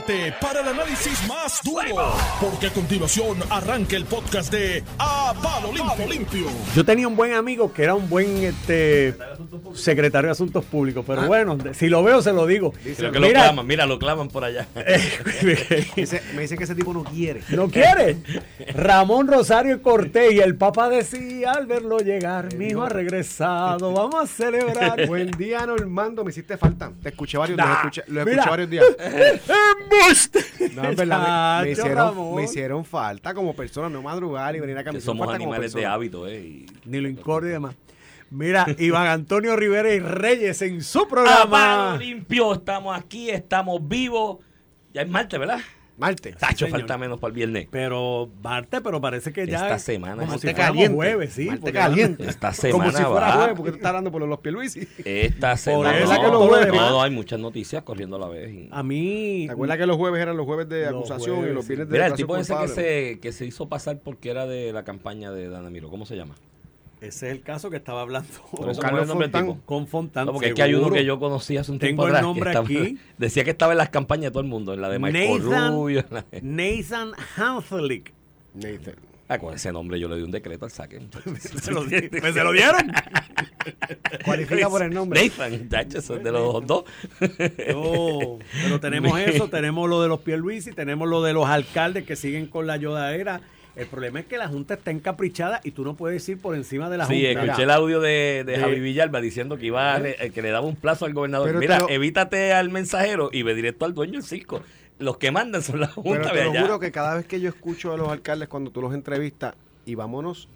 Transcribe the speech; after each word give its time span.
prepárate 0.00 0.34
para 0.40 0.60
el 0.60 0.68
análisis 0.68 1.26
más 1.28 1.60
duro, 1.62 2.14
porque 2.40 2.68
a 2.68 2.70
continuación 2.72 3.36
arranca 3.50 3.94
el 3.96 4.04
podcast 4.06 4.50
de 4.50 4.82
A 4.98 5.34
Palo 5.42 5.70
Limpio. 5.72 6.06
Limpio. 6.08 6.46
Yo 6.74 6.84
tenía 6.84 7.06
un 7.06 7.14
buen 7.16 7.34
amigo 7.34 7.72
que 7.72 7.82
era 7.82 7.94
un 7.94 8.08
buen 8.08 8.42
este, 8.42 9.14
secretario 9.74 10.28
de 10.28 10.32
Asuntos 10.32 10.64
Públicos, 10.64 11.04
pero 11.06 11.26
bueno, 11.26 11.58
si 11.74 11.88
lo 11.88 12.02
veo 12.02 12.22
se 12.22 12.32
lo 12.32 12.46
digo. 12.46 12.72
Creo 12.96 13.12
que 13.12 13.18
lo 13.20 13.28
claman, 13.28 13.66
mira, 13.66 13.84
lo 13.86 13.98
claman 13.98 14.28
por 14.28 14.44
allá. 14.44 14.66
Dice- 15.96 16.22
me 16.34 16.42
dicen 16.42 16.56
que 16.58 16.64
ese 16.64 16.74
tipo 16.74 16.92
no 16.94 17.04
quiere. 17.04 17.42
¿No 17.50 17.68
quiere? 17.68 18.16
Ramón 18.74 19.28
Rosario 19.28 19.82
Cortés 19.82 20.32
y 20.32 20.38
el 20.40 20.56
papá 20.56 20.88
decía 20.88 21.52
al 21.52 21.66
verlo 21.66 21.98
llegar, 21.98 22.54
mi 22.54 22.68
hijo 22.68 22.82
ha 22.82 22.88
regresado, 22.88 23.92
vamos 23.92 24.14
a 24.22 24.26
celebrar. 24.26 25.06
Buen 25.06 25.30
día, 25.32 25.66
Normando. 25.66 26.24
Me 26.24 26.30
hiciste 26.30 26.56
falta. 26.56 26.90
Te 27.02 27.10
escuché 27.10 27.36
varios 27.36 27.56
días. 27.56 27.66
Nah, 27.68 27.72
Lo 27.74 27.78
escuché, 27.88 28.02
lo 28.06 28.20
escuché 28.20 28.36
mira. 28.36 28.50
varios 28.50 28.70
días. 28.70 28.84
¡Embuste! 29.90 30.44
No, 30.74 30.84
es 30.90 30.96
verdad. 30.96 31.60
Me, 31.60 31.66
me 31.66 31.70
hicieron, 31.72 32.34
me 32.36 32.44
hicieron 32.44 32.84
falta 32.84 33.34
como 33.34 33.54
persona, 33.54 33.88
no 33.88 34.02
madrugar 34.02 34.54
y 34.56 34.60
venir 34.60 34.76
Que 34.76 34.82
hicieron 34.82 35.02
somos 35.02 35.34
animales 35.34 35.72
de 35.72 35.86
hábito, 35.86 36.26
¿eh? 36.26 36.40
Y- 36.40 36.66
Ni 36.84 37.00
lo 37.00 37.08
incordio 37.08 37.50
y 37.50 37.52
demás. 37.52 37.74
Mira, 38.30 38.66
Iván 38.78 39.08
Antonio 39.08 39.56
Rivera 39.56 39.92
y 39.92 39.98
Reyes 40.00 40.62
en 40.62 40.82
su 40.82 41.00
A 41.00 41.08
programa. 41.08 41.50
palo 41.50 41.98
limpio, 41.98 42.54
estamos 42.54 42.96
aquí, 42.96 43.28
estamos 43.28 43.86
vivos. 43.86 44.38
Ya 44.94 45.02
es 45.02 45.08
martes, 45.08 45.38
¿verdad? 45.38 45.60
Marte. 45.98 46.32
Tacho, 46.32 46.66
falta 46.68 46.96
menos 46.98 47.20
para 47.20 47.28
el 47.30 47.34
viernes. 47.34 47.68
Pero 47.70 48.28
Marte, 48.42 48.80
pero 48.80 49.00
parece 49.00 49.32
que 49.32 49.46
ya. 49.46 49.62
Esta 49.62 49.78
semana, 49.78 50.24
Como 50.24 50.32
si 50.38 50.48
fuéramos 50.48 50.66
caliente. 50.66 50.94
jueves, 50.96 51.32
sí. 51.34 51.44
Marte 51.46 51.60
porque- 51.60 51.72
caliente. 51.78 52.24
Esta 52.28 52.48
Como 52.70 52.84
semana 52.84 52.98
si 52.98 53.04
fuera 53.04 53.26
va. 53.26 53.32
jueves, 53.34 53.54
porque 53.56 53.70
tú 53.72 53.76
estás 53.76 53.88
hablando 53.90 54.10
por 54.10 54.20
los, 54.20 54.28
los 54.30 54.38
Pierluisi. 54.40 54.88
Esta 55.04 55.56
semana. 55.56 55.98
eso 55.98 56.12
no, 56.14 56.20
que 56.20 56.28
los 56.28 56.48
jueves- 56.48 56.72
no, 56.72 56.90
no, 56.90 57.02
hay 57.02 57.10
muchas 57.10 57.38
noticias 57.38 57.82
corriendo 57.82 58.16
a 58.16 58.20
la 58.20 58.28
vez. 58.28 58.50
y- 58.52 58.68
A 58.72 58.82
mí. 58.82 59.44
¿Te 59.46 59.52
acuerdas 59.52 59.76
que 59.78 59.86
los 59.86 59.96
jueves 59.96 60.20
eran 60.22 60.36
los 60.36 60.46
jueves 60.46 60.68
de 60.68 60.90
Los 60.90 61.10
acusación 61.10 61.48
y 61.48 61.52
los 61.52 61.68
viernes 61.68 61.88
de 61.88 61.92
Mira, 61.92 62.06
el 62.06 62.14
tipo 62.14 62.36
ese 62.36 62.54
que 62.56 62.68
se, 62.68 63.18
que 63.20 63.32
se 63.32 63.44
hizo 63.46 63.68
pasar 63.68 63.98
porque 64.02 64.30
era 64.30 64.46
de 64.46 64.72
la 64.72 64.84
campaña 64.84 65.30
de 65.30 65.48
Dana 65.48 65.70
Miro, 65.70 65.88
¿cómo 65.90 66.06
se 66.06 66.16
llama? 66.16 66.34
Ese 67.02 67.26
es 67.26 67.32
el 67.36 67.42
caso 67.42 67.68
que 67.68 67.76
estaba 67.78 68.00
hablando 68.02 68.28
Pero 68.58 68.72
Carlos 68.76 69.02
el 69.02 69.08
Fontán. 69.08 69.54
con 69.66 69.86
Fontán. 69.88 70.26
No, 70.26 70.32
porque 70.32 70.48
es 70.50 70.54
que 70.54 70.62
hay 70.62 70.74
uno 70.74 70.90
que 70.90 71.04
yo 71.04 71.18
conocí 71.18 71.56
hace 71.56 71.72
un 71.72 71.78
Tengo 71.78 72.04
tiempo 72.04 72.08
el 72.08 72.14
atrás. 72.14 72.20
que 72.22 72.26
nombre 72.26 72.50
estaba- 72.50 72.64
aquí. 72.66 72.98
Decía 73.18 73.44
que 73.44 73.50
estaba 73.50 73.72
en 73.72 73.78
las 73.78 73.88
campañas 73.90 74.24
de 74.26 74.30
todo 74.30 74.42
el 74.42 74.48
mundo, 74.48 74.72
en 74.74 74.80
la 74.80 74.88
de 74.88 74.98
Michael 74.98 75.42
Nathan, 75.50 75.72
Rubio. 75.72 76.00
en 76.00 76.06
la 76.14 76.24
de- 76.30 76.42
Nathan 76.42 77.12
Hanselick. 77.36 78.12
Nathan. 78.54 78.94
Ah, 79.28 79.38
con 79.38 79.54
ese 79.54 79.72
nombre 79.72 79.98
yo 79.98 80.08
le 80.08 80.16
di 80.16 80.22
un 80.22 80.30
decreto 80.30 80.64
al 80.66 80.70
saque. 80.70 81.00
¿Se 81.40 81.70
lo, 81.72 81.84
pues 81.86 82.34
se 82.34 82.44
lo 82.44 82.52
dieron? 82.52 82.92
Cualifica 84.24 84.68
por 84.68 84.82
el 84.82 84.92
nombre. 84.92 85.24
Nathan, 85.24 85.68
tacho, 85.70 85.98
eso 85.98 86.16
es 86.16 86.22
de 86.24 86.32
los 86.32 86.66
dos. 86.66 86.84
No, 87.72 88.38
pero 88.62 88.80
tenemos 88.80 89.18
eso, 89.20 89.48
tenemos 89.48 89.88
lo 89.88 90.02
de 90.02 90.08
los 90.08 90.20
Pierluisi, 90.20 90.72
tenemos 90.72 91.08
lo 91.08 91.22
de 91.22 91.32
los 91.32 91.46
alcaldes 91.46 92.04
que 92.04 92.14
siguen 92.16 92.46
con 92.46 92.66
la 92.66 92.74
ayudadera. 92.74 93.40
El 93.74 93.86
problema 93.86 94.20
es 94.20 94.26
que 94.26 94.36
la 94.36 94.48
Junta 94.48 94.74
está 94.74 94.90
encaprichada 94.90 95.60
y 95.64 95.70
tú 95.70 95.82
no 95.84 95.94
puedes 95.94 96.28
ir 96.28 96.38
por 96.38 96.54
encima 96.54 96.90
de 96.90 96.98
la 96.98 97.06
Sí, 97.06 97.24
Junta. 97.24 97.42
escuché 97.44 97.62
el 97.62 97.70
audio 97.70 98.00
de, 98.00 98.44
de 98.44 98.52
De- 98.52 98.58
Javi 98.58 98.80
Villalba 98.80 99.20
diciendo 99.22 99.56
que 99.56 99.66
iba 99.66 99.94
a 99.94 100.00
eh, 100.06 100.30
que 100.34 100.42
le 100.42 100.50
daba 100.50 100.66
un 100.66 100.76
plazo 100.76 101.06
al 101.06 101.14
gobernador. 101.14 101.46
Pero 101.48 101.60
te 101.60 101.66
Mira, 101.66 101.78
lo- 101.78 101.88
evítate 101.88 102.52
al 102.52 102.68
mensajero 102.70 103.30
y 103.32 103.42
ve 103.42 103.54
directo 103.54 103.84
al 103.86 103.94
dueño 103.94 104.14
del 104.14 104.24
circo. 104.24 104.62
Los 104.98 105.16
que 105.16 105.30
mandan 105.30 105.62
son 105.62 105.80
la 105.80 105.86
Pero 105.88 106.02
Junta 106.02 106.32
te 106.32 106.38
de 106.38 106.44
lo 106.44 106.52
juro 106.60 106.78
que 106.80 106.92
cada 106.92 107.14
vez 107.14 107.26
que 107.26 107.40
yo 107.40 107.48
escucho 107.48 107.92
a 107.92 107.96
los 107.96 108.08
alcaldes 108.10 108.48
cuando 108.48 108.70
tú 108.70 108.82
los 108.82 108.92
entrevistas, 108.94 109.54
y 109.86 109.94
vámonos 109.94 110.48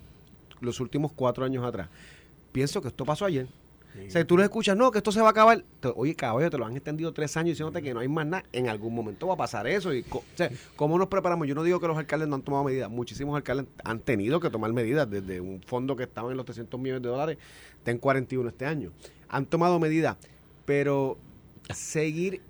los 0.61 0.78
últimos 0.80 1.11
cuatro 1.12 1.45
años 1.45 1.64
atrás, 1.64 1.89
pienso 2.53 2.80
que 2.83 2.89
esto 2.89 3.05
pasó 3.06 3.25
ayer. 3.25 3.47
O 4.06 4.11
sea, 4.11 4.27
tú 4.27 4.36
los 4.36 4.44
escuchas, 4.44 4.77
no, 4.77 4.91
que 4.91 4.98
esto 4.98 5.12
se 5.12 5.20
va 5.20 5.28
a 5.28 5.30
acabar. 5.30 5.64
Oye, 5.94 6.14
caballo, 6.14 6.50
te 6.50 6.58
lo 6.58 6.66
han 6.66 6.75
extendido 6.75 7.12
tres 7.12 7.36
años 7.36 7.50
diciéndote 7.50 7.83
que 7.83 7.94
no 7.94 8.00
hay 8.00 8.08
más 8.08 8.27
nada. 8.27 8.44
En 8.52 8.69
algún 8.69 8.94
momento 8.94 9.27
va 9.27 9.34
a 9.34 9.36
pasar 9.36 9.66
eso. 9.66 9.92
Y, 9.94 10.05
¿Cómo 10.77 10.98
nos 10.98 11.08
preparamos? 11.08 11.47
Yo 11.47 11.55
no 11.55 11.62
digo 11.62 11.80
que 11.80 11.86
los 11.86 11.97
alcaldes 11.97 12.28
no 12.28 12.36
han 12.36 12.42
tomado 12.42 12.64
medidas. 12.64 12.91
Muchísimos 12.91 13.36
alcaldes 13.36 13.67
han 13.84 14.00
tenido 14.00 14.41
que 14.41 14.50
tomar 14.50 14.72
medidas. 14.72 15.08
Desde 15.11 15.41
un 15.41 15.62
fondo 15.62 15.97
que 15.97 16.05
estaba 16.05 16.30
en 16.30 16.36
los 16.36 16.46
300 16.46 16.79
millones 16.80 17.02
de 17.02 17.08
dólares, 17.08 17.39
está 17.79 17.90
en 17.90 17.98
41 17.98 18.48
este 18.48 18.67
año. 18.67 18.92
Han 19.29 19.46
tomado 19.46 19.79
medidas. 19.79 20.17
Pero 20.64 21.18
seguir 21.74 22.42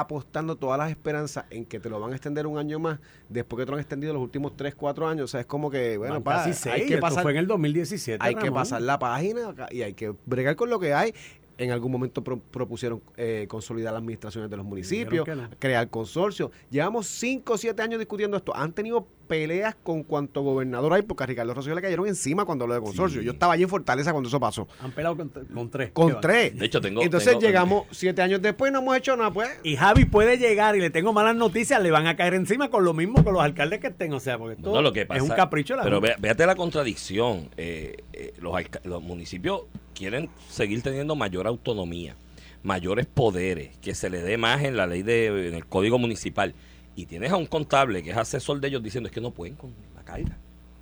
apostando 0.00 0.56
todas 0.56 0.78
las 0.78 0.90
esperanzas 0.90 1.44
en 1.50 1.64
que 1.64 1.80
te 1.80 1.88
lo 1.88 2.00
van 2.00 2.12
a 2.12 2.16
extender 2.16 2.46
un 2.46 2.58
año 2.58 2.78
más 2.78 2.98
después 3.28 3.60
que 3.60 3.64
te 3.64 3.70
lo 3.70 3.76
han 3.76 3.80
extendido 3.80 4.12
los 4.12 4.22
últimos 4.22 4.56
3, 4.56 4.74
4 4.74 5.06
años. 5.08 5.24
O 5.24 5.28
sea, 5.28 5.40
es 5.40 5.46
como 5.46 5.70
que, 5.70 5.96
bueno, 5.96 6.22
pa, 6.22 6.44
seis, 6.44 6.66
hay 6.66 6.86
que 6.86 6.98
pasar, 6.98 7.22
fue 7.22 7.32
en 7.32 7.38
el 7.38 7.46
2017. 7.46 8.24
hay 8.24 8.34
que 8.34 8.50
pasar 8.50 8.82
la 8.82 8.98
página 8.98 9.54
y 9.70 9.82
hay 9.82 9.94
que 9.94 10.14
bregar 10.26 10.56
con 10.56 10.70
lo 10.70 10.78
que 10.78 10.94
hay. 10.94 11.14
En 11.56 11.70
algún 11.70 11.92
momento 11.92 12.22
pro- 12.24 12.38
propusieron 12.38 13.00
eh, 13.16 13.46
consolidar 13.48 13.92
las 13.92 14.00
administraciones 14.00 14.50
de 14.50 14.56
los 14.56 14.66
municipios, 14.66 15.26
no. 15.28 15.48
crear 15.58 15.88
consorcios. 15.88 16.50
Llevamos 16.70 17.06
5 17.06 17.52
o 17.52 17.58
7 17.58 17.80
años 17.82 17.98
discutiendo 18.00 18.36
esto. 18.36 18.54
Han 18.56 18.72
tenido 18.72 19.06
peleas 19.28 19.74
con 19.82 20.02
cuanto 20.02 20.42
gobernador 20.42 20.92
hay, 20.92 21.02
porque 21.02 21.22
a 21.22 21.26
Ricardo 21.26 21.54
Rosselló 21.54 21.74
le 21.76 21.80
cayeron 21.80 22.06
encima 22.08 22.44
cuando 22.44 22.64
habló 22.64 22.74
de 22.74 22.80
consorcio. 22.82 23.20
Sí. 23.20 23.26
Yo 23.26 23.32
estaba 23.32 23.54
allí 23.54 23.62
en 23.62 23.68
Fortaleza 23.70 24.10
cuando 24.12 24.28
eso 24.28 24.38
pasó. 24.40 24.68
Han 24.80 24.90
pelado 24.92 25.16
con, 25.16 25.28
con 25.30 25.70
tres. 25.70 25.90
Con 25.92 26.20
tres. 26.20 26.58
De 26.58 26.66
hecho, 26.66 26.80
tengo- 26.80 27.02
Entonces 27.02 27.30
tengo- 27.30 27.40
llegamos 27.40 27.84
7 27.92 28.20
años 28.20 28.42
después, 28.42 28.70
no 28.72 28.80
hemos 28.80 28.96
hecho 28.96 29.16
nada, 29.16 29.30
pues. 29.32 29.48
Y 29.62 29.76
Javi 29.76 30.04
puede 30.04 30.36
llegar 30.36 30.76
y 30.76 30.80
le 30.80 30.90
tengo 30.90 31.12
malas 31.12 31.36
noticias, 31.36 31.80
le 31.82 31.90
van 31.90 32.06
a 32.06 32.16
caer 32.16 32.34
encima 32.34 32.68
con 32.68 32.84
lo 32.84 32.92
mismo 32.92 33.24
que 33.24 33.30
los 33.32 33.40
alcaldes 33.40 33.78
que 33.80 33.86
estén. 33.86 34.12
O 34.12 34.20
sea, 34.20 34.36
porque 34.38 34.56
esto 34.56 34.72
No, 34.74 34.82
lo 34.82 34.92
que 34.92 35.06
pasa, 35.06 35.18
es 35.22 35.30
un 35.30 35.34
capricho 35.34 35.74
la 35.76 35.84
Pero 35.84 36.00
ve- 36.00 36.16
véate 36.18 36.44
la 36.46 36.56
contradicción. 36.56 37.48
Eh, 37.56 37.96
eh, 38.12 38.34
los, 38.40 38.52
los 38.84 39.02
municipios 39.02 39.62
quieren 39.94 40.28
seguir 40.50 40.82
teniendo 40.82 41.14
mayor 41.16 41.43
autonomía, 41.50 42.16
mayores 42.62 43.06
poderes, 43.06 43.76
que 43.78 43.94
se 43.94 44.10
le 44.10 44.22
dé 44.22 44.36
más 44.36 44.62
en 44.62 44.76
la 44.76 44.86
ley 44.86 45.02
de, 45.02 45.48
el 45.48 45.66
código 45.66 45.98
municipal. 45.98 46.54
Y 46.96 47.06
tienes 47.06 47.32
a 47.32 47.36
un 47.36 47.46
contable 47.46 48.02
que 48.02 48.10
es 48.10 48.16
asesor 48.16 48.60
de 48.60 48.68
ellos 48.68 48.82
diciendo 48.82 49.08
es 49.08 49.14
que 49.14 49.20
no 49.20 49.32
pueden 49.32 49.56
con 49.56 49.74
la 49.94 50.04
carga. 50.04 50.38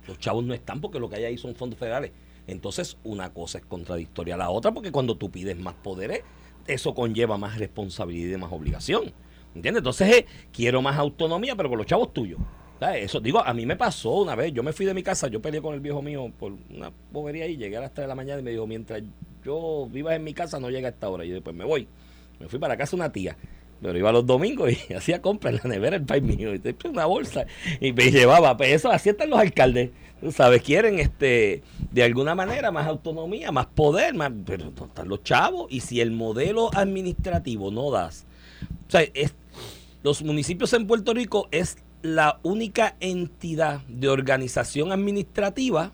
Los 0.07 0.19
chavos 0.19 0.43
no 0.43 0.53
están 0.53 0.81
porque 0.81 0.99
lo 0.99 1.09
que 1.09 1.15
hay 1.15 1.25
ahí 1.25 1.37
son 1.37 1.55
fondos 1.55 1.79
federales. 1.79 2.11
Entonces, 2.45 2.97
una 3.03 3.33
cosa 3.33 3.59
es 3.59 3.65
contradictoria 3.65 4.35
a 4.35 4.37
la 4.37 4.49
otra, 4.49 4.71
porque 4.71 4.91
cuando 4.91 5.15
tú 5.15 5.31
pides 5.31 5.57
más 5.57 5.75
poderes, 5.75 6.21
eso 6.67 6.93
conlleva 6.93 7.37
más 7.37 7.57
responsabilidad 7.57 8.37
y 8.37 8.41
más 8.41 8.51
obligación. 8.51 9.13
¿Entiendes? 9.55 9.79
Entonces, 9.79 10.09
eh, 10.09 10.25
quiero 10.51 10.81
más 10.81 10.97
autonomía, 10.97 11.55
pero 11.55 11.69
con 11.69 11.77
los 11.77 11.87
chavos 11.87 12.13
tuyos. 12.13 12.39
Eso, 12.91 13.19
digo, 13.21 13.39
a 13.39 13.53
mí 13.53 13.65
me 13.65 13.75
pasó 13.75 14.11
una 14.21 14.35
vez. 14.35 14.51
Yo 14.51 14.61
me 14.61 14.73
fui 14.73 14.85
de 14.85 14.93
mi 14.93 15.03
casa, 15.03 15.27
yo 15.27 15.41
peleé 15.41 15.61
con 15.61 15.73
el 15.73 15.79
viejo 15.79 16.01
mío 16.01 16.31
por 16.37 16.53
una 16.69 16.91
bobería 17.11 17.47
y 17.47 17.55
llegué 17.55 17.77
a 17.77 17.81
las 17.81 17.93
3 17.93 18.03
de 18.03 18.07
la 18.09 18.15
mañana 18.15 18.41
y 18.41 18.43
me 18.43 18.51
dijo: 18.51 18.67
Mientras 18.67 19.01
yo 19.43 19.87
vivas 19.91 20.15
en 20.15 20.23
mi 20.23 20.33
casa, 20.33 20.59
no 20.59 20.69
llega 20.69 20.87
a 20.87 20.91
esta 20.91 21.09
hora. 21.09 21.25
Y 21.25 21.29
después 21.29 21.55
me 21.55 21.65
voy. 21.65 21.87
Me 22.39 22.47
fui 22.47 22.59
para 22.59 22.77
casa 22.77 22.95
una 22.95 23.11
tía. 23.11 23.37
Pero 23.81 23.97
iba 23.97 24.11
los 24.11 24.25
domingos 24.25 24.71
y 24.71 24.93
hacía 24.95 25.21
compras 25.21 25.55
en 25.55 25.61
la 25.63 25.75
nevera 25.75 25.95
el 25.97 26.05
país 26.05 26.23
mío. 26.23 26.53
Y 26.53 26.59
puse 26.59 26.89
una 26.89 27.05
bolsa 27.05 27.45
y 27.79 27.93
me 27.93 28.11
llevaba. 28.11 28.55
Pues 28.57 28.71
eso, 28.71 28.91
así 28.91 29.09
están 29.09 29.29
los 29.29 29.39
alcaldes. 29.39 29.91
Tú 30.21 30.31
sabes, 30.31 30.61
quieren 30.61 30.99
este 30.99 31.63
de 31.91 32.03
alguna 32.03 32.33
manera 32.33 32.71
más 32.71 32.87
autonomía, 32.87 33.51
más 33.51 33.65
poder, 33.65 34.13
más, 34.13 34.31
pero 34.45 34.69
están 34.69 35.09
los 35.09 35.21
chavos. 35.23 35.67
Y 35.69 35.81
si 35.81 35.99
el 35.99 36.11
modelo 36.11 36.69
administrativo 36.73 37.71
no 37.71 37.91
das. 37.91 38.25
O 38.87 38.91
sea, 38.91 39.01
es, 39.13 39.35
los 40.01 40.23
municipios 40.23 40.71
en 40.73 40.87
Puerto 40.87 41.13
Rico 41.13 41.49
es 41.51 41.77
la 42.01 42.39
única 42.43 42.95
entidad 42.99 43.81
de 43.87 44.09
organización 44.09 44.91
administrativa 44.91 45.93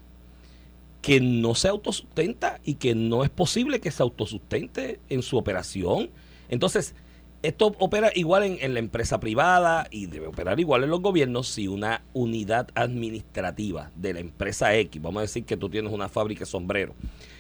que 1.02 1.22
no 1.22 1.56
se 1.56 1.68
autosustenta 1.68 2.60
y 2.64 2.76
que 2.76 2.96
no 2.96 3.24
es 3.24 3.30
posible 3.30 3.80
que 3.80 3.92
se 3.92 4.04
autosustente 4.04 5.00
en 5.10 5.22
su 5.22 5.38
operación. 5.38 6.10
Entonces, 6.50 6.96
esto 7.42 7.74
opera 7.80 8.12
igual 8.16 8.44
en, 8.44 8.74
la 8.74 8.80
empresa 8.80 9.20
privada 9.20 9.88
y 9.92 10.08
debe 10.08 10.28
operar 10.28 10.60
igual 10.60 10.84
en 10.84 10.90
los 10.90 11.02
gobiernos 11.02 11.48
si 11.48 11.70
una 11.70 12.02
unidad 12.14 12.68
administrativa 12.76 13.92
de 13.96 14.14
la 14.14 14.20
empresa 14.20 14.76
X, 14.76 15.02
vamos 15.02 15.20
a 15.20 15.22
decir 15.22 15.46
que 15.46 15.56
tú 15.56 15.70
tienes 15.70 15.94
una 15.94 16.10
fábrica 16.10 16.42
de 16.42 16.48
sombreros, 16.48 16.96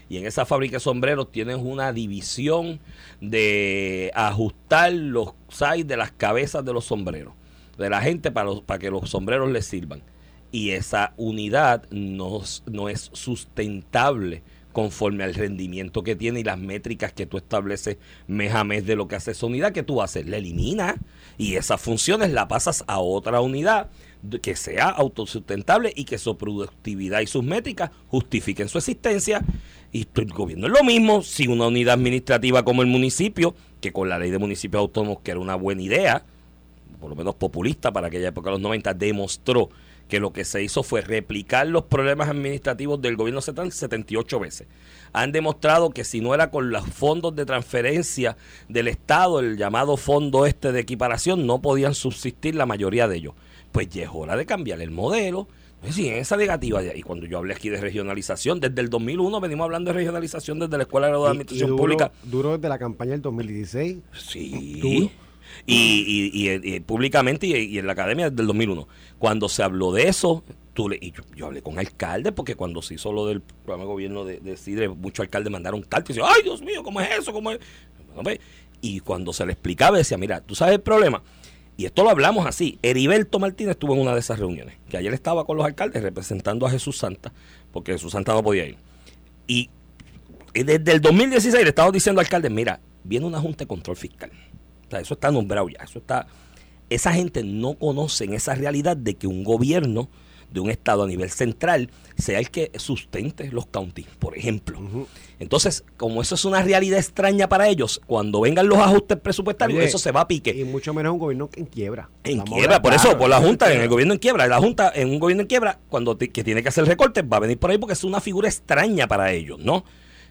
y 0.07 0.17
en 0.17 0.25
esa 0.25 0.45
fábrica 0.45 0.77
de 0.77 0.79
sombreros 0.79 1.31
tienes 1.31 1.57
una 1.57 1.91
división 1.91 2.79
de 3.19 4.11
ajustar 4.15 4.93
los 4.93 5.33
size 5.49 5.83
de 5.83 5.97
las 5.97 6.11
cabezas 6.13 6.63
de 6.63 6.71
los 6.71 6.85
sombreros, 6.85 7.33
de 7.77 7.89
la 7.89 8.01
gente 8.01 8.31
para, 8.31 8.45
los, 8.45 8.61
para 8.61 8.79
que 8.79 8.89
los 8.89 9.09
sombreros 9.09 9.51
les 9.51 9.65
sirvan. 9.65 10.01
Y 10.51 10.71
esa 10.71 11.13
unidad 11.17 11.89
no, 11.91 12.41
no 12.65 12.89
es 12.89 13.09
sustentable 13.13 14.41
conforme 14.71 15.23
al 15.23 15.33
rendimiento 15.33 16.03
que 16.03 16.15
tiene 16.15 16.39
y 16.41 16.43
las 16.43 16.59
métricas 16.59 17.11
que 17.11 17.25
tú 17.25 17.37
estableces 17.37 17.97
mes 18.27 18.53
a 18.53 18.63
mes 18.63 18.85
de 18.85 18.95
lo 18.95 19.07
que 19.07 19.15
hace 19.15 19.31
esa 19.31 19.45
unidad, 19.45 19.73
que 19.73 19.83
tú 19.83 20.01
haces? 20.01 20.27
La 20.27 20.37
eliminas 20.37 20.95
y 21.37 21.55
esas 21.55 21.81
funciones 21.81 22.31
la 22.31 22.47
pasas 22.47 22.83
a 22.87 22.99
otra 22.99 23.41
unidad 23.41 23.89
que 24.41 24.55
sea 24.55 24.89
autosustentable 24.89 25.93
y 25.95 26.03
que 26.03 26.17
su 26.17 26.37
productividad 26.37 27.21
y 27.21 27.27
sus 27.27 27.43
métricas 27.43 27.91
justifiquen 28.09 28.69
su 28.69 28.77
existencia. 28.77 29.41
Y 29.91 30.07
el 30.15 30.33
gobierno 30.33 30.67
es 30.67 30.73
lo 30.73 30.83
mismo 30.83 31.23
si 31.23 31.47
una 31.47 31.67
unidad 31.67 31.95
administrativa 31.95 32.63
como 32.63 32.81
el 32.81 32.87
municipio, 32.87 33.55
que 33.81 33.91
con 33.91 34.09
la 34.09 34.19
ley 34.19 34.29
de 34.29 34.37
municipios 34.37 34.81
autónomos, 34.81 35.19
que 35.23 35.31
era 35.31 35.39
una 35.39 35.55
buena 35.55 35.81
idea, 35.81 36.23
por 36.99 37.09
lo 37.09 37.15
menos 37.15 37.35
populista 37.35 37.91
para 37.91 38.07
aquella 38.07 38.27
época 38.27 38.49
de 38.49 38.53
los 38.53 38.61
90, 38.61 38.93
demostró 38.93 39.69
que 40.09 40.19
lo 40.19 40.33
que 40.33 40.43
se 40.43 40.61
hizo 40.61 40.83
fue 40.83 41.01
replicar 41.01 41.67
los 41.67 41.85
problemas 41.85 42.27
administrativos 42.27 43.01
del 43.01 43.15
gobierno 43.15 43.41
central 43.41 43.71
78 43.71 44.39
veces. 44.39 44.67
Han 45.13 45.31
demostrado 45.31 45.91
que 45.91 46.03
si 46.03 46.19
no 46.19 46.33
era 46.33 46.49
con 46.51 46.71
los 46.71 46.85
fondos 46.89 47.35
de 47.35 47.45
transferencia 47.45 48.35
del 48.67 48.87
Estado, 48.87 49.39
el 49.39 49.55
llamado 49.55 49.95
fondo 49.97 50.45
este 50.45 50.71
de 50.71 50.79
equiparación, 50.81 51.47
no 51.47 51.61
podían 51.61 51.93
subsistir 51.93 52.55
la 52.55 52.65
mayoría 52.65 53.07
de 53.07 53.17
ellos. 53.17 53.33
Pues 53.71 53.87
ya 53.89 54.03
es 54.03 54.09
hora 54.11 54.35
de 54.35 54.45
cambiar 54.45 54.81
el 54.81 54.91
modelo. 54.91 55.47
Sí, 55.89 56.09
esa 56.09 56.35
negativa, 56.35 56.83
y 56.83 57.01
cuando 57.03 57.25
yo 57.25 57.37
hablé 57.37 57.53
aquí 57.53 57.69
de 57.69 57.79
regionalización, 57.79 58.59
desde 58.59 58.81
el 58.81 58.89
2001 58.89 59.39
venimos 59.39 59.63
hablando 59.63 59.91
de 59.91 59.99
regionalización 59.99 60.59
desde 60.59 60.75
la 60.75 60.83
Escuela 60.83 61.07
de 61.07 61.13
Administración 61.13 61.69
duro, 61.69 61.81
Pública. 61.81 62.11
Duro 62.23 62.57
desde 62.57 62.67
la 62.67 62.77
campaña 62.77 63.11
del 63.11 63.21
2016. 63.21 63.99
Sí. 64.11 65.11
Y, 65.65 66.79
públicamente 66.81 67.47
y, 67.47 67.77
en 67.77 67.87
la 67.87 67.93
academia 67.93 68.29
desde 68.29 68.41
el 68.41 68.47
2001. 68.47 68.87
Cuando 69.17 69.49
se 69.49 69.63
habló 69.63 69.91
de 69.91 70.07
eso, 70.07 70.43
tú 70.73 70.89
le, 70.89 70.97
y 71.01 71.13
yo, 71.35 71.47
hablé 71.47 71.61
con 71.61 71.79
alcaldes, 71.79 72.33
porque 72.33 72.55
cuando 72.55 72.81
se 72.81 72.95
hizo 72.95 73.11
lo 73.11 73.27
del 73.27 73.41
programa 73.41 73.83
de 73.83 73.87
gobierno 73.87 74.25
de, 74.25 74.39
de 74.39 74.89
muchos 74.89 75.23
alcaldes 75.23 75.51
mandaron 75.51 75.81
cartas 75.81 76.11
y 76.11 76.19
decían, 76.19 76.33
ay 76.35 76.43
Dios 76.43 76.61
mío, 76.61 76.83
¿cómo 76.83 77.01
es 77.01 77.09
eso? 77.19 77.33
¿Cómo 77.33 77.51
es? 77.51 77.59
Y 78.81 78.99
cuando 79.01 79.33
se 79.33 79.45
le 79.45 79.53
explicaba, 79.53 79.97
decía, 79.97 80.17
mira, 80.17 80.41
tú 80.41 80.55
sabes 80.55 80.75
el 80.75 80.81
problema. 80.81 81.21
Y 81.77 81.85
esto 81.85 82.03
lo 82.03 82.09
hablamos 82.09 82.45
así. 82.45 82.77
Heriberto 82.81 83.39
Martínez 83.39 83.71
estuvo 83.71 83.93
en 83.93 84.01
una 84.01 84.13
de 84.13 84.19
esas 84.19 84.39
reuniones, 84.39 84.75
que 84.89 84.97
ayer 84.97 85.13
estaba 85.13 85.45
con 85.45 85.57
los 85.57 85.65
alcaldes 85.65 86.03
representando 86.03 86.65
a 86.65 86.69
Jesús 86.69 86.97
Santa, 86.97 87.31
porque 87.71 87.93
Jesús 87.93 88.11
Santa 88.11 88.33
no 88.33 88.43
podía 88.43 88.65
ir. 88.65 88.77
Y 89.47 89.69
desde 90.53 90.91
el 90.91 91.01
2016 91.01 91.63
le 91.63 91.69
estaba 91.69 91.91
diciendo 91.91 92.19
al 92.19 92.25
alcalde, 92.25 92.49
mira, 92.49 92.79
viene 93.03 93.25
una 93.25 93.39
junta 93.39 93.59
de 93.59 93.67
control 93.67 93.95
fiscal. 93.95 94.31
O 94.89 94.91
sea, 94.91 94.99
eso 95.01 95.13
está 95.13 95.31
nombrado 95.31 95.69
ya, 95.69 95.83
eso 95.83 95.99
está... 95.99 96.25
Esa 96.89 97.13
gente 97.13 97.43
no 97.43 97.75
conoce 97.75 98.25
esa 98.33 98.55
realidad 98.55 98.97
de 98.97 99.13
que 99.13 99.27
un 99.27 99.43
gobierno 99.43 100.09
de 100.49 100.59
un 100.59 100.71
estado 100.71 101.03
a 101.03 101.07
nivel 101.07 101.29
central 101.29 101.91
sea 102.17 102.39
el 102.39 102.49
que 102.49 102.71
sustente 102.75 103.51
los 103.51 103.67
counties, 103.67 104.07
por 104.17 104.35
ejemplo. 104.35 104.79
Entonces, 105.39 105.83
como 105.97 106.23
eso 106.23 106.33
es 106.33 106.45
una 106.45 106.63
realidad 106.63 106.97
extraña 106.97 107.47
para 107.47 107.67
ellos, 107.67 108.01
cuando 108.07 108.41
vengan 108.41 108.67
los 108.67 108.79
ajustes 108.79 109.19
presupuestarios, 109.19 109.83
eso 109.83 109.99
se 109.99 110.11
va 110.11 110.21
a 110.21 110.27
pique. 110.27 110.49
Y 110.49 110.63
mucho 110.63 110.91
menos 110.93 111.13
un 111.13 111.19
gobierno 111.19 111.49
en 111.55 111.65
quiebra. 111.65 112.09
En 112.23 112.41
quiebra, 112.41 112.81
por 112.81 112.93
eso, 112.93 113.15
por 113.17 113.29
la 113.29 113.37
Junta, 113.37 113.71
en 113.71 113.81
el 113.81 113.87
gobierno 113.87 114.15
en 114.15 114.19
quiebra. 114.19 114.47
La 114.47 114.57
Junta, 114.57 114.91
en 114.93 115.11
un 115.11 115.19
gobierno 115.19 115.41
en 115.41 115.47
quiebra, 115.47 115.79
cuando 115.89 116.17
que 116.17 116.43
tiene 116.43 116.63
que 116.63 116.69
hacer 116.69 116.85
recortes, 116.85 117.23
va 117.23 117.37
a 117.37 117.41
venir 117.41 117.59
por 117.59 117.69
ahí 117.69 117.77
porque 117.77 117.93
es 117.93 118.03
una 118.03 118.19
figura 118.19 118.49
extraña 118.49 119.07
para 119.07 119.31
ellos, 119.31 119.59
¿no? 119.59 119.85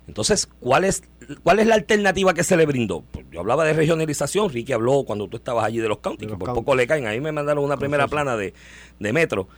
Entonces, 0.09 0.49
¿cuál 0.59 0.85
es, 0.85 1.03
¿cuál 1.43 1.61
es 1.61 1.67
la 1.67 1.77
alternativa 1.77 2.35
que 2.35 2.43
se 2.43 2.57
le 2.57 2.67
brindó? 2.67 3.05
Pues 3.11 3.27
yo 3.31 3.41
hablaba 3.41 3.65
de 3.65 3.75
regionalización, 3.75 4.51
Ricky 4.51 4.73
habló 4.73 5.05
cuando 5.05 5.29
tú 5.29 5.37
estabas 5.37 5.65
allí 5.65 5.79
de 5.79 5.89
los 5.89 5.99
counties, 5.99 6.31
que 6.31 6.37
por 6.37 6.53
poco 6.55 6.75
le 6.75 6.87
caen. 6.87 7.07
Ahí 7.07 7.21
me 7.21 7.31
mandaron 7.31 7.63
una 7.63 7.77
primera 7.77 8.09
plana 8.09 8.37
de, 8.37 8.55
de 8.99 9.13
metro 9.13 9.49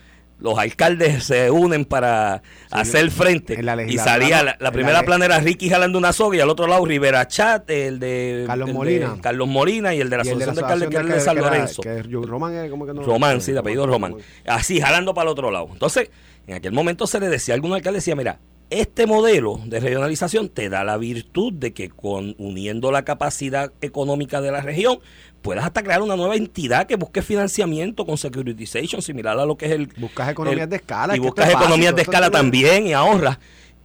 los 0.41 0.58
alcaldes 0.58 1.25
se 1.25 1.50
unen 1.50 1.85
para 1.85 2.43
hacer 2.70 3.11
frente. 3.11 3.58
y 3.88 3.99
salía 3.99 4.56
la, 4.58 4.73
primera 4.73 5.02
plana 5.02 5.26
era 5.26 5.38
Ricky 5.38 5.69
jalando 5.69 5.99
una 5.99 6.12
soga 6.12 6.37
y 6.37 6.41
al 6.41 6.49
otro 6.49 6.67
lado 6.67 6.85
Rivera 6.85 7.26
Chat, 7.29 7.69
el 7.70 7.99
de 7.99 8.44
Carlos 8.47 8.73
Molina. 8.73 9.17
Carlos 9.20 9.49
Molina 9.49 9.94
y 9.94 10.00
el 10.00 10.11
de 10.11 10.17
la 10.17 10.23
Asociación 10.23 10.55
de, 10.55 10.62
Alcaldes 10.62 10.88
que 10.88 10.97
era 10.97 11.14
de 11.14 11.20
San 11.20 11.37
Lorenzo. 11.37 11.82
Román 12.26 12.55
era 12.55 12.70
como 12.70 12.87
que 12.87 12.94
no. 12.94 13.02
Román, 13.02 13.41
sí, 13.41 13.52
de 13.52 13.58
apellido 13.58 13.87
Román. 13.87 14.17
Así, 14.47 14.81
jalando 14.81 15.14
para 15.14 15.29
el 15.29 15.32
otro 15.32 15.50
lado. 15.50 15.69
Entonces, 15.73 16.11
en 16.47 16.55
aquel 16.55 16.73
momento 16.73 17.06
se 17.06 17.20
le 17.20 17.29
decía 17.29 17.55
a 17.55 17.56
algún 17.56 17.75
alcalde, 17.75 17.99
decía, 17.99 18.17
mira, 18.17 18.38
este 18.70 19.06
modelo 19.06 19.61
de 19.67 19.81
regionalización 19.81 20.49
te 20.49 20.69
da 20.69 20.84
la 20.84 20.96
virtud 20.96 21.52
de 21.52 21.72
que 21.72 21.90
con 21.90 22.37
uniendo 22.38 22.93
la 22.93 23.05
capacidad 23.05 23.72
económica 23.81 24.40
de 24.40 24.52
la 24.52 24.61
región, 24.61 25.00
puedas 25.43 25.64
hasta 25.64 25.82
crear 25.82 26.02
una 26.02 26.17
nueva 26.17 26.37
entidad 26.37 26.87
que 26.87 26.96
busque 26.96 27.22
financiamiento 27.22 28.06
con 28.06 28.17
securitization, 28.17 29.02
similar 29.02 29.38
a 29.38 29.44
lo 29.44 29.56
que 29.56 29.67
es 29.67 29.72
el... 29.72 29.87
Buscas 29.96 30.31
economías 30.31 30.70
de 30.70 30.76
escala. 30.76 31.17
Y 31.17 31.19
buscas 31.19 31.50
economías 31.50 31.94
de 31.94 32.02
escala 32.02 32.31
también 32.31 32.87
y 32.87 32.93
ahorras. 32.93 33.38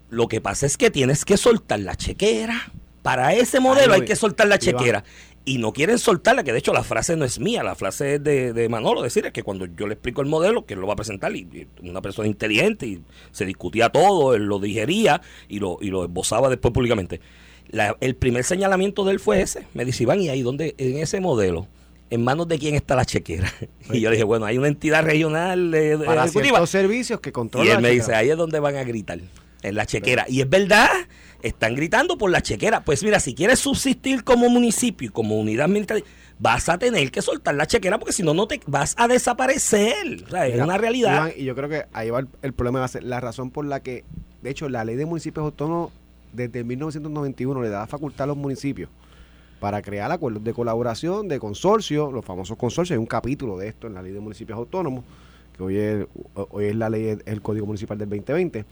Lo 0.09 0.27
que 0.27 0.39
pasa 0.39 0.65
es 0.65 0.77
que 0.77 0.91
tienes 0.91 1.25
que 1.25 1.37
soltar 1.37 1.79
la 1.79 1.95
chequera. 1.95 2.71
Para 3.01 3.33
ese 3.33 3.59
modelo 3.59 3.93
hay 3.93 4.05
que 4.05 4.15
soltar 4.15 4.47
la 4.47 4.59
chequera. 4.59 5.03
Y 5.47 5.59
no 5.59 5.73
quieren 5.73 5.99
soltarla, 5.99 6.43
que 6.43 6.51
de 6.51 6.57
hecho 6.57 6.73
la 6.73 6.83
frase 6.83 7.15
no 7.15 7.23
es 7.23 7.39
mía, 7.39 7.61
la 7.61 7.75
frase 7.75 8.15
es 8.15 8.23
de, 8.23 8.51
de 8.51 8.67
Manolo, 8.67 9.03
decir, 9.03 9.27
es 9.27 9.31
que 9.31 9.43
cuando 9.43 9.67
yo 9.67 9.85
le 9.85 9.93
explico 9.93 10.21
el 10.21 10.27
modelo, 10.27 10.65
que 10.65 10.73
él 10.73 10.79
lo 10.79 10.87
va 10.87 10.93
a 10.93 10.95
presentar, 10.95 11.35
y, 11.35 11.67
una 11.83 12.01
persona 12.01 12.27
inteligente, 12.27 12.87
y 12.87 13.01
se 13.31 13.45
discutía 13.45 13.89
todo, 13.89 14.33
él 14.33 14.45
lo 14.45 14.57
digería 14.57 15.21
y 15.47 15.59
lo, 15.59 15.77
y 15.81 15.91
lo 15.91 16.03
esbozaba 16.03 16.49
después 16.49 16.73
públicamente 16.73 17.21
el 17.99 18.15
primer 18.15 18.43
señalamiento 18.43 19.03
de 19.05 19.13
él 19.13 19.19
fue 19.19 19.41
ese. 19.41 19.65
Me 19.73 19.85
dice, 19.85 20.03
Iván, 20.03 20.21
¿y 20.21 20.29
ahí 20.29 20.41
donde 20.41 20.75
en 20.77 20.97
ese 20.97 21.19
modelo? 21.19 21.67
¿En 22.09 22.23
manos 22.23 22.47
de 22.47 22.59
quién 22.59 22.75
está 22.75 22.95
la 22.95 23.05
chequera? 23.05 23.51
Y 23.91 23.99
yo 23.99 24.09
le 24.09 24.15
dije, 24.15 24.23
bueno, 24.23 24.45
hay 24.45 24.57
una 24.57 24.67
entidad 24.67 25.03
regional 25.03 25.71
de, 25.71 25.97
de 25.97 26.05
Para 26.05 26.27
servicios 26.27 27.19
que 27.19 27.31
controlan. 27.31 27.67
Y 27.67 27.71
él 27.71 27.81
me 27.81 27.89
dice, 27.91 28.13
ahí 28.13 28.29
es 28.29 28.37
donde 28.37 28.59
van 28.59 28.75
a 28.75 28.83
gritar, 28.83 29.19
en 29.67 29.75
la 29.75 29.85
chequera. 29.85 30.25
Y 30.27 30.41
es 30.41 30.49
verdad, 30.49 30.89
están 31.41 31.75
gritando 31.75 32.17
por 32.17 32.31
la 32.31 32.41
chequera. 32.41 32.83
Pues 32.83 33.03
mira, 33.03 33.19
si 33.19 33.33
quieres 33.33 33.59
subsistir 33.59 34.23
como 34.23 34.49
municipio 34.49 35.07
y 35.07 35.11
como 35.11 35.39
unidad 35.39 35.67
militar, 35.67 36.03
vas 36.39 36.69
a 36.69 36.77
tener 36.77 37.11
que 37.11 37.21
soltar 37.21 37.55
la 37.55 37.67
chequera 37.67 37.97
porque 37.97 38.13
si 38.13 38.23
no, 38.23 38.33
no 38.33 38.47
te 38.47 38.59
vas 38.67 38.95
a 38.97 39.07
desaparecer. 39.07 40.23
O 40.25 40.29
sea, 40.29 40.47
es 40.47 40.61
una 40.61 40.77
realidad. 40.77 41.31
y 41.35 41.43
yo 41.43 41.55
creo 41.55 41.69
que 41.69 41.85
ahí 41.93 42.09
va 42.09 42.19
el, 42.19 42.27
el 42.41 42.53
problema, 42.53 42.79
va 42.79 42.85
a 42.85 42.89
ser 42.89 43.03
la 43.03 43.19
razón 43.19 43.51
por 43.51 43.65
la 43.65 43.81
que, 43.81 44.03
de 44.41 44.49
hecho, 44.49 44.69
la 44.69 44.83
ley 44.85 44.95
de 44.95 45.05
municipios 45.05 45.43
autónomos 45.43 45.91
desde 46.33 46.63
1991 46.63 47.61
le 47.61 47.69
da 47.69 47.87
facultad 47.87 48.25
a 48.25 48.27
los 48.27 48.37
municipios 48.37 48.89
para 49.59 49.81
crear 49.81 50.11
acuerdos 50.11 50.43
de 50.43 50.53
colaboración, 50.53 51.27
de 51.27 51.39
consorcio, 51.39 52.11
los 52.11 52.25
famosos 52.25 52.57
consorcios. 52.57 52.95
Hay 52.95 52.99
un 52.99 53.05
capítulo 53.05 53.57
de 53.57 53.69
esto 53.69 53.87
en 53.87 53.93
la 53.93 54.01
ley 54.01 54.11
de 54.11 54.19
municipios 54.19 54.57
autónomos, 54.57 55.03
que 55.55 55.63
hoy 55.63 55.77
es, 55.77 56.05
hoy 56.33 56.65
es 56.65 56.75
la 56.75 56.89
ley, 56.89 57.17
el 57.25 57.41
Código 57.41 57.65
Municipal 57.65 57.97
del 57.97 58.09
2020. 58.09 58.65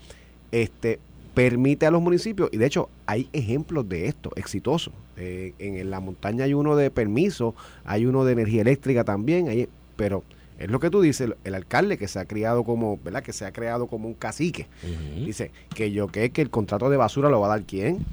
Este, 0.53 0.99
permite 1.33 1.87
a 1.87 1.91
los 1.91 1.99
municipios, 1.99 2.47
y 2.51 2.57
de 2.57 2.67
hecho 2.67 2.87
hay 3.07 3.27
ejemplos 3.33 3.89
de 3.89 4.07
esto 4.07 4.29
exitosos. 4.35 4.93
Eh, 5.17 5.53
en, 5.57 5.89
la 5.89 5.99
montaña 5.99 6.45
hay 6.45 6.53
uno 6.53 6.75
de 6.75 6.91
permiso, 6.91 7.55
hay 7.85 8.05
uno 8.05 8.23
de 8.23 8.33
energía 8.33 8.61
eléctrica 8.61 9.03
también, 9.03 9.47
hay, 9.47 9.67
pero 9.95 10.23
es 10.59 10.69
lo 10.69 10.79
que 10.79 10.91
tú 10.91 11.01
dices, 11.01 11.33
el, 11.43 11.55
alcalde 11.55 11.97
que 11.97 12.07
se 12.07 12.19
ha 12.19 12.25
criado 12.25 12.63
como, 12.63 12.99
¿verdad? 13.03 13.23
Que 13.23 13.33
se 13.33 13.45
ha 13.45 13.51
creado 13.51 13.87
como 13.87 14.07
un 14.07 14.13
cacique. 14.13 14.67
Dice, 15.15 15.49
que 15.73 15.91
yo 15.91 16.07
que 16.07 16.29
que 16.29 16.43
el 16.43 16.51
contrato 16.51 16.87
de 16.91 16.97
basura 16.97 17.29
lo 17.29 17.39
va 17.39 17.47
a 17.47 17.57
dar 17.57 17.63
quién. 17.63 18.05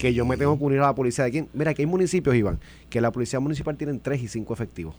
Que 0.00 0.14
yo 0.14 0.24
me 0.24 0.38
tengo 0.38 0.56
que 0.56 0.64
unir 0.64 0.78
a 0.78 0.86
la 0.86 0.94
policía 0.94 1.24
de 1.24 1.32
quién. 1.32 1.48
Mira, 1.52 1.74
que 1.74 1.82
hay 1.82 1.86
municipios, 1.86 2.34
Iván, 2.34 2.60
que 2.88 3.02
la 3.02 3.12
policía 3.12 3.40
municipal 3.40 3.76
tienen 3.76 4.00
tres 4.00 4.22
y 4.22 4.28
cinco 4.28 4.54
efectivos 4.54 4.94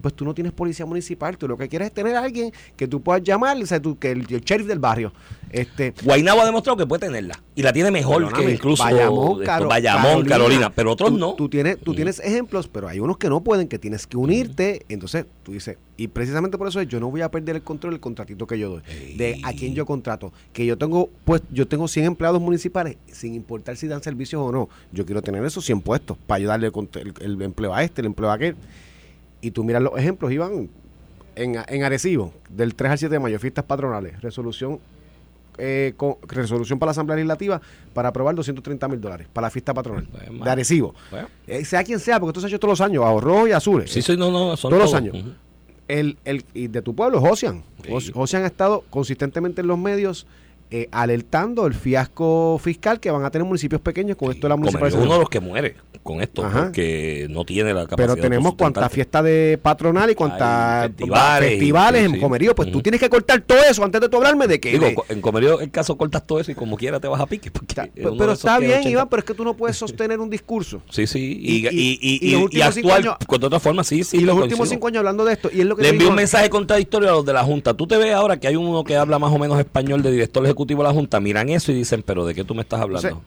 pues 0.00 0.14
tú 0.14 0.24
no 0.24 0.34
tienes 0.34 0.52
policía 0.52 0.86
municipal, 0.86 1.36
tú 1.36 1.48
lo 1.48 1.56
que 1.56 1.68
quieres 1.68 1.88
es 1.88 1.94
tener 1.94 2.16
a 2.16 2.22
alguien 2.22 2.52
que 2.76 2.86
tú 2.86 3.00
puedas 3.00 3.22
llamar, 3.22 3.56
o 3.56 3.66
sea, 3.66 3.80
tú, 3.80 3.98
que 3.98 4.10
el, 4.10 4.26
sheriff 4.26 4.66
del 4.66 4.78
barrio. 4.78 5.12
Este, 5.50 5.94
Guaynabo 6.02 6.40
ha 6.40 6.46
demostrado 6.46 6.76
que 6.76 6.86
puede 6.86 7.06
tenerla 7.06 7.40
y 7.54 7.62
la 7.62 7.72
tiene 7.72 7.90
mejor 7.92 8.32
que 8.32 8.50
incluso 8.50 8.82
Bayamón, 8.82 10.24
Carolina, 10.24 10.70
pero 10.74 10.92
otros 10.92 11.12
no. 11.12 11.34
Tú 11.34 11.48
tienes, 11.48 11.78
tú 11.78 11.94
tienes 11.94 12.18
ejemplos, 12.20 12.66
pero 12.68 12.88
hay 12.88 12.98
unos 12.98 13.18
que 13.18 13.28
no 13.28 13.42
pueden, 13.42 13.68
que 13.68 13.78
tienes 13.78 14.06
que 14.06 14.16
unirte, 14.16 14.84
entonces 14.88 15.26
tú 15.44 15.52
dices, 15.52 15.78
y 15.96 16.08
precisamente 16.08 16.58
por 16.58 16.66
eso 16.66 16.82
yo 16.82 16.98
no 16.98 17.10
voy 17.10 17.20
a 17.20 17.30
perder 17.30 17.56
el 17.56 17.62
control 17.62 17.92
del 17.92 18.00
contratito 18.00 18.46
que 18.46 18.58
yo 18.58 18.70
doy, 18.70 18.82
de 19.16 19.40
a 19.44 19.52
quién 19.52 19.74
yo 19.74 19.86
contrato, 19.86 20.32
que 20.52 20.66
yo 20.66 20.76
tengo 20.76 21.08
pues 21.24 21.42
yo 21.50 21.68
tengo 21.68 21.86
100 21.86 22.06
empleados 22.06 22.40
municipales, 22.40 22.96
sin 23.12 23.34
importar 23.34 23.76
si 23.76 23.86
dan 23.86 24.02
servicios 24.02 24.42
o 24.42 24.50
no, 24.50 24.68
yo 24.92 25.06
quiero 25.06 25.22
tener 25.22 25.44
esos 25.44 25.64
100 25.64 25.80
puestos 25.82 26.16
para 26.26 26.38
ayudarle 26.38 26.66
el, 26.66 27.14
el 27.20 27.42
empleo 27.42 27.72
a 27.72 27.84
este, 27.84 28.00
el 28.00 28.06
empleo 28.06 28.30
a 28.30 28.34
aquel 28.34 28.56
y 29.44 29.50
tú 29.50 29.62
miras 29.62 29.82
los 29.82 29.96
ejemplos, 29.98 30.32
Iván, 30.32 30.70
en, 31.36 31.56
en 31.68 31.84
Arecibo, 31.84 32.32
del 32.48 32.74
3 32.74 32.92
al 32.92 32.98
7 32.98 33.12
de 33.12 33.18
mayo, 33.18 33.38
fiestas 33.38 33.64
patronales, 33.64 34.20
resolución 34.22 34.80
eh, 35.58 35.92
con, 35.96 36.16
resolución 36.26 36.78
para 36.78 36.88
la 36.88 36.92
Asamblea 36.92 37.16
Legislativa 37.16 37.60
para 37.92 38.08
aprobar 38.08 38.34
230 38.34 38.88
mil 38.88 39.00
dólares 39.00 39.28
para 39.32 39.46
la 39.46 39.50
fiesta 39.50 39.72
patronal 39.72 40.08
pues, 40.10 40.24
de 40.44 40.50
Arecibo. 40.50 40.94
Eh, 41.46 41.64
sea 41.64 41.84
quien 41.84 42.00
sea, 42.00 42.18
porque 42.18 42.30
esto 42.30 42.40
se 42.40 42.46
ha 42.46 42.48
hecho 42.48 42.58
todos 42.58 42.72
los 42.72 42.80
años, 42.80 43.04
ahorro 43.04 43.46
y 43.46 43.52
azules. 43.52 43.90
Sí, 43.90 44.02
sí, 44.02 44.16
no, 44.16 44.30
no, 44.30 44.56
son 44.56 44.70
todos, 44.70 44.84
los 44.84 44.94
años. 44.94 45.16
el, 45.86 46.16
el, 46.24 46.44
y 46.54 46.68
de 46.68 46.82
tu 46.82 46.94
pueblo, 46.94 47.20
Josian. 47.20 47.62
Josian 48.14 48.44
ha 48.44 48.46
estado 48.46 48.82
consistentemente 48.90 49.60
en 49.60 49.66
los 49.66 49.78
medios 49.78 50.26
eh, 50.76 50.88
alertando 50.90 51.68
el 51.68 51.72
fiasco 51.72 52.58
fiscal 52.60 52.98
que 52.98 53.08
van 53.08 53.24
a 53.24 53.30
tener 53.30 53.46
municipios 53.46 53.80
pequeños 53.80 54.16
con 54.16 54.32
esto 54.32 54.48
de 54.48 54.48
la 54.48 54.56
municipalidad. 54.56 55.00
uno 55.00 55.12
de 55.12 55.18
los 55.20 55.28
que 55.28 55.38
muere 55.38 55.76
con 56.02 56.20
esto, 56.20 56.42
porque 56.42 57.28
no 57.30 57.44
tiene 57.44 57.72
la 57.72 57.86
capacidad. 57.86 58.14
Pero 58.14 58.20
tenemos 58.20 58.56
cuantas 58.56 58.92
fiestas 58.92 59.22
de 59.22 59.56
patronal 59.62 60.10
y 60.10 60.16
cuantas 60.16 60.90
festivales, 61.38 62.04
en 62.06 62.20
Comerío. 62.20 62.56
Pues 62.56 62.72
tú 62.72 62.82
tienes 62.82 63.00
que 63.00 63.08
cortar 63.08 63.40
todo 63.42 63.60
eso 63.70 63.84
antes 63.84 64.00
de 64.00 64.08
tú 64.08 64.16
hablarme 64.16 64.48
de 64.48 64.58
que. 64.58 64.72
Digo, 64.72 65.04
en 65.08 65.20
Comerío, 65.20 65.60
el 65.60 65.70
caso 65.70 65.96
cortas 65.96 66.26
todo 66.26 66.40
eso 66.40 66.50
y 66.50 66.56
como 66.56 66.76
quiera 66.76 66.98
te 66.98 67.06
vas 67.06 67.20
a 67.20 67.26
pique. 67.26 67.52
pero, 67.94 68.32
está 68.32 68.58
bien, 68.58 68.82
Iván, 68.88 69.08
pero 69.08 69.20
es 69.20 69.24
que 69.24 69.34
tú 69.34 69.44
no 69.44 69.54
puedes 69.54 69.76
sostener 69.84 70.18
un 70.18 70.28
discurso. 70.28 70.82
Sí, 70.90 71.06
sí. 71.06 71.38
Y, 71.40 71.68
y, 71.68 72.48
y, 72.50 72.60
actuar 72.60 73.16
con 73.28 73.44
otra 73.44 73.60
forma, 73.60 73.84
sí, 73.84 74.02
sí. 74.02 74.16
Y 74.16 74.20
los 74.22 74.36
últimos 74.36 74.68
cinco 74.68 74.88
años 74.88 74.98
hablando 74.98 75.24
de 75.24 75.34
esto. 75.34 75.50
Y 75.52 75.60
es 75.60 75.66
lo 75.66 75.76
que 75.76 75.82
Le 75.82 75.90
envío 75.90 76.08
un 76.08 76.16
mensaje 76.16 76.50
contradictorio 76.50 77.10
a 77.10 77.12
los 77.12 77.24
de 77.24 77.32
la 77.32 77.44
Junta. 77.44 77.74
Tú 77.74 77.86
te 77.86 77.96
ves 77.96 78.12
ahora 78.12 78.40
que 78.40 78.48
hay 78.48 78.56
uno 78.56 78.82
que 78.82 78.96
habla 78.96 79.20
más 79.20 79.32
o 79.32 79.38
menos 79.38 79.56
español 79.60 80.02
de 80.02 80.10
director 80.10 80.44
ejecutivo 80.44 80.63
ejecutivo 80.64 80.82
de 80.82 80.88
la 80.88 80.94
Junta 80.94 81.20
miran 81.20 81.48
eso 81.50 81.72
y 81.72 81.74
dicen, 81.74 82.02
pero 82.02 82.24
¿de 82.24 82.34
qué 82.34 82.44
tú 82.44 82.54
me 82.54 82.62
estás 82.62 82.80
hablando? 82.80 83.22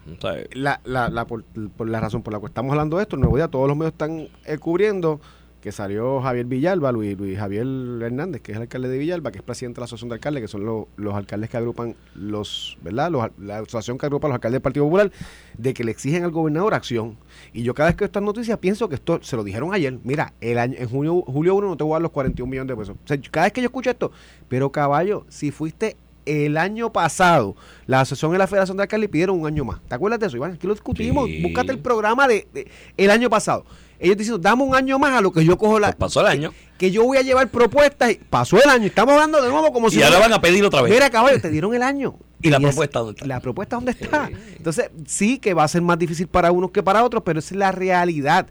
la, 0.53 0.82
la, 0.86 1.10
la, 1.10 1.25
por, 1.25 1.44
la 1.86 2.00
razón 2.00 2.24
por 2.24 2.34
la 2.34 2.39
que 2.39 2.48
estamos 2.48 2.72
hablando 2.72 2.98
de 2.98 3.03
esto, 3.03 3.15
el 3.15 3.22
nuevo 3.22 3.38
día, 3.38 3.48
todos 3.48 3.67
los 3.67 3.77
medios 3.77 3.94
están 3.94 4.27
eh, 4.46 4.58
cubriendo 4.58 5.22
que 5.62 5.72
salió 5.72 6.22
Javier 6.22 6.46
Villalba, 6.46 6.91
Luis, 6.91 7.17
Luis 7.17 7.38
Javier 7.38 7.65
Hernández, 8.01 8.41
que 8.41 8.51
es 8.51 8.56
el 8.56 8.63
alcalde 8.63 8.89
de 8.89 8.98
Villalba, 8.98 9.32
que 9.32 9.39
es 9.39 9.44
presidente 9.44 9.77
de 9.77 9.82
la 9.82 9.86
Asociación 9.86 10.10
de 10.10 10.15
Alcaldes, 10.15 10.41
que 10.41 10.48
son 10.48 10.65
los, 10.65 10.86
los 10.96 11.13
alcaldes 11.15 11.50
que 11.50 11.58
agrupan 11.58 11.96
los, 12.15 12.77
¿verdad? 12.82 13.12
Los, 13.12 13.29
la 13.39 13.58
asociación 13.58 13.98
que 13.98 14.06
agrupa 14.06 14.27
a 14.27 14.29
los 14.29 14.36
alcaldes 14.36 14.56
del 14.56 14.62
Partido 14.62 14.86
Popular, 14.86 15.12
de 15.58 15.74
que 15.74 15.84
le 15.84 15.91
exigen 15.91 16.24
al 16.24 16.32
gobernador 16.32 16.74
acción. 16.74 17.17
Y 17.53 17.63
yo 17.63 17.74
cada 17.74 17.89
vez 17.89 17.96
que 17.96 18.01
veo 18.01 18.08
estas 18.08 18.24
noticias 18.24 18.58
pienso 18.60 18.88
que 18.88 18.96
esto 18.96 19.20
se 19.22 19.36
lo 19.36 19.44
dijeron 19.44 19.74
ayer. 19.74 19.98
Mira, 20.03 20.34
el 20.41 20.58
año, 20.58 20.75
en 20.77 20.88
junio, 20.88 21.22
julio 21.25 21.56
1 21.56 21.67
no 21.67 21.77
te 21.77 21.84
voy 21.84 21.94
a 21.94 21.96
dar 21.96 22.01
los 22.03 22.12
41 22.12 22.50
millones 22.50 22.70
de 22.70 22.77
pesos. 22.77 22.96
O 23.03 23.08
sea, 23.08 23.20
cada 23.29 23.48
vez 23.48 23.53
que 23.53 23.62
yo 23.62 23.65
escucho 23.65 23.89
esto, 23.89 24.12
pero 24.48 24.72
caballo, 24.72 25.25
si 25.27 25.51
fuiste 25.51 25.98
el 26.28 26.58
año 26.58 26.92
pasado, 26.92 27.56
la 27.86 28.02
asociación 28.02 28.32
de 28.34 28.38
la 28.38 28.48
Federación 28.48 28.78
de 28.78 28.84
Alcaldes 28.84 29.10
pidieron 29.10 29.40
un 29.40 29.48
año 29.48 29.64
más. 29.66 29.80
¿Te 29.88 29.96
acuerdas 29.96 30.20
de 30.20 30.28
eso, 30.28 30.38
Iván? 30.38 30.54
Aquí 30.54 30.68
lo 30.68 30.74
discutimos. 30.74 31.26
Sí. 31.28 31.42
Búscate 31.42 31.72
el 31.72 31.80
programa 31.80 32.28
de, 32.28 32.48
de 32.54 32.68
el 32.98 33.10
año 33.12 33.30
pasado. 33.30 33.66
Ellos 34.00 34.16
diciendo, 34.18 34.38
dame 34.38 34.62
un 34.64 34.76
año 34.76 35.00
más 35.00 35.14
a 35.18 35.22
lo 35.22 35.32
que 35.32 35.44
yo 35.44 35.58
cojo 35.58 35.80
la. 35.80 35.88
Pues 35.88 35.96
pasó 35.98 36.22
el 36.22 36.28
año. 36.28 36.52
Que, 36.52 36.58
que 36.78 36.92
yo 36.92 37.04
voy 37.04 37.18
a 37.18 37.22
llevar 37.24 37.48
propuestas. 37.50 38.12
y 38.12 38.16
Pasó 38.16 38.62
el 38.62 38.70
año. 38.70 38.86
Estamos 38.86 39.14
hablando 39.16 39.42
de 39.42 39.50
nuevo 39.50 39.72
como 39.74 39.90
si. 39.90 39.98
Y 40.00 40.04
ahora 40.04 40.20
van 40.20 40.34
a 40.34 40.40
pedir 40.42 40.64
otra 40.64 40.84
vez. 40.84 40.94
Mira, 40.94 41.10
caballo, 41.10 41.42
te 41.42 41.50
dieron 41.50 41.74
el 41.74 41.82
año. 41.82 42.16
¿Y 42.44 42.50
la 42.52 42.58
es- 42.58 42.64
propuesta 42.64 43.00
dónde 43.00 43.14
está? 43.14 43.26
La 43.26 43.40
propuesta 43.40 43.76
dónde 43.78 43.92
está. 43.94 44.30
Entonces, 44.56 44.92
sí 45.08 45.40
que 45.40 45.56
va 45.56 45.64
a 45.64 45.68
ser 45.68 45.82
más 45.82 45.98
difícil 45.98 46.28
para 46.28 46.52
unos 46.52 46.70
que 46.70 46.84
para 46.84 47.04
otros, 47.04 47.24
pero 47.26 47.40
esa 47.40 47.56
es 47.56 47.58
la 47.60 47.72
realidad. 47.72 48.46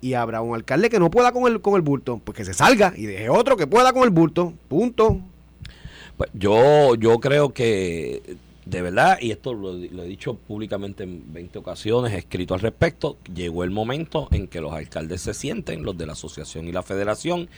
Y 0.00 0.14
habrá 0.14 0.40
un 0.40 0.54
alcalde 0.54 0.88
que 0.88 0.98
no 0.98 1.10
pueda 1.10 1.30
con 1.32 1.46
el, 1.50 1.60
con 1.60 1.74
el 1.74 1.82
bulto, 1.82 2.18
pues 2.24 2.36
que 2.36 2.44
se 2.46 2.54
salga 2.54 2.94
y 2.96 3.04
deje 3.06 3.28
otro 3.28 3.56
que 3.58 3.66
pueda 3.66 3.92
con 3.92 4.04
el 4.04 4.10
bulto. 4.10 4.54
Punto. 4.68 5.20
Pues 6.16 6.30
yo, 6.32 6.94
yo 6.94 7.18
creo 7.20 7.52
que, 7.52 8.36
de 8.64 8.82
verdad, 8.82 9.18
y 9.20 9.32
esto 9.32 9.52
lo, 9.52 9.72
lo 9.72 10.02
he 10.02 10.06
dicho 10.06 10.34
públicamente 10.34 11.04
en 11.04 11.32
20 11.32 11.58
ocasiones, 11.58 12.12
he 12.12 12.18
escrito 12.18 12.54
al 12.54 12.60
respecto, 12.60 13.18
llegó 13.34 13.64
el 13.64 13.70
momento 13.70 14.28
en 14.30 14.48
que 14.48 14.60
los 14.60 14.72
alcaldes 14.72 15.20
se 15.20 15.34
sienten, 15.34 15.84
los 15.84 15.96
de 15.98 16.06
la 16.06 16.12
asociación 16.12 16.66
y 16.68 16.72
la 16.72 16.82
federación, 16.82 17.48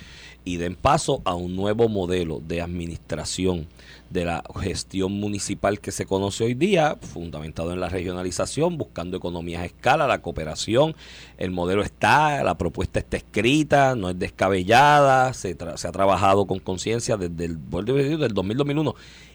y 0.49 0.57
den 0.57 0.76
paso 0.76 1.21
a 1.26 1.35
un 1.35 1.55
nuevo 1.55 1.90
modelo 1.90 2.40
de 2.47 2.62
administración 2.62 3.67
de 4.09 4.25
la 4.25 4.43
gestión 4.61 5.12
municipal 5.12 5.78
que 5.78 5.93
se 5.93 6.07
conoce 6.07 6.45
hoy 6.45 6.55
día, 6.55 6.97
fundamentado 7.02 7.75
en 7.75 7.81
la 7.81 7.90
regionalización, 7.90 8.78
buscando 8.78 9.19
economías 9.19 9.61
a 9.61 9.67
escala, 9.67 10.07
la 10.07 10.23
cooperación. 10.23 10.97
El 11.37 11.50
modelo 11.50 11.83
está, 11.83 12.43
la 12.43 12.57
propuesta 12.57 12.99
está 12.99 13.19
escrita, 13.19 13.95
no 13.95 14.09
es 14.09 14.19
descabellada, 14.19 15.35
se, 15.35 15.57
tra- 15.57 15.76
se 15.76 15.87
ha 15.87 15.93
trabajado 15.93 16.47
con 16.47 16.61
conciencia 16.61 17.19
desde 17.19 17.45
el 17.45 17.59
del 17.59 18.35
2000-2001 18.35 18.95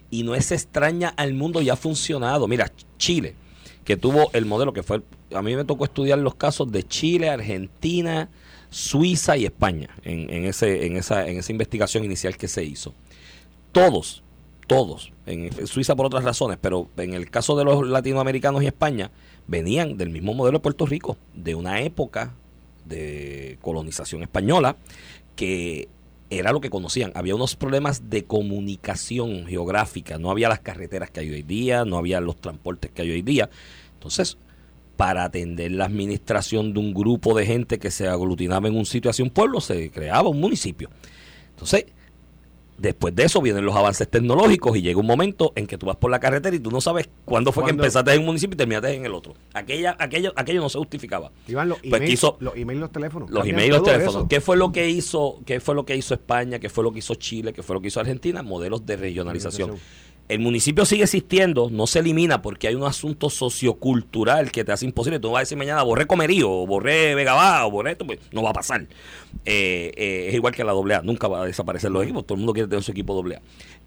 y 0.10 0.24
no 0.24 0.34
es 0.34 0.52
extraña 0.52 1.10
al 1.10 1.36
mundo 1.36 1.62
y 1.62 1.70
ha 1.70 1.76
funcionado. 1.76 2.48
Mira, 2.48 2.72
Chile, 2.98 3.36
que 3.86 3.98
tuvo 3.98 4.32
el 4.34 4.48
modelo 4.48 4.74
que 4.74 4.82
fue, 4.82 5.04
a 5.36 5.44
mí 5.44 5.56
me 5.56 5.64
tocó 5.64 5.86
estudiar 5.86 6.18
los 6.18 6.34
casos 6.34 6.72
de 6.72 6.82
Chile, 6.82 7.30
Argentina, 7.30 8.30
Suiza 8.74 9.38
y 9.38 9.46
España 9.46 9.90
en, 10.04 10.46
ese, 10.46 10.88
en, 10.88 10.98
esa, 10.98 11.28
en 11.28 11.38
esa 11.38 11.52
investigación 11.52 12.04
inicial 12.04 12.36
que 12.38 12.48
se 12.48 12.64
hizo. 12.64 12.96
Todos, 13.72 14.24
todos, 14.66 15.14
en 15.28 15.68
Suiza 15.68 15.96
por 15.96 16.08
otras 16.08 16.24
razones, 16.24 16.58
pero 16.60 16.90
en 16.98 17.14
el 17.14 17.30
caso 17.30 17.56
de 17.56 17.66
los 17.66 17.88
latinoamericanos 17.88 18.64
y 18.64 18.66
España, 18.66 19.12
venían 19.46 19.96
del 19.96 20.10
mismo 20.10 20.34
modelo 20.34 20.58
de 20.58 20.64
Puerto 20.64 20.88
Rico, 20.88 21.18
de 21.36 21.54
una 21.54 21.82
época 21.82 22.34
de 22.86 23.60
colonización 23.62 24.24
española 24.24 24.76
que 25.36 25.88
era 26.32 26.52
lo 26.52 26.60
que 26.60 26.72
conocían. 26.72 27.12
Había 27.14 27.36
unos 27.36 27.56
problemas 27.56 28.10
de 28.10 28.24
comunicación 28.24 29.46
geográfica, 29.46 30.18
no 30.18 30.32
había 30.32 30.50
las 30.50 30.62
carreteras 30.62 31.12
que 31.12 31.20
hay 31.20 31.30
hoy 31.30 31.44
día, 31.44 31.86
no 31.86 32.00
había 32.00 32.20
los 32.22 32.38
transportes 32.38 32.90
que 32.90 33.04
hay 33.04 33.12
hoy 33.12 33.22
día. 33.22 33.52
Entonces, 33.94 34.40
para 34.98 35.24
atender 35.24 35.72
la 35.72 35.86
administración 35.86 36.74
de 36.74 36.80
un 36.80 36.94
grupo 36.94 37.36
de 37.36 37.46
gente 37.46 37.80
que 37.80 37.92
se 37.92 38.08
aglutinaba 38.08 38.68
en 38.68 38.76
un 38.78 38.86
sitio 38.86 39.10
hacia 39.10 39.24
un 39.26 39.32
pueblo, 39.32 39.60
se 39.62 39.90
creaba 39.90 40.30
un 40.30 40.40
municipio. 40.40 40.90
Entonces, 41.50 41.86
después 42.78 43.16
de 43.16 43.24
eso 43.24 43.42
vienen 43.42 43.66
los 43.66 43.76
avances 43.76 44.08
tecnológicos 44.08 44.76
y 44.78 44.82
llega 44.82 45.00
un 45.00 45.06
momento 45.06 45.54
en 45.56 45.68
que 45.68 45.78
tú 45.78 45.86
vas 45.86 45.96
por 45.96 46.12
la 46.12 46.20
carretera 46.20 46.56
y 46.56 46.60
tú 46.60 46.70
no 46.72 46.82
sabes 46.82 47.10
cuándo 47.26 47.52
fue 47.52 47.64
que 47.66 47.72
empezaste 47.72 48.14
en 48.14 48.20
un 48.20 48.26
municipio 48.28 48.54
y 48.56 48.58
terminaste 48.58 48.94
en 48.94 49.06
el 49.06 49.14
otro. 49.14 49.34
Aquella, 49.54 49.96
aquello, 50.00 50.34
aquello 50.36 50.62
no 50.62 50.70
se 50.70 50.78
justificaba. 50.78 51.32
Iván, 51.48 51.70
los 51.70 51.80
Pues 51.80 52.02
emails, 52.02 52.24
los 52.40 52.56
emails, 52.56 52.82
los 52.82 52.92
teléfonos. 52.92 53.30
Los 53.32 53.48
emails, 53.48 53.70
los 53.76 53.84
teléfonos. 53.84 54.16
eso. 54.16 54.28
¿Qué 54.28 54.42
fue 54.42 54.58
lo 54.58 54.72
que 54.72 54.90
hizo? 54.90 55.40
¿Qué 55.46 55.60
fue 55.60 55.76
lo 55.76 55.86
que 55.86 55.96
hizo 55.96 56.14
España? 56.14 56.60
¿Qué 56.60 56.70
fue 56.70 56.84
lo 56.84 56.92
que 56.92 57.00
hizo 57.00 57.16
Chile? 57.16 57.54
¿Qué 57.54 57.64
fue 57.64 57.76
lo 57.76 57.82
que 57.82 57.88
hizo 57.88 58.00
Argentina? 58.00 58.44
Modelos 58.44 58.86
de 58.86 58.96
regionalización. 58.96 59.72
Regionalización. 59.72 60.13
El 60.34 60.40
municipio 60.40 60.84
sigue 60.84 61.04
existiendo, 61.04 61.70
no 61.70 61.86
se 61.86 62.00
elimina 62.00 62.42
porque 62.42 62.68
hay 62.68 62.74
un 62.74 62.86
asunto 62.86 63.30
sociocultural 63.30 64.52
que 64.52 64.64
te 64.64 64.72
hace 64.72 64.84
imposible. 64.84 65.20
Tú 65.20 65.30
vas 65.30 65.38
a 65.38 65.40
decir 65.42 65.60
mañana 65.60 65.84
borré 65.84 66.08
Comerío, 66.08 66.52
o 66.52 66.66
borré 66.66 67.14
Vegabá, 67.14 67.68
o 67.68 67.70
borré 67.70 67.92
esto, 67.92 68.08
pues 68.08 68.18
no 68.32 68.42
va 68.42 68.50
a 68.50 68.54
pasar. 68.54 68.82
Eh, 69.46 69.92
eh, 69.96 70.26
es 70.30 70.34
igual 70.34 70.56
que 70.56 70.64
la 70.64 70.72
AA, 70.72 71.04
nunca 71.04 71.28
va 71.28 71.44
a 71.44 71.46
desaparecer 71.46 71.92
los 71.92 72.04
equipos, 72.04 72.26
todo 72.26 72.34
el 72.34 72.40
mundo 72.40 72.54
quiere 72.54 72.68
tener 72.68 72.82
su 72.82 72.90
equipo 72.90 73.24
AA. 73.24 73.42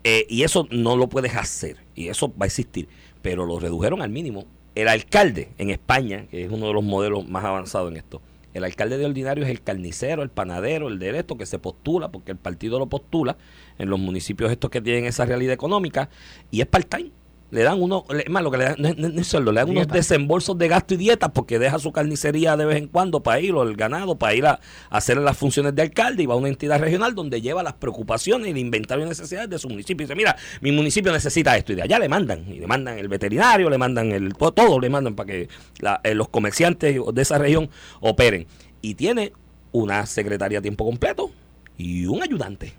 Eh, 0.05 0.25
y 0.31 0.45
eso 0.45 0.69
no 0.71 0.97
lo 0.97 1.09
puedes 1.09 1.35
hacer, 1.35 1.79
y 1.97 2.11
eso 2.11 2.29
va 2.29 2.45
a 2.45 2.47
existir, 2.47 2.87
pero 3.23 3.45
lo 3.45 3.59
redujeron 3.59 4.01
al 4.01 4.11
mínimo. 4.11 4.45
El 4.77 4.87
alcalde 4.87 5.49
en 5.59 5.71
España, 5.71 6.27
que 6.31 6.45
es 6.45 6.53
uno 6.53 6.69
de 6.69 6.75
los 6.75 6.85
modelos 6.85 7.29
más 7.29 7.45
avanzados 7.45 7.91
en 7.91 7.97
esto, 7.97 8.23
el 8.57 8.65
alcalde 8.65 8.99
de 8.99 9.07
ordinario 9.07 9.45
es 9.45 9.51
el 9.51 9.63
carnicero, 9.63 10.23
el 10.23 10.31
panadero, 10.31 10.89
el 10.89 10.99
de 10.99 11.19
esto 11.19 11.37
que 11.37 11.47
se 11.47 11.59
postula, 11.59 12.11
porque 12.11 12.33
el 12.33 12.39
partido 12.39 12.79
lo 12.79 12.87
postula 12.87 13.37
en 13.79 13.91
los 13.91 13.99
municipios 13.99 14.51
estos 14.51 14.71
que 14.71 14.81
tienen 14.81 15.05
esa 15.05 15.25
realidad 15.25 15.53
económica, 15.53 16.09
y 16.51 16.61
es 16.61 16.67
part-time. 16.67 17.16
Le 17.51 17.63
dan 17.63 17.81
uno, 17.81 18.05
le- 18.11 18.23
es 18.25 18.29
más, 18.29 18.43
lo 18.43 18.51
que 18.51 18.59
le 18.59 18.65
dan, 18.65 18.75
no, 18.79 18.93
no 18.95 19.21
es 19.21 19.27
sueldo, 19.29 19.53
le 19.53 19.61
dan 19.61 19.71
unos 19.71 19.83
desembolsos 19.95 20.59
de 20.59 20.67
gasto 20.67 20.95
y 20.95 20.97
dieta 20.97 21.29
porque 21.33 21.59
deja 21.61 21.79
su 21.79 21.93
carnicería 21.93 22.57
de 22.57 22.65
vez 22.65 22.77
en 22.79 22.89
cuando 22.89 23.23
para 23.23 23.39
ir, 23.41 23.55
o 23.55 23.63
el 23.63 23.77
ganado, 23.77 24.17
para 24.17 24.35
ir 24.35 24.47
a, 24.47 24.59
a 24.91 24.97
hacer 24.97 25.17
las 25.19 25.37
funciones 25.37 25.75
de 25.75 25.83
alcalde 25.83 26.25
y 26.25 26.27
va 26.27 26.35
a 26.35 26.37
una 26.39 26.49
entidad 26.49 26.81
regional 26.81 27.15
donde 27.15 27.41
lleva 27.41 27.63
las 27.63 27.75
preocupaciones 27.75 28.49
y 28.49 28.51
el 28.51 28.59
inventario 28.59 29.05
de 29.05 29.11
necesidades 29.11 29.49
de 29.49 29.59
su 29.61 29.69
municipio. 29.69 30.03
Y 30.03 30.07
dice, 30.07 30.17
mira, 30.17 30.37
mi 30.61 30.73
municipio 30.73 31.13
necesita 31.13 31.57
esto 31.57 31.73
y 31.73 31.77
de 31.77 31.83
allá 31.83 31.99
le 32.01 32.09
mandan, 32.09 32.45
y 32.53 32.59
le 32.59 32.67
mandan 32.67 32.99
el 32.99 33.07
veterinario, 33.09 33.71
le 33.71 33.79
mandan 33.79 34.11
el, 34.11 34.35
to- 34.35 34.51
todo 34.53 34.81
le 34.81 34.91
mandan 34.91 35.15
para 35.15 35.29
que 35.29 35.49
la- 35.79 36.01
eh, 36.03 36.15
los 36.15 36.29
comerciantes 36.29 36.99
de 37.13 37.23
esa 37.23 37.39
región 37.39 37.71
operen. 38.01 38.47
Y 38.83 38.95
tiene 38.97 39.33
una 39.71 40.05
secretaria 40.07 40.59
a 40.59 40.63
tiempo 40.63 40.85
completo 40.85 41.31
y 41.79 42.07
un 42.07 42.23
ayudante 42.23 42.73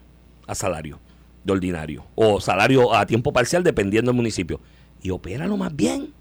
a 0.45 0.55
salario 0.55 0.99
de 1.47 1.53
ordinario 1.53 2.05
o 2.15 2.39
salario 2.39 2.93
a 2.93 3.05
tiempo 3.07 3.33
parcial 3.33 3.63
dependiendo 3.63 4.11
del 4.11 4.17
municipio 4.17 4.59
y 5.01 5.09
opera 5.09 5.47
lo 5.47 5.57
más 5.57 5.75
bien 5.75 6.13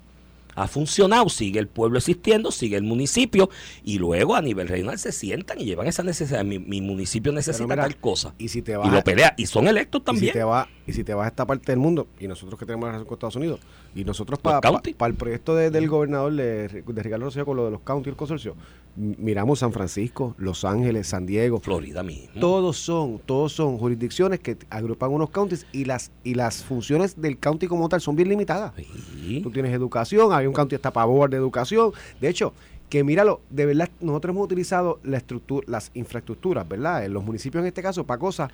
ha 0.54 0.68
funcionado, 0.68 1.28
sigue 1.28 1.58
el 1.58 1.68
pueblo 1.68 1.98
existiendo, 1.98 2.50
sigue 2.50 2.76
el 2.78 2.82
municipio 2.82 3.50
y 3.84 3.98
luego 3.98 4.34
a 4.36 4.40
nivel 4.40 4.68
regional 4.68 4.98
se 4.98 5.12
sientan 5.12 5.60
y 5.60 5.66
llevan 5.66 5.86
esa 5.86 6.02
necesidad. 6.02 6.42
Mi, 6.44 6.58
mi 6.58 6.80
municipio 6.80 7.30
necesita 7.30 7.64
mira, 7.66 7.82
tal 7.82 7.96
cosa. 7.98 8.32
y 8.38 8.48
si 8.48 8.62
te 8.62 8.72
y 8.72 8.76
vas 8.76 8.90
lo 8.90 8.98
a- 8.98 9.04
pelea. 9.04 9.34
Y 9.36 9.44
son 9.44 9.68
electos 9.68 10.00
Y 10.00 10.04
también. 10.04 10.32
si, 10.32 10.38
te 10.38 10.44
vas, 10.44 10.66
y 10.86 10.92
si 10.92 11.02
te 11.04 11.14
vas 11.14 11.24
a 11.24 11.28
esta 11.28 11.44
parte 11.46 11.72
del 11.72 11.78
mundo, 11.78 12.06
y 12.20 12.28
nosotros 12.28 12.58
que 12.58 12.64
tenemos 12.66 12.84
la 12.86 12.92
relación 12.92 13.08
con 13.08 13.16
Estados 13.16 13.36
Unidos, 13.36 13.60
y 13.94 14.04
nosotros 14.04 14.38
para 14.38 14.60
el 15.08 15.14
proyecto 15.14 15.54
de- 15.54 15.70
del 15.70 15.88
gobernador 15.88 16.32
de, 16.34 16.68
de 16.68 17.02
Ricardo 17.02 17.24
Rosselló 17.26 17.44
con 17.46 17.56
lo 17.56 17.64
de 17.64 17.70
los 17.72 17.80
county 17.80 18.08
y 18.08 18.10
el 18.10 18.16
consorcio, 18.16 18.54
miramos 18.96 19.58
San 19.58 19.72
Francisco, 19.72 20.34
Los 20.38 20.64
Ángeles, 20.64 21.06
San 21.08 21.26
Diego, 21.26 21.60
Florida 21.60 22.02
mismo. 22.02 22.40
todos 22.40 22.78
son, 22.78 23.18
todos 23.24 23.52
son 23.52 23.76
jurisdicciones 23.78 24.40
que 24.40 24.56
agrupan 24.70 25.10
unos 25.12 25.30
counties 25.30 25.66
y 25.72 25.84
las 25.84 26.10
y 26.24 26.34
las 26.34 26.64
funciones 26.64 27.20
del 27.20 27.38
county 27.38 27.66
como 27.66 27.88
tal 27.88 28.00
son 28.00 28.16
bien 28.16 28.28
limitadas. 28.28 28.72
Sí. 28.76 29.40
Tú 29.42 29.50
tienes 29.50 29.72
educación, 29.72 30.32
hay 30.32 30.46
un 30.46 30.52
county 30.54 30.76
hasta 30.76 30.92
pavor 30.92 31.28
de 31.30 31.36
educación. 31.36 31.92
De 32.20 32.28
hecho, 32.28 32.52
que 32.88 33.02
míralo, 33.02 33.40
de 33.50 33.66
verdad, 33.66 33.90
nosotros 34.00 34.32
hemos 34.32 34.44
utilizado 34.44 35.00
la 35.02 35.16
estructura, 35.16 35.66
las 35.68 35.90
infraestructuras, 35.94 36.66
¿verdad? 36.68 37.04
En 37.04 37.12
los 37.12 37.24
municipios 37.24 37.60
en 37.62 37.66
este 37.68 37.82
caso, 37.82 38.04
para 38.04 38.18
cosas, 38.20 38.50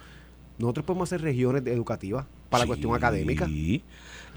nosotros 0.63 0.87
podemos 0.87 1.09
hacer 1.09 1.21
regiones 1.21 1.63
educativas 1.67 2.25
para 2.49 2.63
la 2.65 2.67
cuestión 2.67 2.95
académica. 2.95 3.47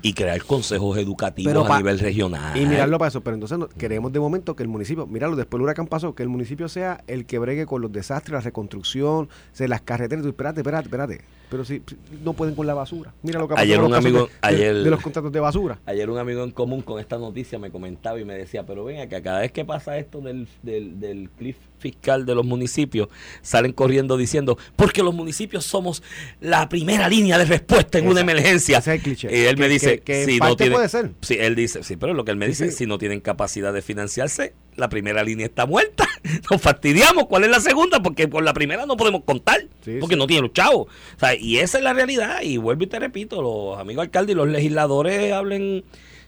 Y 0.01 0.13
crear 0.13 0.43
consejos 0.43 0.97
educativos 0.97 1.53
Pero 1.53 1.71
a 1.73 1.77
nivel 1.77 1.99
regional. 1.99 2.57
Y 2.57 2.65
mirarlo 2.65 2.97
para 2.97 3.07
eso, 3.07 3.21
pero 3.21 3.35
entonces 3.35 3.57
no- 3.57 3.69
queremos 3.69 4.11
de 4.11 4.19
momento 4.19 4.53
que 4.55 4.63
el 4.63 4.67
municipio, 4.67 5.07
míralo, 5.07 5.37
después 5.37 5.57
del 5.59 5.63
huracán 5.63 5.87
pasó, 5.87 6.13
que 6.13 6.21
el 6.23 6.27
municipio 6.27 6.67
sea 6.67 7.01
el 7.07 7.25
que 7.25 7.39
bregue 7.39 7.65
con 7.65 7.81
los 7.81 7.91
desastres, 7.93 8.33
la 8.33 8.41
reconstrucción, 8.41 9.29
se 9.53 9.69
las 9.69 9.81
carreteras, 9.81 10.23
tú, 10.23 10.29
espérate, 10.29 10.59
espérate, 10.59 10.87
espérate. 10.87 11.21
Pero 11.49 11.63
si, 11.65 11.81
no 12.23 12.33
pueden 12.33 12.55
con 12.55 12.65
la 12.67 12.73
basura. 12.73 13.13
Mira 13.21 13.39
lo 13.39 13.47
que 13.47 13.53
pasó 13.55 13.63
Ayer 13.63 13.79
un 13.81 13.93
amigo- 13.93 14.25
de, 14.27 14.31
ayer- 14.41 14.83
de 14.83 14.89
los 14.89 15.01
contratos 15.01 15.31
de 15.31 15.39
basura. 15.39 15.79
Ayer 15.85 16.09
un 16.09 16.17
amigo 16.17 16.43
en 16.43 16.51
común 16.51 16.81
con 16.81 16.99
esta 16.99 17.17
noticia 17.17 17.59
me 17.59 17.69
comentaba 17.71 18.19
y 18.19 18.25
me 18.25 18.33
decía, 18.35 18.65
pero 18.65 18.83
venga, 18.85 19.07
que 19.07 19.21
cada 19.21 19.39
vez 19.41 19.51
que 19.51 19.63
pasa 19.65 19.97
esto 19.97 20.21
del, 20.21 20.47
del, 20.63 20.99
del 20.99 21.29
cliff 21.37 21.57
fiscal 21.77 22.25
de 22.25 22.33
los 22.33 22.45
municipios, 22.45 23.09
salen 23.41 23.71
corriendo 23.73 24.17
diciendo, 24.17 24.57
porque 24.75 25.03
los 25.03 25.13
municipios 25.13 25.65
somos 25.65 26.01
la 26.41 26.67
primera 26.67 27.07
línea 27.07 27.37
de 27.37 27.45
respuesta 27.45 27.99
en 27.99 28.07
una 28.07 28.21
emergencia. 28.21 28.79
ese 28.79 28.91
es 28.93 28.97
el 28.97 29.03
cliché. 29.03 29.37
Y 29.37 29.45
él 29.45 29.57
me 29.57 29.67
dice, 29.69 29.99
que- 29.99 30.25
si 30.25 30.39
no 30.39 30.55
tienen, 30.55 30.73
puede 30.77 30.89
ser. 30.89 31.11
Sí, 31.21 31.37
él 31.39 31.53
dice, 31.55 31.83
sí, 31.83 31.95
pero 31.95 32.13
lo 32.13 32.25
que 32.25 32.31
él 32.31 32.37
me 32.37 32.47
dice, 32.47 32.71
Sí. 32.71 32.77
si 32.77 32.85
no 32.87 32.97
tienen 32.97 33.19
capacidad 33.21 33.71
de 33.71 33.81
financiarse, 33.83 34.53
la 34.75 34.89
primera 34.89 35.23
línea 35.23 35.45
está 35.45 35.65
muerta. 35.65 36.05
Nos 36.51 36.61
fastidiamos. 36.61 37.25
¿Cuál 37.27 37.43
es 37.45 37.49
la 37.49 37.59
segunda? 37.59 38.01
Porque 38.01 38.27
por 38.27 38.43
la 38.43 38.53
primera 38.53 38.85
no 38.85 38.97
podemos 38.97 39.23
contar, 39.23 39.61
Sí, 39.83 39.97
porque 39.99 40.15
sí. 40.15 40.19
no 40.19 40.27
tienen 40.27 40.43
los 40.43 40.53
chavos. 40.53 40.87
O 41.15 41.19
sea, 41.19 41.35
y 41.35 41.57
esa 41.57 41.77
es 41.77 41.83
la 41.83 41.93
realidad. 41.93 42.41
Y 42.41 42.57
vuelvo 42.57 42.83
y 42.83 42.87
te 42.87 42.99
repito, 42.99 43.41
los 43.41 43.79
amigos 43.79 44.03
alcaldes 44.03 44.33
y 44.33 44.37
los 44.37 44.47
legisladores 44.49 45.31
hablen 45.33 45.83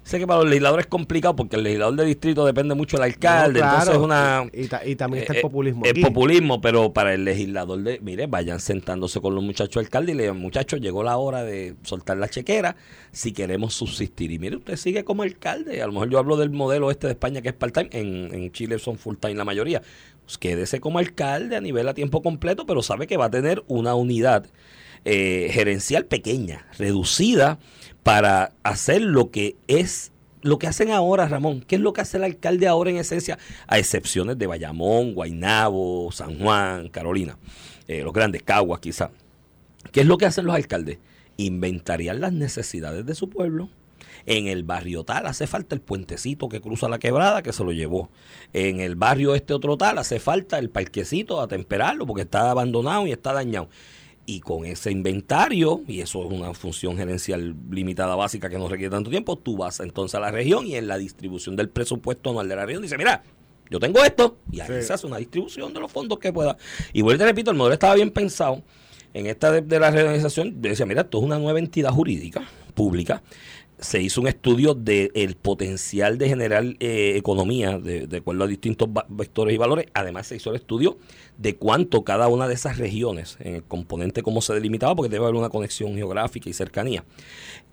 Sé 0.07 0.19
que 0.19 0.25
para 0.25 0.39
los 0.39 0.47
legisladores 0.49 0.85
es 0.85 0.89
complicado 0.89 1.35
porque 1.35 1.57
el 1.57 1.63
legislador 1.63 1.97
de 1.97 2.05
distrito 2.05 2.45
depende 2.45 2.75
mucho 2.75 2.95
del 2.95 3.03
alcalde, 3.03 3.59
No, 3.59 3.65
claro. 3.65 3.73
entonces 3.75 3.95
es 3.95 4.01
una... 4.01 4.45
Y, 4.53 4.67
ta- 4.69 4.85
y 4.85 4.95
también 4.95 5.23
está 5.23 5.33
eh, 5.33 5.35
el 5.37 5.41
populismo. 5.41 5.85
eh, 5.85 5.89
aquí. 5.89 5.99
Es 5.99 6.07
populismo, 6.07 6.61
pero 6.61 6.93
para 6.93 7.13
el 7.13 7.25
legislador 7.25 7.83
de, 7.83 7.99
mire, 7.99 8.25
vayan 8.27 8.61
sentándose 8.61 9.19
con 9.19 9.35
los 9.35 9.43
muchachos 9.43 9.83
alcaldes 9.83 10.15
y 10.15 10.17
le 10.17 10.23
digan, 10.23 10.39
muchachos, 10.39 10.79
llegó 10.79 11.03
la 11.03 11.17
hora 11.17 11.43
de 11.43 11.75
soltar 11.83 12.15
la 12.15 12.29
chequera 12.29 12.77
si 13.11 13.33
queremos 13.33 13.73
subsistir. 13.73 14.31
Y 14.31 14.39
mire, 14.39 14.55
usted 14.55 14.77
sigue 14.77 15.03
como 15.03 15.23
alcalde. 15.23 15.81
A 15.81 15.87
lo 15.87 15.91
mejor 15.91 16.09
yo 16.09 16.19
hablo 16.19 16.37
del 16.37 16.51
modelo 16.51 16.89
este 16.89 17.07
de 17.07 17.11
España 17.11 17.41
que 17.41 17.49
es 17.49 17.53
part-time, 17.55 17.89
en, 17.91 18.33
en 18.33 18.51
Chile 18.53 18.79
son 18.79 18.97
full-time 18.97 19.35
la 19.35 19.43
mayoría. 19.43 19.81
Pues 20.23 20.37
quédese 20.37 20.79
como 20.79 20.99
alcalde 20.99 21.57
a 21.57 21.59
nivel 21.61 21.85
a 21.89 21.93
tiempo 21.93 22.21
completo, 22.21 22.65
pero 22.65 22.81
sabe 22.81 23.07
que 23.07 23.17
va 23.17 23.25
a 23.25 23.29
tener 23.29 23.61
una 23.67 23.93
unidad 23.95 24.45
eh, 25.05 25.49
gerencial 25.51 26.05
pequeña, 26.05 26.65
reducida, 26.77 27.59
para 28.07 28.53
hacer 28.63 29.01
lo 29.01 29.31
que 29.31 29.57
es 29.67 30.13
lo 30.41 30.59
que 30.59 30.67
hacen 30.67 30.91
ahora, 30.91 31.27
Ramón, 31.27 31.59
¿qué 31.59 31.75
es 31.75 31.81
lo 31.81 31.91
que 31.91 31.99
hace 31.99 32.15
el 32.15 32.23
alcalde 32.23 32.65
ahora 32.65 32.89
en 32.89 32.95
esencia? 32.95 33.37
A 33.67 33.79
excepciones 33.79 34.37
de 34.37 34.47
Bayamón, 34.47 35.13
Guaynabo, 35.13 36.09
San 36.13 36.39
Juan, 36.39 36.87
Carolina, 36.87 37.37
eh, 37.85 38.03
los 38.03 38.13
grandes 38.13 38.43
Caguas 38.43 38.79
quizá. 38.79 39.11
¿Qué 39.91 39.99
es 39.99 40.07
lo 40.07 40.17
que 40.17 40.25
hacen 40.25 40.45
los 40.45 40.55
alcaldes? 40.55 40.99
Inventariar 41.35 42.15
las 42.15 42.31
necesidades 42.31 43.05
de 43.05 43.13
su 43.13 43.29
pueblo. 43.29 43.67
En 44.25 44.47
el 44.47 44.63
barrio 44.63 45.03
tal 45.03 45.25
hace 45.25 45.45
falta 45.45 45.75
el 45.75 45.81
puentecito 45.81 46.47
que 46.47 46.61
cruza 46.61 46.87
la 46.87 46.99
quebrada 46.99 47.43
que 47.43 47.51
se 47.51 47.65
lo 47.65 47.73
llevó. 47.73 48.09
En 48.53 48.79
el 48.79 48.95
barrio 48.95 49.35
este 49.35 49.53
otro 49.53 49.75
tal 49.75 49.97
hace 49.97 50.21
falta 50.21 50.59
el 50.59 50.69
parquecito 50.69 51.41
a 51.41 51.49
temperarlo 51.49 52.05
porque 52.05 52.21
está 52.21 52.51
abandonado 52.51 53.05
y 53.05 53.11
está 53.11 53.33
dañado. 53.33 53.67
Y 54.29 54.41
con 54.41 54.65
ese 54.65 54.91
inventario, 54.91 55.81
y 55.87 56.01
eso 56.01 56.25
es 56.25 56.31
una 56.31 56.53
función 56.53 56.97
gerencial 56.97 57.55
limitada 57.71 58.13
básica 58.17 58.49
que 58.49 58.57
no 58.57 58.67
requiere 58.67 58.91
tanto 58.91 59.09
tiempo, 59.09 59.37
tú 59.37 59.55
vas 59.55 59.79
entonces 59.79 60.15
a 60.15 60.19
la 60.19 60.31
región 60.31 60.67
y 60.67 60.75
en 60.75 60.85
la 60.87 60.97
distribución 60.97 61.55
del 61.55 61.69
presupuesto 61.69 62.31
anual 62.31 62.49
de 62.49 62.57
la 62.57 62.65
región 62.65 62.83
dice, 62.83 62.97
mira, 62.97 63.23
yo 63.69 63.79
tengo 63.79 64.03
esto, 64.03 64.37
y 64.51 64.59
ahí 64.59 64.67
Sí. 64.67 64.83
se 64.87 64.93
hace 64.93 65.07
una 65.07 65.15
distribución 65.17 65.73
de 65.73 65.79
los 65.79 65.89
fondos 65.89 66.19
que 66.19 66.33
pueda. 66.33 66.57
Y 66.91 67.01
vuelvo 67.03 67.15
y 67.15 67.19
te 67.19 67.25
repito, 67.25 67.51
el 67.51 67.57
modelo 67.57 67.73
estaba 67.73 67.95
bien 67.95 68.11
pensado. 68.11 68.61
En 69.13 69.27
esta 69.27 69.49
de, 69.49 69.61
de 69.61 69.79
la 69.79 69.89
reorganización, 69.91 70.61
decía, 70.61 70.85
mira, 70.85 71.01
esto 71.03 71.19
es 71.19 71.23
una 71.23 71.39
nueva 71.39 71.59
entidad 71.59 71.91
jurídica 71.91 72.43
pública. 72.75 73.23
Se 73.79 74.01
hizo 74.01 74.21
un 74.21 74.27
estudio 74.27 74.73
del 74.73 75.35
potencial 75.35 76.17
de 76.17 76.27
generar 76.27 76.63
eh, 76.79 77.13
economía 77.15 77.77
de, 77.77 78.07
de 78.07 78.17
acuerdo 78.17 78.43
a 78.43 78.47
distintos 78.47 78.89
vectores 79.07 79.53
y 79.53 79.57
valores. 79.57 79.85
Además, 79.93 80.27
se 80.27 80.35
hizo 80.35 80.49
el 80.49 80.55
estudio 80.55 80.97
de 81.37 81.55
cuánto 81.55 82.03
cada 82.03 82.27
una 82.27 82.47
de 82.47 82.55
esas 82.55 82.77
regiones, 82.77 83.37
en 83.39 83.55
el 83.55 83.63
componente 83.63 84.23
cómo 84.23 84.41
se 84.41 84.53
delimitaba, 84.53 84.95
porque 84.95 85.09
debe 85.09 85.25
haber 85.25 85.35
una 85.35 85.49
conexión 85.49 85.95
geográfica 85.95 86.49
y 86.49 86.53
cercanía, 86.53 87.05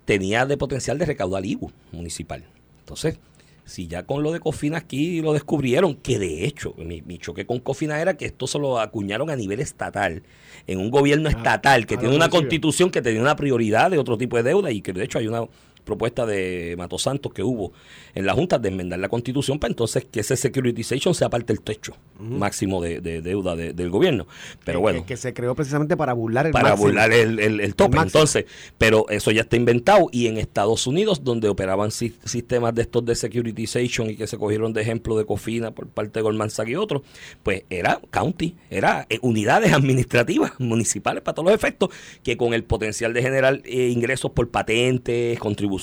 tenía 0.05 0.45
de 0.45 0.57
potencial 0.57 0.99
de 0.99 1.05
recaudar 1.05 1.45
IBU 1.45 1.71
municipal. 1.91 2.43
Entonces, 2.79 3.17
si 3.65 3.87
ya 3.87 4.03
con 4.03 4.21
lo 4.21 4.31
de 4.31 4.39
Cofina 4.39 4.77
aquí 4.77 5.21
lo 5.21 5.33
descubrieron, 5.33 5.95
que 5.95 6.19
de 6.19 6.45
hecho, 6.45 6.75
mi, 6.77 7.01
mi 7.01 7.17
choque 7.17 7.47
con 7.47 7.59
Cofina 7.59 7.99
era 7.99 8.15
que 8.15 8.25
esto 8.25 8.45
se 8.45 8.59
lo 8.59 8.79
acuñaron 8.79 9.31
a 9.31 9.35
nivel 9.35 9.59
estatal, 9.59 10.21
en 10.67 10.79
un 10.79 10.91
gobierno 10.91 11.29
estatal 11.29 11.87
que 11.87 11.97
tiene 11.97 12.15
una 12.15 12.29
constitución 12.29 12.91
que 12.91 13.01
tenía 13.01 13.21
una 13.21 13.35
prioridad 13.35 13.89
de 13.89 13.97
otro 13.97 14.17
tipo 14.17 14.37
de 14.37 14.43
deuda 14.43 14.71
y 14.71 14.81
que 14.81 14.93
de 14.93 15.03
hecho 15.03 15.17
hay 15.17 15.27
una 15.27 15.47
propuesta 15.85 16.25
de 16.25 16.75
Mato 16.77 16.97
Santos 16.99 17.31
que 17.31 17.43
hubo 17.43 17.71
en 18.13 18.25
la 18.25 18.33
Junta 18.33 18.59
de 18.59 18.69
enmendar 18.69 18.99
la 18.99 19.07
constitución 19.07 19.59
para 19.59 19.71
entonces 19.71 20.05
que 20.11 20.19
ese 20.19 20.35
securitization 20.35 21.13
sea 21.15 21.29
parte 21.29 21.53
del 21.53 21.61
techo 21.61 21.95
máximo 22.19 22.81
de, 22.81 23.01
de 23.01 23.21
deuda 23.21 23.55
de- 23.55 23.73
del 23.73 23.89
gobierno. 23.89 24.25
Pero 24.63 24.79
bueno 24.81 25.01
Que, 25.01 25.05
que 25.05 25.17
se 25.17 25.33
creó 25.33 25.53
precisamente 25.55 25.95
para 25.95 26.13
burlar 26.13 26.47
el 26.47 26.51
para 26.53 26.69
máximo. 26.69 26.87
burlar 26.87 27.11
el, 27.11 27.39
el- 27.39 27.59
el 27.59 27.75
tope. 27.75 27.97
El. 27.97 28.03
Entonces, 28.03 28.45
pero 28.77 29.05
eso 29.09 29.31
ya 29.31 29.41
está 29.41 29.55
inventado 29.57 30.07
y 30.11 30.27
en 30.27 30.37
Estados 30.37 30.87
Unidos, 30.87 31.23
donde 31.23 31.49
operaban 31.49 31.91
si- 31.91 32.15
sistemas 32.23 32.73
de 32.73 32.81
estos 32.83 33.05
de 33.05 33.15
securitization 33.15 34.09
y 34.09 34.15
que 34.15 34.27
se 34.27 34.37
cogieron 34.37 34.73
de 34.73 34.81
ejemplo 34.81 35.17
de 35.17 35.25
Cofina 35.25 35.71
por 35.71 35.87
parte 35.87 36.19
de 36.19 36.23
Goldman 36.23 36.49
Sachs 36.49 36.71
y 36.71 36.75
otros, 36.75 37.01
pues 37.43 37.63
era 37.69 37.99
county, 38.11 38.55
era 38.69 39.05
eh, 39.09 39.19
unidades 39.21 39.73
administrativas 39.73 40.53
municipales 40.59 41.21
para 41.21 41.35
todos 41.35 41.47
los 41.51 41.55
efectos, 41.55 41.89
que 42.23 42.37
con 42.37 42.53
el 42.53 42.63
potencial 42.63 43.13
de 43.13 43.21
generar 43.21 43.61
eh, 43.65 43.89
ingresos 43.89 44.31
por 44.31 44.49
patentes, 44.49 45.37
contribución 45.39 45.74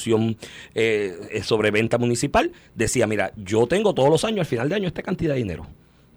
eh, 0.75 1.16
eh, 1.30 1.42
sobre 1.42 1.70
venta 1.70 1.99
municipal, 1.99 2.52
decía, 2.75 3.06
mira, 3.06 3.32
yo 3.37 3.66
tengo 3.66 3.94
todos 3.94 4.11
los 4.11 4.25
años, 4.25 4.40
al 4.40 4.46
final 4.46 4.68
de 4.68 4.75
año, 4.75 4.88
esta 4.88 5.02
cantidad 5.02 5.34
de 5.34 5.38
dinero 5.38 5.66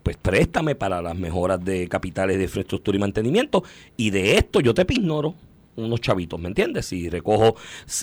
pues 0.04 0.18
préstame 0.18 0.76
para 0.76 1.02
las 1.02 1.16
mejoras 1.16 1.66
de 1.66 1.88
capitales 1.88 2.38
de 2.38 2.44
infraestructura 2.44 2.96
y 2.96 3.00
mantenimiento 3.00 3.64
y 3.98 4.12
de 4.12 4.38
esto 4.38 4.60
yo 4.60 4.76
te 4.76 4.86
ignoro 4.88 5.34
unos 5.76 6.02
chavitos, 6.02 6.40
¿me 6.40 6.48
entiendes? 6.48 6.86
Si 6.86 7.10
recojo 7.10 7.56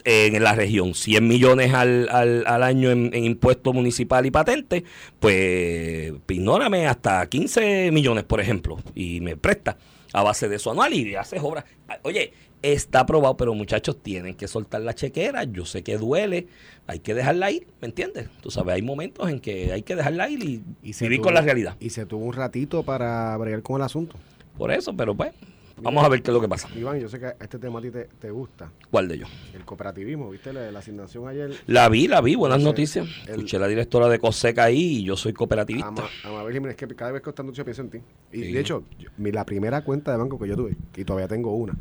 eh, 0.04 0.30
en 0.32 0.42
la 0.42 0.54
región 0.54 0.94
100 0.94 1.26
millones 1.26 1.72
al, 1.72 2.08
al, 2.10 2.44
al 2.46 2.62
año 2.62 2.90
en, 2.90 3.10
en 3.14 3.24
impuesto 3.24 3.72
municipal 3.72 4.26
y 4.26 4.30
patente, 4.30 4.84
pues 5.20 6.12
ignórame 6.28 6.86
hasta 6.86 7.26
15 7.26 7.90
millones, 7.92 8.24
por 8.24 8.40
ejemplo, 8.40 8.78
y 8.94 9.20
me 9.20 9.36
presta 9.36 9.76
a 10.12 10.22
base 10.22 10.48
de 10.48 10.56
eso 10.56 10.70
anual 10.70 10.92
y 10.92 11.14
haces 11.14 11.40
obras. 11.42 11.64
Ah, 11.88 11.98
Oye, 12.02 12.32
está 12.62 13.00
aprobado, 13.00 13.36
pero 13.36 13.54
muchachos 13.54 14.02
tienen 14.02 14.34
que 14.34 14.46
soltar 14.48 14.80
la 14.82 14.94
chequera. 14.94 15.44
Yo 15.44 15.64
sé 15.64 15.82
que 15.82 15.98
duele, 15.98 16.46
hay 16.86 17.00
que 17.00 17.14
dejarla 17.14 17.50
ir, 17.50 17.66
¿me 17.80 17.88
entiendes? 17.88 18.28
Tú 18.40 18.50
sabes, 18.50 18.74
hay 18.74 18.82
momentos 18.82 19.28
en 19.28 19.40
que 19.40 19.72
hay 19.72 19.82
que 19.82 19.96
dejarla 19.96 20.28
ir 20.30 20.42
y, 20.44 20.62
vivir 20.82 21.18
tuvo- 21.18 21.22
con 21.24 21.34
la 21.34 21.40
realidad. 21.42 21.76
Y 21.80 21.90
se 21.90 22.06
tuvo 22.06 22.24
un 22.24 22.32
ratito 22.32 22.82
para 22.82 23.36
bregar 23.36 23.62
con 23.62 23.76
el 23.76 23.82
asunto. 23.82 24.16
Por 24.56 24.70
eso, 24.70 24.94
pero 24.96 25.14
pues, 25.14 25.32
vamos 25.80 26.04
a 26.04 26.08
ver 26.08 26.22
qué 26.22 26.30
es 26.30 26.34
lo 26.34 26.40
que 26.40 26.48
pasa. 26.48 26.68
Iván, 26.76 27.00
yo 27.00 27.08
sé 27.08 27.18
que 27.18 27.32
este 27.40 27.58
tema 27.58 27.78
a 27.78 27.82
ti 27.82 27.90
te, 27.90 28.04
te 28.20 28.30
gusta. 28.30 28.70
¿Cuál 28.90 29.08
de 29.08 29.14
ellos? 29.16 29.28
El 29.54 29.64
cooperativismo, 29.64 30.30
¿viste? 30.30 30.52
La, 30.52 30.70
la 30.70 30.78
asignación 30.78 31.26
ayer. 31.26 31.50
La 31.66 31.88
vi, 31.88 32.06
la 32.06 32.20
vi, 32.20 32.34
buenas 32.36 32.60
noticias. 32.60 33.08
el- 33.24 33.30
Escuché 33.30 33.56
a 33.56 33.60
la 33.60 33.68
directora 33.68 34.08
de 34.08 34.18
Coseca 34.20 34.64
ahí 34.64 34.98
y 34.98 35.02
yo 35.04 35.16
soy 35.16 35.32
cooperativista. 35.32 35.88
Ama, 35.88 36.04
Amabel 36.24 36.52
Jiménez, 36.54 36.76
que 36.76 36.86
cada 36.88 37.10
vez 37.12 37.22
que 37.22 37.30
esta 37.30 37.42
noche 37.42 37.64
pienso 37.64 37.82
en 37.82 37.90
ti. 37.90 37.98
Y 38.32 38.44
Sí. 38.44 38.52
de 38.52 38.60
hecho, 38.60 38.84
mi- 39.16 39.32
la 39.32 39.44
primera 39.46 39.82
cuenta 39.82 40.12
de 40.12 40.18
banco 40.18 40.38
que 40.38 40.46
yo 40.46 40.54
tuve, 40.56 40.76
y 40.96 41.04
todavía 41.04 41.26
tengo 41.26 41.56
una, 41.56 41.74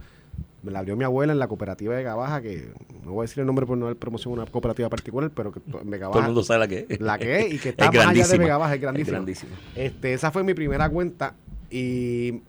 me 0.63 0.71
la 0.71 0.79
abrió 0.79 0.95
mi 0.95 1.03
abuela 1.03 1.33
en 1.33 1.39
la 1.39 1.47
cooperativa 1.47 1.95
de 1.95 2.03
Gabaja, 2.03 2.41
que 2.41 2.71
no 3.03 3.13
voy 3.13 3.23
a 3.23 3.27
decir 3.27 3.39
el 3.41 3.47
nombre 3.47 3.65
por 3.65 3.77
no 3.77 3.87
dar 3.87 3.95
promoción 3.95 4.33
a 4.39 4.43
una 4.43 4.51
cooperativa 4.51 4.89
particular, 4.89 5.31
pero 5.33 5.51
que 5.51 5.59
to- 5.59 5.83
Mega 5.83 6.07
Todo 6.09 6.19
el 6.19 6.25
mundo 6.25 6.43
sabe 6.43 6.59
la 6.59 6.67
que 6.67 6.85
es. 6.87 6.99
la 7.01 7.17
que 7.17 7.39
es 7.39 7.53
y 7.53 7.57
que 7.59 7.69
está 7.75 7.85
Es 7.85 7.91
más 7.91 7.95
allá 7.97 7.99
de 7.99 8.13
grandísima. 8.13 8.43
Vega 8.43 8.57
Baja, 8.57 8.75
es 8.75 8.81
grandísima. 8.81 9.17
grandísima. 9.17 9.51
Este, 9.75 10.13
esa 10.13 10.31
fue 10.31 10.43
mi 10.43 10.53
primera 10.53 10.87
cuenta 10.89 11.33
y 11.69 12.41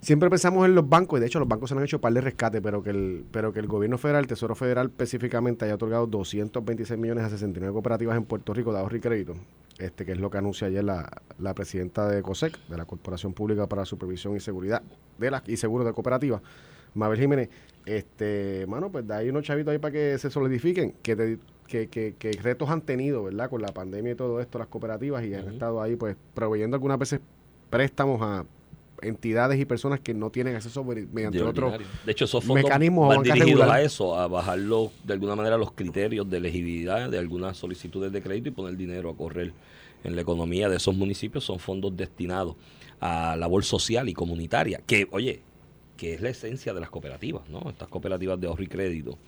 siempre 0.00 0.30
pensamos 0.30 0.64
en 0.66 0.74
los 0.74 0.88
bancos 0.88 1.18
y 1.18 1.20
de 1.20 1.26
hecho 1.26 1.38
los 1.38 1.48
bancos 1.48 1.68
se 1.70 1.76
han 1.76 1.82
hecho 1.82 1.96
un 1.96 2.00
par 2.02 2.12
de 2.12 2.20
rescates, 2.20 2.60
pero 2.62 2.82
que 2.82 2.90
el 2.90 3.24
pero 3.30 3.52
que 3.52 3.58
el 3.60 3.66
gobierno 3.66 3.98
federal, 3.98 4.22
el 4.22 4.28
Tesoro 4.28 4.54
Federal 4.54 4.86
específicamente 4.86 5.64
haya 5.64 5.74
otorgado 5.74 6.06
226 6.06 6.98
millones 6.98 7.24
a 7.24 7.30
69 7.30 7.72
cooperativas 7.72 8.16
en 8.16 8.24
Puerto 8.24 8.54
Rico 8.54 8.72
de 8.72 8.78
ahorro 8.78 8.96
y 8.96 9.00
crédito, 9.00 9.34
este 9.80 10.04
que 10.06 10.12
es 10.12 10.18
lo 10.18 10.30
que 10.30 10.38
anuncia 10.38 10.66
ayer 10.68 10.84
la, 10.84 11.08
la 11.38 11.54
presidenta 11.54 12.08
de 12.08 12.22
COSEC, 12.22 12.58
de 12.68 12.76
la 12.76 12.84
Corporación 12.84 13.32
Pública 13.32 13.66
para 13.66 13.82
la 13.82 13.86
Supervisión 13.86 14.36
y 14.36 14.40
Seguridad 14.40 14.82
de 15.18 15.30
las 15.30 15.48
y 15.48 15.56
Seguros 15.56 15.86
de 15.86 15.92
Cooperativas, 15.92 16.42
Mabel 16.94 17.18
Jiménez, 17.18 17.48
este, 17.86 18.66
mano, 18.68 18.90
pues 18.90 19.06
de 19.06 19.14
ahí 19.14 19.28
unos 19.30 19.44
chavitos 19.44 19.72
ahí 19.72 19.78
para 19.78 19.92
que 19.92 20.18
se 20.18 20.30
solidifiquen, 20.30 20.92
que, 21.02 21.16
te- 21.16 21.38
que, 21.66 21.88
que, 21.88 22.14
que 22.18 22.32
retos 22.32 22.68
han 22.68 22.82
tenido, 22.82 23.24
¿verdad? 23.24 23.48
Con 23.48 23.62
la 23.62 23.68
pandemia 23.68 24.12
y 24.12 24.16
todo 24.16 24.40
esto, 24.40 24.58
las 24.58 24.66
cooperativas, 24.68 25.24
y 25.24 25.34
han 25.34 25.48
estado 25.48 25.80
ahí, 25.80 25.96
pues, 25.96 26.16
proveyendo 26.34 26.76
algunas 26.76 26.98
veces 26.98 27.20
préstamos 27.70 28.20
a 28.22 28.44
entidades 29.02 29.60
y 29.60 29.64
personas 29.64 30.00
que 30.00 30.14
no 30.14 30.30
tienen 30.30 30.56
acceso 30.56 30.84
mediante 30.84 31.38
De 31.38 31.44
otro 31.44 31.66
ordinario. 31.68 31.86
De 32.04 32.12
hecho, 32.12 32.24
esos 32.24 32.44
fondos 32.44 32.64
mecanismos 32.64 33.08
van 33.08 33.22
dirigidos 33.22 33.68
a 33.68 33.82
eso, 33.82 34.18
a 34.18 34.26
bajar 34.28 34.58
los- 34.58 34.90
de 35.04 35.12
alguna 35.14 35.36
manera 35.36 35.56
los 35.56 35.72
criterios 35.72 36.28
de 36.28 36.36
elegibilidad 36.38 37.10
de 37.10 37.18
algunas 37.18 37.56
solicitudes 37.56 38.12
de 38.12 38.22
crédito 38.22 38.48
y 38.48 38.52
poner 38.52 38.76
dinero 38.76 39.10
a 39.10 39.16
correr 39.16 39.52
en 40.04 40.14
la 40.16 40.22
economía 40.22 40.68
de 40.68 40.76
esos 40.76 40.94
municipios. 40.94 41.44
Son 41.44 41.58
fondos 41.58 41.96
destinados 41.96 42.56
a 43.00 43.36
labor 43.36 43.64
social 43.64 44.08
y 44.08 44.14
comunitaria, 44.14 44.80
que, 44.86 45.06
oye, 45.10 45.40
que 45.96 46.14
es 46.14 46.20
la 46.22 46.30
esencia 46.30 46.72
de 46.72 46.80
las 46.80 46.88
cooperativas, 46.90 47.48
¿no? 47.48 47.68
Estas 47.68 47.88
cooperativas 47.88 48.40
de 48.40 48.46
ahorro 48.46 48.62
y 48.62 48.66
crédito 48.68 49.18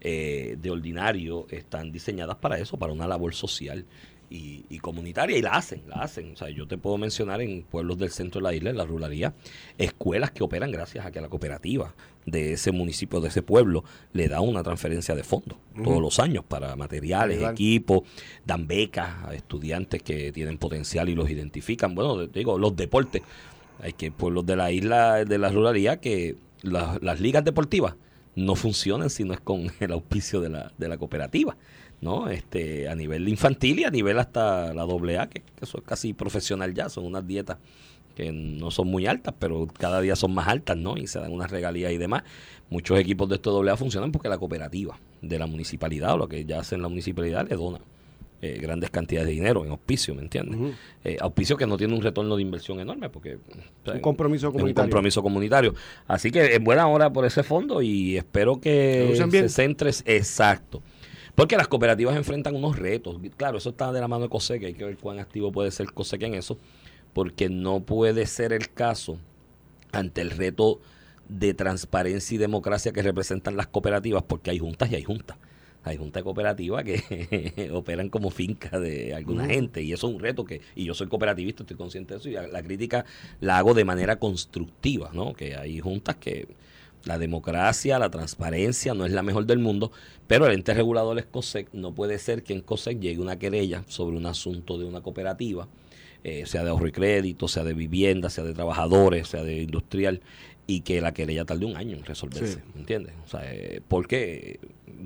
eh, 0.00 0.56
de 0.60 0.70
ordinario 0.70 1.46
están 1.50 1.90
diseñadas 1.90 2.36
para 2.36 2.58
eso, 2.58 2.76
para 2.76 2.92
una 2.92 3.08
labor 3.08 3.34
social 3.34 3.84
y, 4.30 4.64
y 4.68 4.78
comunitaria, 4.78 5.36
y 5.38 5.42
la 5.42 5.52
hacen, 5.52 5.82
la 5.88 5.96
hacen. 5.96 6.32
O 6.32 6.36
sea, 6.36 6.50
yo 6.50 6.66
te 6.66 6.76
puedo 6.78 6.98
mencionar 6.98 7.40
en 7.40 7.62
pueblos 7.62 7.98
del 7.98 8.10
centro 8.10 8.40
de 8.40 8.42
la 8.44 8.54
isla, 8.54 8.70
en 8.70 8.76
la 8.76 8.84
ruralía, 8.84 9.34
escuelas 9.78 10.30
que 10.30 10.42
operan 10.42 10.70
gracias 10.70 11.06
a 11.06 11.10
que 11.10 11.20
la 11.20 11.28
cooperativa 11.28 11.94
de 12.26 12.52
ese 12.52 12.72
municipio, 12.72 13.20
de 13.20 13.28
ese 13.28 13.40
pueblo, 13.42 13.84
le 14.12 14.28
da 14.28 14.40
una 14.40 14.62
transferencia 14.62 15.14
de 15.14 15.24
fondos 15.24 15.56
todos 15.82 16.00
los 16.02 16.18
años 16.18 16.44
para 16.46 16.76
materiales, 16.76 17.38
equipos, 17.52 18.02
dan 18.44 18.66
becas 18.66 19.08
a 19.24 19.34
estudiantes 19.34 20.02
que 20.02 20.30
tienen 20.32 20.58
potencial 20.58 21.08
y 21.08 21.14
los 21.14 21.30
identifican. 21.30 21.94
Bueno, 21.94 22.26
digo, 22.26 22.58
los 22.58 22.76
deportes. 22.76 23.22
Hay 23.80 23.92
que 23.92 24.10
pueblos 24.10 24.44
de 24.44 24.56
la 24.56 24.72
isla, 24.72 25.24
de 25.24 25.38
la 25.38 25.50
ruralía, 25.50 26.00
que 26.00 26.36
las- 26.62 27.00
las 27.02 27.20
ligas 27.20 27.44
deportivas 27.44 27.94
no 28.34 28.56
funcionan 28.56 29.08
si 29.08 29.24
no 29.24 29.32
es 29.34 29.40
con 29.40 29.70
el 29.80 29.92
auspicio 29.92 30.40
de 30.40 30.48
la, 30.50 30.72
de 30.76 30.88
la 30.88 30.98
cooperativa. 30.98 31.56
¿No? 32.00 32.28
Este, 32.28 32.88
a 32.88 32.94
nivel 32.94 33.28
infantil 33.28 33.80
y 33.80 33.84
a 33.84 33.90
nivel 33.90 34.18
hasta 34.18 34.72
la 34.74 34.82
doble 34.84 35.18
A, 35.18 35.28
que, 35.28 35.40
que 35.40 35.64
eso 35.64 35.78
es 35.78 35.84
casi 35.84 36.12
profesional 36.12 36.74
ya, 36.74 36.88
son 36.88 37.04
unas 37.04 37.26
dietas 37.26 37.58
que 38.16 38.32
no 38.32 38.72
son 38.72 38.88
muy 38.88 39.06
altas, 39.06 39.32
pero 39.38 39.68
cada 39.78 40.00
día 40.00 40.16
son 40.16 40.34
más 40.34 40.48
altas, 40.48 40.76
¿no? 40.76 40.96
Y 40.96 41.06
se 41.06 41.20
dan 41.20 41.32
unas 41.32 41.52
regalías 41.52 41.92
y 41.92 41.98
demás. 41.98 42.24
Muchos 42.68 42.98
equipos 42.98 43.28
de 43.28 43.36
esto 43.36 43.52
doble 43.52 43.70
A 43.70 43.76
funcionan 43.76 44.10
porque 44.10 44.28
la 44.28 44.38
cooperativa 44.38 44.98
de 45.22 45.38
la 45.38 45.46
municipalidad 45.46 46.14
o 46.14 46.18
lo 46.18 46.28
que 46.28 46.44
ya 46.44 46.58
hace 46.58 46.74
en 46.74 46.82
la 46.82 46.88
municipalidad 46.88 47.48
le 47.48 47.54
dona 47.54 47.78
eh, 48.42 48.58
grandes 48.60 48.90
cantidades 48.90 49.28
de 49.28 49.34
dinero 49.34 49.64
en 49.64 49.70
auspicio, 49.70 50.14
¿me 50.16 50.22
entiendes? 50.22 50.76
Eh, 51.04 51.16
auspicio 51.20 51.56
que 51.56 51.66
no 51.66 51.76
tiene 51.76 51.94
un 51.94 52.02
retorno 52.02 52.34
de 52.36 52.42
inversión 52.42 52.80
enorme 52.80 53.08
porque 53.08 53.36
o 53.36 53.84
sea, 53.84 53.94
Un 53.94 54.00
compromiso 54.00 54.46
es 54.48 54.52
un 54.52 54.58
comunitario. 54.58 54.84
compromiso 54.84 55.22
comunitario. 55.22 55.74
Así 56.06 56.30
que 56.32 56.54
es 56.56 56.62
buena 56.62 56.88
hora 56.88 57.12
por 57.12 57.24
ese 57.24 57.44
fondo 57.44 57.82
y 57.82 58.16
espero 58.16 58.60
Que 58.60 59.12
se 59.30 59.48
centres 59.48 60.02
exacto. 60.06 60.82
Porque 61.38 61.56
las 61.56 61.68
cooperativas 61.68 62.16
enfrentan 62.16 62.56
unos 62.56 62.76
retos. 62.76 63.16
Claro, 63.36 63.58
eso 63.58 63.70
está 63.70 63.92
de 63.92 64.00
la 64.00 64.08
mano 64.08 64.24
de 64.24 64.28
COSEC, 64.28 64.64
hay 64.64 64.74
que 64.74 64.84
ver 64.84 64.96
cuán 64.96 65.20
activo 65.20 65.52
puede 65.52 65.70
ser 65.70 65.92
COSEC 65.92 66.22
en 66.22 66.34
eso, 66.34 66.58
porque 67.12 67.48
no 67.48 67.78
puede 67.78 68.26
ser 68.26 68.52
el 68.52 68.70
caso 68.70 69.20
ante 69.92 70.20
el 70.20 70.32
reto 70.32 70.80
de 71.28 71.54
transparencia 71.54 72.34
y 72.34 72.38
democracia 72.38 72.90
que 72.90 73.02
representan 73.02 73.56
las 73.56 73.68
cooperativas, 73.68 74.24
porque 74.24 74.50
hay 74.50 74.58
juntas 74.58 74.90
y 74.90 74.96
hay 74.96 75.04
juntas. 75.04 75.36
Hay 75.84 75.96
juntas 75.96 76.24
cooperativas 76.24 76.82
que 76.82 77.70
operan 77.72 78.08
como 78.08 78.30
finca 78.30 78.80
de 78.80 79.14
alguna 79.14 79.46
gente 79.46 79.80
y 79.80 79.92
eso 79.92 80.08
es 80.08 80.14
un 80.14 80.20
reto 80.20 80.44
que, 80.44 80.60
y 80.74 80.86
yo 80.86 80.94
soy 80.94 81.06
cooperativista, 81.06 81.62
estoy 81.62 81.76
consciente 81.76 82.14
de 82.14 82.18
eso 82.18 82.28
y 82.28 82.32
la, 82.32 82.48
la 82.48 82.64
crítica 82.64 83.04
la 83.40 83.58
hago 83.58 83.74
de 83.74 83.84
manera 83.84 84.16
constructiva, 84.16 85.10
¿no? 85.14 85.34
Que 85.34 85.54
hay 85.54 85.78
juntas 85.78 86.16
que 86.16 86.48
la 87.08 87.18
democracia, 87.18 87.98
la 87.98 88.10
transparencia 88.10 88.92
no 88.94 89.06
es 89.06 89.12
la 89.12 89.22
mejor 89.22 89.46
del 89.46 89.58
mundo, 89.58 89.90
pero 90.26 90.46
el 90.46 90.52
ente 90.52 90.74
regulador 90.74 91.18
es 91.18 91.24
COSEC, 91.24 91.70
no 91.72 91.92
puede 91.94 92.18
ser 92.18 92.42
que 92.44 92.52
en 92.52 92.60
COSEC 92.60 93.00
llegue 93.00 93.20
una 93.20 93.38
querella 93.38 93.82
sobre 93.88 94.16
un 94.18 94.26
asunto 94.26 94.78
de 94.78 94.84
una 94.84 95.00
cooperativa, 95.00 95.66
eh, 96.22 96.44
sea 96.44 96.62
de 96.64 96.70
ahorro 96.70 96.86
y 96.86 96.92
crédito, 96.92 97.48
sea 97.48 97.64
de 97.64 97.72
vivienda, 97.72 98.28
sea 98.28 98.44
de 98.44 98.52
trabajadores, 98.52 99.28
sea 99.28 99.42
de 99.42 99.62
industrial, 99.62 100.20
y 100.66 100.82
que 100.82 101.00
la 101.00 101.14
querella 101.14 101.46
tarde 101.46 101.64
un 101.64 101.76
año 101.78 101.96
en 101.96 102.04
resolverse, 102.04 102.54
Sí. 102.54 102.58
¿me 102.74 102.80
entiendes? 102.80 103.14
O 103.24 103.28
sea, 103.28 103.40
eh, 103.44 103.80
porque 103.88 104.60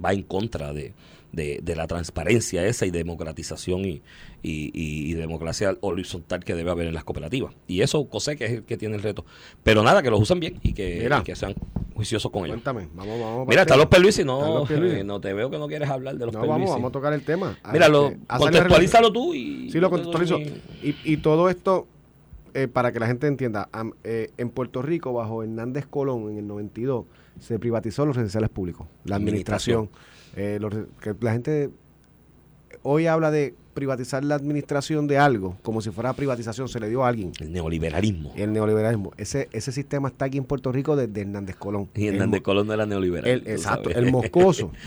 va 0.04 0.12
en 0.12 0.24
contra 0.24 0.72
de, 0.72 0.92
de, 1.32 1.60
de 1.62 1.76
la 1.76 1.86
transparencia 1.86 2.66
esa 2.66 2.84
y 2.86 2.90
democratización 2.90 3.84
y, 3.84 4.02
y, 4.42 4.70
y- 4.74 5.14
democracia 5.14 5.76
horizontal 5.80 6.44
que 6.44 6.54
debe 6.54 6.70
haber 6.70 6.86
en 6.88 6.94
las 6.94 7.04
cooperativas. 7.04 7.54
Y 7.66 7.80
eso, 7.80 8.04
COSEC 8.06 8.40
es 8.42 8.50
el 8.52 8.62
que 8.64 8.76
tiene 8.76 8.96
el 8.96 9.02
reto. 9.02 9.24
Pero 9.62 9.82
nada, 9.82 10.02
que 10.02 10.10
los 10.10 10.20
usen 10.20 10.40
bien 10.40 10.58
y 10.62 10.72
que, 10.74 10.98
Mira. 11.02 11.20
y 11.20 11.22
que 11.22 11.34
sean 11.36 11.54
juiciosos 11.94 12.30
con 12.30 12.44
ellos. 12.44 12.54
Cuéntame, 12.56 12.88
vamos, 12.94 13.20
vamos. 13.20 13.48
Mira, 13.48 13.62
están 13.62 13.78
los 13.78 13.86
Perluisi, 13.86 14.22
Están 14.22 14.38
no, 14.38 14.54
los 14.60 14.68
Pierluisi. 14.68 14.96
eh, 15.00 15.04
no 15.04 15.20
te 15.20 15.32
veo 15.32 15.50
que 15.50 15.58
no 15.58 15.68
quieres 15.68 15.88
hablar 15.88 16.16
de 16.16 16.26
los 16.26 16.34
No, 16.34 16.40
Pierluisi. 16.40 16.64
vamos, 16.64 16.76
vamos 16.76 16.88
a 16.90 16.92
tocar 16.92 17.12
el 17.12 17.22
tema. 17.24 17.58
Mira, 17.72 17.88
lo, 17.88 18.08
Este, 18.08 18.20
contextualízalo 18.38 19.12
tú 19.12 19.34
y... 19.34 19.70
Sí, 19.70 19.78
lo 19.78 19.90
contextualizo. 19.90 20.38
Y, 20.38 20.96
y 21.04 21.16
todo 21.18 21.48
esto, 21.48 21.86
eh, 22.54 22.68
para 22.68 22.92
que 22.92 23.00
la 23.00 23.06
gente 23.06 23.26
entienda, 23.26 23.68
am- 23.72 23.92
eh, 24.04 24.30
en 24.36 24.50
Puerto 24.50 24.82
Rico, 24.82 25.12
bajo 25.12 25.42
Hernández 25.42 25.86
Colón, 25.86 26.30
en 26.30 26.38
el 26.38 26.46
92, 26.46 27.06
se 27.40 27.58
privatizó 27.58 28.04
los 28.06 28.14
residenciales 28.16 28.50
públicos, 28.50 28.86
la 29.04 29.16
administración. 29.16 29.88
Eh, 30.36 30.58
los 30.60 30.72
que 31.00 31.14
la 31.20 31.32
gente 31.32 31.70
hoy 32.82 33.06
habla 33.06 33.30
de 33.30 33.54
privatizar 33.74 34.22
la 34.24 34.34
administración 34.34 35.06
de 35.06 35.18
algo, 35.18 35.56
como 35.62 35.80
si 35.80 35.90
fuera 35.90 36.12
privatización, 36.12 36.68
se 36.68 36.78
le 36.80 36.88
dio 36.88 37.04
a 37.04 37.08
alguien. 37.08 37.32
El 37.40 37.52
neoliberalismo. 37.52 38.32
El 38.36 38.52
neoliberalismo. 38.52 39.12
Ese, 39.16 39.48
ese 39.52 39.72
sistema 39.72 40.08
está 40.08 40.26
aquí 40.26 40.38
en 40.38 40.44
Puerto 40.44 40.70
Rico 40.72 40.94
desde 40.96 41.22
Hernández 41.22 41.56
Colón. 41.56 41.88
Y 41.94 42.06
El 42.06 42.14
Hernández 42.14 42.40
mo- 42.40 42.44
Colón 42.44 42.66
no 42.66 42.74
era 42.74 42.86
neoliberal. 42.86 43.26
el- 43.28 43.46
exacto, 43.48 43.90
sabes. 43.90 43.96
el 44.04 44.12
moscoso. 44.12 44.70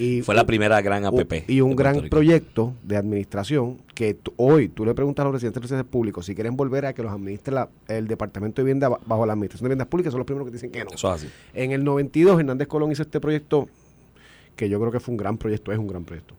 Y 0.00 0.22
Fue 0.22 0.32
la 0.36 0.46
primera 0.46 0.80
gran 0.80 1.04
APP. 1.04 1.44
y 1.50 1.60
un 1.60 1.74
gran 1.74 2.08
proyecto 2.08 2.72
de 2.84 2.96
administración 2.96 3.78
que 3.96 4.16
hoy 4.36 4.68
tú 4.68 4.84
le 4.84 4.94
preguntas 4.94 5.24
a 5.24 5.26
los 5.26 5.32
residentes 5.34 5.60
de 5.60 5.64
residencias 5.64 5.90
públicos 5.90 6.24
si 6.24 6.36
quieren 6.36 6.56
volver 6.56 6.86
a 6.86 6.92
que 6.92 7.02
los 7.02 7.10
administre 7.12 7.52
la- 7.52 7.68
el 7.88 8.06
Departamento 8.06 8.62
de 8.62 8.66
Vivienda 8.66 8.88
ba- 8.88 9.00
bajo 9.04 9.26
la 9.26 9.32
Administración 9.32 9.64
de 9.64 9.68
Viviendas 9.70 9.88
Públicas, 9.88 10.12
son 10.12 10.18
los 10.20 10.26
primeros 10.26 10.46
que 10.46 10.52
dicen 10.52 10.70
que 10.70 10.84
no. 10.84 10.90
Eso 10.94 11.08
es 11.14 11.22
así. 11.24 11.28
En 11.52 11.72
el 11.72 11.82
92 11.82 12.38
Hernández 12.38 12.68
Colón 12.68 12.92
hizo 12.92 13.02
este 13.02 13.18
proyecto 13.18 13.68
que 14.54 14.68
yo 14.68 14.78
creo 14.78 14.92
que 14.92 15.00
fue 15.00 15.12
un 15.12 15.16
gran 15.18 15.36
proyecto, 15.36 15.72
es 15.72 15.78
un 15.78 15.88
gran 15.88 16.04
proyecto. 16.04 16.34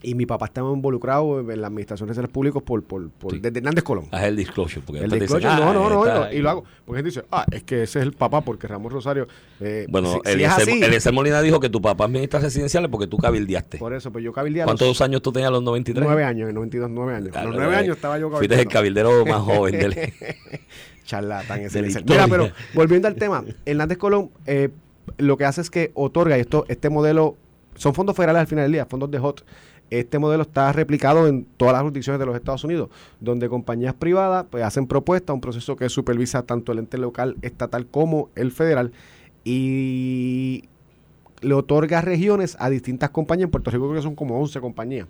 Y 0.00 0.14
mi 0.14 0.26
papá 0.26 0.46
estaba 0.46 0.70
involucrado 0.72 1.40
en 1.50 1.60
la 1.60 1.66
Administración 1.66 2.06
de 2.06 2.12
Residencias 2.12 2.32
Públicos 2.32 2.62
por, 2.62 2.84
por, 2.84 3.10
por- 3.10 3.32
Sí. 3.32 3.40
desde 3.40 3.58
Hernández 3.58 3.82
Colón. 3.82 4.06
Haz 4.12 4.22
el 4.24 4.36
disclosure. 4.36 4.80
Porque 4.86 5.02
El 5.02 5.10
disclosure, 5.10 5.40
dicen, 5.40 5.58
no, 5.64 5.70
"Ah, 5.70 5.72
no, 5.74 5.88
no, 5.90 6.04
y 6.04 6.08
lo, 6.08 6.32
y 6.34 6.42
lo 6.42 6.50
hago. 6.50 6.64
Porque 6.84 6.98
gente 7.02 7.08
dice, 7.10 7.24
ah, 7.32 7.44
es 7.50 7.64
que 7.64 7.82
ese 7.82 7.98
es 7.98 8.04
el 8.04 8.12
papá, 8.12 8.40
porque 8.42 8.68
Ramón 8.68 8.92
Rosario. 8.92 9.26
eh, 9.60 9.86
Bueno, 9.88 10.12
si- 10.14 10.20
si 10.24 10.32
Eliezer, 10.34 10.68
Eliezer 10.68 11.12
Molina 11.12 11.42
dijo 11.42 11.58
que 11.58 11.68
tu 11.68 11.82
papá 11.82 12.04
administra 12.04 12.38
residenciales 12.38 12.88
porque 12.90 13.08
tú 13.08 13.16
cabildeaste. 13.16 13.78
por 13.78 13.92
eso, 13.92 14.12
pues 14.12 14.22
yo 14.24 14.32
cabildé 14.32 14.62
a 14.62 14.66
los 14.66 14.74
¿Cuántos 14.78 15.00
años 15.00 15.20
tú 15.20 15.32
tenías 15.32 15.48
a 15.48 15.52
los 15.52 15.62
93? 15.64 16.04
nueve 16.06 16.22
años, 16.22 16.42
en 16.42 16.48
el 16.50 16.54
92, 16.54 16.90
nueve 16.90 17.14
años. 17.16 17.28
A 17.30 17.32
Claro, 17.32 17.48
los 17.48 17.56
nueve 17.56 17.74
eh, 17.74 17.78
años 17.78 17.96
estaba 17.96 18.18
yo 18.20 18.30
Fuiste 18.30 18.54
el 18.60 18.68
cabildero 18.68 19.26
más 19.26 19.40
joven 19.42 19.78
del... 19.80 19.94
charlatán 21.04 21.60
ese 21.62 21.78
Eliezer. 21.80 22.04
Mira, 22.06 22.28
pero 22.28 22.50
volviendo 22.74 23.08
al 23.08 23.14
tema, 23.16 23.44
Hernández 23.64 23.98
Colón 23.98 24.30
eh, 24.46 24.68
lo 25.16 25.36
que 25.36 25.44
hace 25.44 25.60
es 25.60 25.70
que 25.70 25.90
otorga 25.94 26.36
y 26.36 26.40
esto, 26.42 26.66
este 26.68 26.90
modelo, 26.90 27.36
son 27.74 27.94
fondos 27.94 28.14
federales 28.14 28.40
al 28.40 28.46
final 28.46 28.64
del 28.66 28.72
día, 28.72 28.86
fondos 28.86 29.10
de 29.10 29.18
HOT. 29.18 29.42
Este 29.90 30.18
modelo 30.18 30.42
está 30.42 30.72
replicado 30.72 31.26
en 31.26 31.44
todas 31.56 31.72
las 31.72 31.82
jurisdicciones 31.82 32.20
de 32.20 32.26
los 32.26 32.36
Estados 32.36 32.64
Unidos, 32.64 32.90
donde 33.20 33.48
compañías 33.48 33.94
privadas 33.94 34.46
pues, 34.50 34.62
hacen 34.64 34.86
propuestas, 34.86 35.34
un 35.34 35.40
proceso 35.40 35.76
que 35.76 35.88
supervisa 35.88 36.42
tanto 36.42 36.72
el 36.72 36.78
ente 36.78 36.98
local, 36.98 37.36
estatal 37.42 37.86
como 37.86 38.30
el 38.34 38.52
federal, 38.52 38.92
y 39.44 40.64
le 41.40 41.54
otorga 41.54 42.00
regiones 42.00 42.56
a 42.58 42.68
distintas 42.68 43.10
compañías. 43.10 43.46
En 43.46 43.50
Puerto 43.50 43.70
Rico 43.70 43.88
creo 43.88 44.00
que 44.00 44.02
son 44.02 44.14
como 44.14 44.38
11 44.40 44.60
compañías 44.60 45.06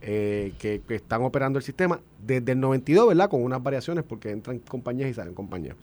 eh, 0.00 0.52
que, 0.58 0.82
están 0.88 1.22
operando 1.22 1.58
el 1.58 1.64
sistema 1.64 2.00
desde 2.24 2.52
el 2.52 2.60
92, 2.60 3.08
¿verdad? 3.08 3.30
Con 3.30 3.42
unas 3.42 3.62
variaciones 3.62 4.04
porque 4.04 4.30
entran 4.30 4.58
compañías 4.58 5.10
y 5.10 5.14
salen 5.14 5.34
compañías. 5.34 5.76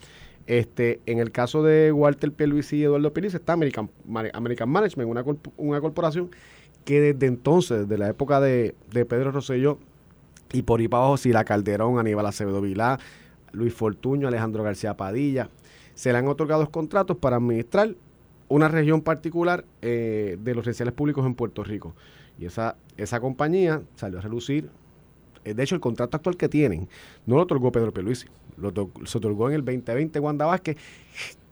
Este, 0.45 0.99
en 1.05 1.19
el 1.19 1.31
caso 1.31 1.61
de 1.61 1.91
Walter 1.91 2.31
Pierluisi 2.31 2.77
y 2.77 2.83
Eduardo 2.83 3.13
Piris 3.13 3.33
está 3.33 3.53
American, 3.53 3.89
American 4.33 4.69
Management, 4.69 5.09
una, 5.09 5.23
una 5.57 5.79
corporación 5.79 6.31
que 6.89 6.99
desde 7.13 7.27
entonces, 7.27 7.81
desde 7.87 7.99
la 7.99 8.09
época 8.09 8.39
de, 8.41 8.73
Pedro 8.91 9.31
Rosselló 9.31 9.77
y 10.51 10.63
por 10.63 10.79
ahí 10.79 10.87
para 10.87 11.03
abajo, 11.03 11.17
Sila 11.17 11.43
Calderón, 11.43 11.99
Aníbal 11.99 12.25
Acevedo 12.25 12.61
Vilá, 12.61 12.97
Luis 13.51 13.75
Fortuño, 13.75 14.27
Alejandro 14.27 14.63
García 14.63 14.97
Padilla, 14.97 15.51
se 15.93 16.11
le 16.11 16.17
han 16.17 16.27
otorgado 16.27 16.67
contratos 16.71 17.15
para 17.17 17.35
administrar 17.35 17.93
una 18.47 18.69
región 18.69 19.01
particular 19.01 19.65
eh, 19.83 20.35
de 20.41 20.55
los 20.55 20.65
residenciales 20.65 20.95
públicos 20.95 21.23
en 21.27 21.35
Puerto 21.35 21.63
Rico. 21.63 21.93
Y 22.39 22.45
esa, 22.45 22.75
esa 22.97 23.19
compañía 23.19 23.83
salió 23.95 24.17
a 24.17 24.21
relucir. 24.21 24.71
eh, 25.45 25.53
de 25.53 25.61
hecho, 25.61 25.75
el 25.75 25.81
contrato 25.81 26.17
actual 26.17 26.37
que 26.37 26.49
tienen 26.49 26.89
no 27.27 27.35
lo 27.35 27.43
otorgó 27.43 27.71
Pedro 27.71 27.93
Pierluisi. 27.93 28.25
Lo 28.57 28.73
otor- 28.73 29.05
se 29.05 29.19
otorgó 29.19 29.47
en 29.49 29.57
el 29.57 29.63
2020 29.63 30.19
Wanda 30.19 30.47
Vázquez, 30.47 30.75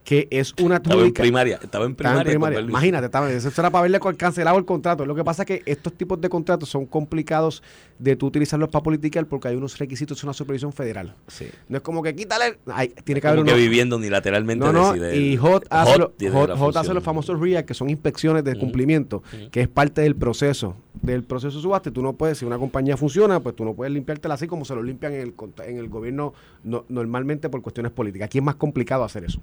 que 0.07 0.25
es 0.31 0.53
una 0.61 0.77
Estaba 0.77 1.01
en 1.03 1.11
primaria. 1.11 1.59
Estaba 1.61 1.83
en 1.83 1.91
estaba 1.91 2.21
en 2.21 2.23
primaria. 2.27 2.59
primaria. 2.59 2.59
Imagínate, 2.61 3.07
estaba, 3.07 3.29
eso 3.29 3.49
era 3.57 3.69
para 3.69 3.99
co- 3.99 4.15
cancelado 4.15 4.57
el 4.57 4.63
contrato. 4.63 5.05
Lo 5.05 5.13
que 5.13 5.21
pasa 5.25 5.41
es 5.43 5.47
que 5.47 5.63
estos 5.65 5.91
tipos 5.97 6.21
de 6.21 6.29
contratos 6.29 6.69
son 6.69 6.85
complicados 6.85 7.61
de 7.99 8.15
tú 8.15 8.27
utilizarlos 8.27 8.69
para 8.69 8.83
politicar 8.83 9.25
porque 9.25 9.49
hay 9.49 9.57
unos 9.57 9.77
requisitos, 9.77 10.17
es 10.17 10.23
una 10.23 10.31
supervisión 10.31 10.71
federal. 10.71 11.13
Sí. 11.27 11.47
No 11.67 11.75
es 11.75 11.83
como 11.83 12.01
que 12.01 12.15
quítale, 12.15 12.57
hay- 12.67 12.93
tiene 13.03 13.19
que 13.19 13.27
haber 13.27 13.43
que 13.43 13.51
unos- 13.51 13.57
viviendo 13.59 13.97
unilateralmente 13.97 14.65
no, 14.65 14.71
no, 14.71 14.93
decide 14.93 15.17
y 15.17 15.35
HOT 15.35 15.65
hace, 15.69 15.97
lo- 15.97 16.13
Hot- 16.31 16.57
Hot 16.57 16.77
hace 16.77 16.93
los 16.93 17.03
famosos 17.03 17.37
RIA, 17.41 17.65
que 17.65 17.73
son 17.73 17.89
inspecciones 17.89 18.45
de 18.45 18.55
cumplimiento, 18.57 19.23
que 19.51 19.59
es 19.59 19.67
parte 19.67 19.99
del 20.03 20.15
proceso. 20.15 20.77
Del 21.01 21.23
proceso 21.23 21.57
de 21.57 21.61
subasta, 21.61 21.91
tú 21.91 22.01
no 22.01 22.13
puedes, 22.13 22.37
si 22.37 22.45
una 22.45 22.57
compañía 22.57 22.95
funciona, 22.95 23.41
pues 23.41 23.55
tú 23.57 23.65
no 23.65 23.73
puedes 23.73 23.93
limpiártela 23.93 24.35
así 24.35 24.47
como 24.47 24.63
se 24.63 24.73
lo 24.73 24.81
limpian 24.81 25.11
en 25.13 25.19
el, 25.21 25.33
en 25.65 25.77
el 25.77 25.89
gobierno 25.89 26.33
no- 26.63 26.85
normalmente 26.87 27.49
por 27.49 27.61
cuestiones 27.61 27.91
políticas. 27.91 28.27
Aquí 28.27 28.37
es 28.37 28.43
más 28.43 28.55
complicado 28.55 29.03
hacer 29.03 29.25
eso. 29.25 29.39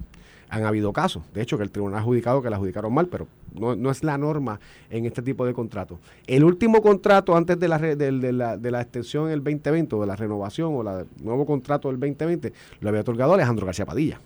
Han 0.49 0.63
habido 0.63 0.93
casos, 0.93 1.23
de 1.33 1.41
hecho, 1.41 1.57
que 1.57 1.63
el 1.63 1.71
tribunal 1.71 1.97
ha 1.97 2.01
adjudicado 2.01 2.41
que 2.41 2.49
la 2.49 2.55
adjudicaron 2.57 2.93
mal, 2.93 3.07
pero 3.07 3.27
no, 3.59 3.75
no 3.75 3.89
es 3.89 4.03
la 4.03 4.17
norma 4.17 4.59
en 4.89 5.05
este 5.05 5.21
tipo 5.21 5.45
de 5.45 5.53
contratos. 5.53 5.97
El 6.27 6.43
último 6.43 6.81
contrato 6.81 7.35
antes 7.35 7.59
de 7.59 7.67
la, 7.67 7.79
del- 7.79 8.21
de, 8.21 8.31
la, 8.31 8.55
de 8.57 8.71
la 8.71 8.81
extensión 8.81 9.25
en 9.27 9.33
el 9.33 9.43
2020 9.43 9.95
o 9.95 10.01
de 10.01 10.07
la 10.07 10.15
renovación 10.15 10.73
o 10.75 10.83
la 10.83 11.03
nuevo 11.21 11.45
contrato 11.45 11.87
del 11.89 11.99
2020 11.99 12.53
lo 12.79 12.89
había 12.89 13.01
otorgado 13.01 13.33
Alejandro 13.33 13.65
García 13.65 13.85
Padilla. 13.85 14.19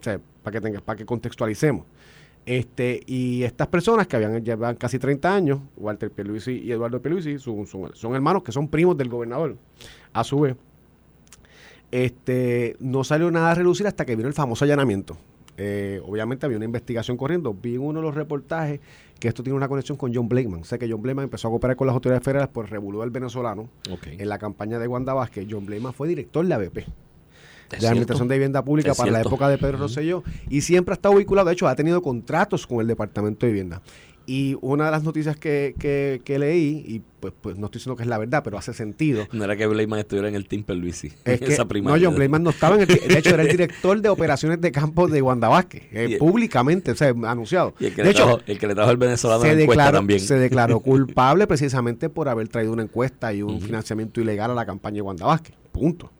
O 0.00 0.02
sea, 0.04 0.20
para 0.44 0.52
que, 0.52 0.60
tenga, 0.60 0.80
para 0.80 0.96
que 0.96 1.04
contextualicemos. 1.04 1.84
Este, 2.46 3.02
y 3.06 3.42
estas 3.42 3.66
personas 3.66 4.06
que 4.06 4.16
habían 4.16 4.42
llevan 4.42 4.76
casi 4.76 4.98
30 4.98 5.34
años, 5.34 5.58
Walter 5.76 6.10
Pierluisi 6.10 6.52
y 6.52 6.72
Eduardo 6.72 7.02
Pierluisi, 7.02 7.38
son, 7.38 7.66
son, 7.66 7.90
son 7.94 8.14
hermanos 8.14 8.42
que 8.42 8.52
son 8.52 8.68
primos 8.68 8.96
del 8.96 9.08
gobernador, 9.08 9.56
a 10.12 10.24
su 10.24 10.40
vez. 10.40 10.56
Este, 11.90 12.76
no 12.80 13.02
salió 13.04 13.30
nada 13.30 13.50
a 13.50 13.54
relucir 13.54 13.86
hasta 13.86 14.04
que 14.04 14.14
vino 14.16 14.28
el 14.28 14.34
famoso 14.34 14.64
allanamiento. 14.64 15.16
Eh, 15.58 16.00
obviamente 16.04 16.46
había 16.46 16.56
una 16.56 16.64
investigación 16.64 17.16
corriendo. 17.16 17.52
Vi 17.52 17.74
en 17.74 17.80
uno 17.80 17.98
de 17.98 18.06
los 18.06 18.14
reportajes 18.14 18.80
que 19.18 19.26
esto 19.26 19.42
tiene 19.42 19.56
una 19.56 19.68
conexión 19.68 19.98
con 19.98 20.14
John 20.14 20.28
Blakeman. 20.28 20.64
Sé 20.64 20.78
que 20.78 20.88
John 20.88 21.02
Blakeman 21.02 21.24
empezó 21.24 21.48
a 21.48 21.50
cooperar 21.50 21.76
con 21.76 21.88
las 21.88 21.94
autoridades 21.94 22.24
federales 22.24 22.48
por 22.48 22.70
revolú 22.70 23.00
del 23.00 23.10
venezolano 23.10 23.68
en 24.04 24.28
la 24.28 24.38
campaña 24.38 24.78
de 24.78 24.86
Wanda 24.86 25.12
Vázquez. 25.14 25.46
John 25.50 25.66
Blakeman 25.66 25.92
fue 25.92 26.06
director 26.08 26.46
de 26.46 26.54
ABP 26.54 26.74
de 26.76 27.76
la 27.76 27.80
cierto. 27.80 27.88
Administración 27.88 28.28
de 28.28 28.34
Vivienda 28.36 28.64
Pública 28.64 28.94
para 28.94 29.10
la 29.10 29.20
época 29.20 29.48
de 29.48 29.58
Pedro 29.58 29.78
Rosselló 29.78 30.22
y 30.48 30.62
siempre 30.62 30.92
ha 30.92 30.94
estado 30.94 31.16
vinculado, 31.16 31.48
de 31.48 31.54
hecho 31.54 31.68
ha 31.68 31.74
tenido 31.74 32.00
contratos 32.00 32.66
con 32.66 32.80
el 32.80 32.86
Departamento 32.86 33.44
de 33.44 33.52
Vivienda. 33.52 33.82
Y 34.30 34.58
una 34.60 34.84
de 34.84 34.90
las 34.90 35.04
noticias 35.04 35.38
que, 35.38 35.74
que, 35.78 36.20
que 36.22 36.38
leí, 36.38 36.84
y 36.86 37.00
pues, 37.18 37.32
pues 37.40 37.56
no 37.56 37.64
estoy 37.66 37.78
diciendo 37.78 37.96
que 37.96 38.02
es 38.02 38.08
la 38.10 38.18
verdad, 38.18 38.42
pero 38.44 38.58
hace 38.58 38.74
sentido, 38.74 39.26
No 39.32 39.42
era 39.44 39.56
que 39.56 39.66
Blayman 39.66 40.00
estuviera 40.00 40.28
en 40.28 40.34
el 40.34 40.46
Team 40.46 40.64
Perluisi. 40.64 41.10
es 41.24 41.40
que 41.40 41.46
esa 41.46 41.62
no, 41.62 41.68
primaria. 41.68 42.06
John 42.06 42.14
Blayman 42.14 42.42
no 42.42 42.50
estaba 42.50 42.74
en 42.74 42.82
el, 42.82 42.86
de 42.88 43.18
hecho 43.18 43.30
era 43.30 43.42
el 43.42 43.48
director 43.48 43.98
de 44.02 44.10
operaciones 44.10 44.60
de 44.60 44.70
campo 44.70 45.08
de 45.08 45.22
Wanda 45.22 45.48
Vázquez, 45.48 45.84
eh, 45.92 46.16
públicamente, 46.18 46.90
o 46.90 46.94
sea, 46.94 47.08
anunciado. 47.24 47.72
Y 47.80 47.86
el 47.86 47.94
que, 47.94 48.02
De 48.02 48.08
le 48.08 48.10
hecho, 48.10 48.24
trajo, 48.24 48.40
el 48.46 48.58
que 48.58 48.66
le 48.66 48.74
trajo 48.74 48.90
el 48.90 48.96
venezolano 48.98 49.40
se 49.40 49.52
en 49.52 49.58
declaró, 49.60 49.96
también. 49.96 50.20
se 50.20 50.34
declaró 50.34 50.80
culpable 50.82 51.46
precisamente 51.46 52.10
por 52.10 52.28
haber 52.28 52.48
traído 52.48 52.74
una 52.74 52.82
encuesta 52.82 53.32
y 53.32 53.40
un 53.40 53.62
financiamiento 53.62 54.20
ilegal 54.20 54.50
a 54.50 54.54
la 54.54 54.66
campaña 54.66 54.96
de 54.96 55.02
Wanda 55.02 55.24
Vázquez. 55.24 55.54
Punto. 55.72 56.12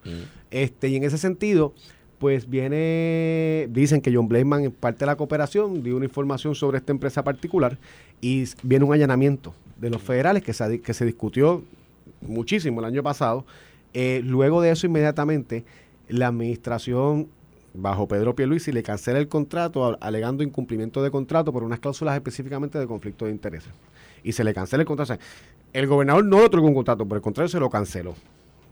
Este, 0.51 0.89
y 0.89 0.97
en 0.97 1.05
ese 1.05 1.19
sentido, 1.19 1.75
pues 2.19 2.49
viene, 2.49 3.69
dicen 3.71 4.01
que 4.01 4.15
John 4.15 4.29
Blayman, 4.29 4.65
en 4.65 4.73
parte 4.73 5.01
de 5.01 5.07
la 5.07 5.17
cooperación, 5.17 5.83
dio 5.83 5.97
una 5.97 6.07
información 6.07 6.55
sobre 6.55 6.79
esta 6.79 6.93
empresa 6.93 7.23
particular 7.23 7.79
y 8.21 8.45
viene 8.63 8.85
un 8.85 8.93
allanamiento 8.93 9.55
de 9.77 9.91
los 9.91 10.03
federales 10.03 10.43
que 10.43 10.53
se, 10.53 10.81
que 10.81 10.95
se 10.95 11.05
discutió 11.05 11.63
muchísimo 12.21 12.81
el 12.81 12.87
año 12.87 13.03
pasado. 13.03 13.45
Eh, 13.95 14.21
luego 14.25 14.61
de 14.61 14.71
eso, 14.71 14.87
inmediatamente, 14.87 15.65
la 16.09 16.29
administración 16.29 17.29
bajo 17.75 18.09
Pedro 18.09 18.35
Pierluisi 18.35 18.73
le 18.73 18.83
cancela 18.83 19.19
el 19.19 19.29
contrato 19.29 19.97
alegando 20.01 20.43
incumplimiento 20.43 21.03
de 21.03 21.11
contrato 21.11 21.53
por 21.53 21.63
unas 21.63 21.79
cláusulas 21.79 22.17
específicamente 22.17 22.79
de 22.79 22.87
conflicto 22.87 23.27
de 23.27 23.31
intereses. 23.31 23.73
Y 24.25 24.33
se 24.33 24.43
le 24.43 24.53
cancela 24.53 24.83
el 24.83 24.87
contrato. 24.87 25.17
El 25.73 25.87
gobernador 25.87 26.25
no 26.25 26.39
le 26.39 26.47
otorgó 26.47 26.67
un 26.67 26.75
contrato, 26.75 27.07
por 27.07 27.17
el 27.17 27.23
contrario 27.23 27.49
se 27.49 27.61
lo 27.61 27.71
canceló. 27.71 28.15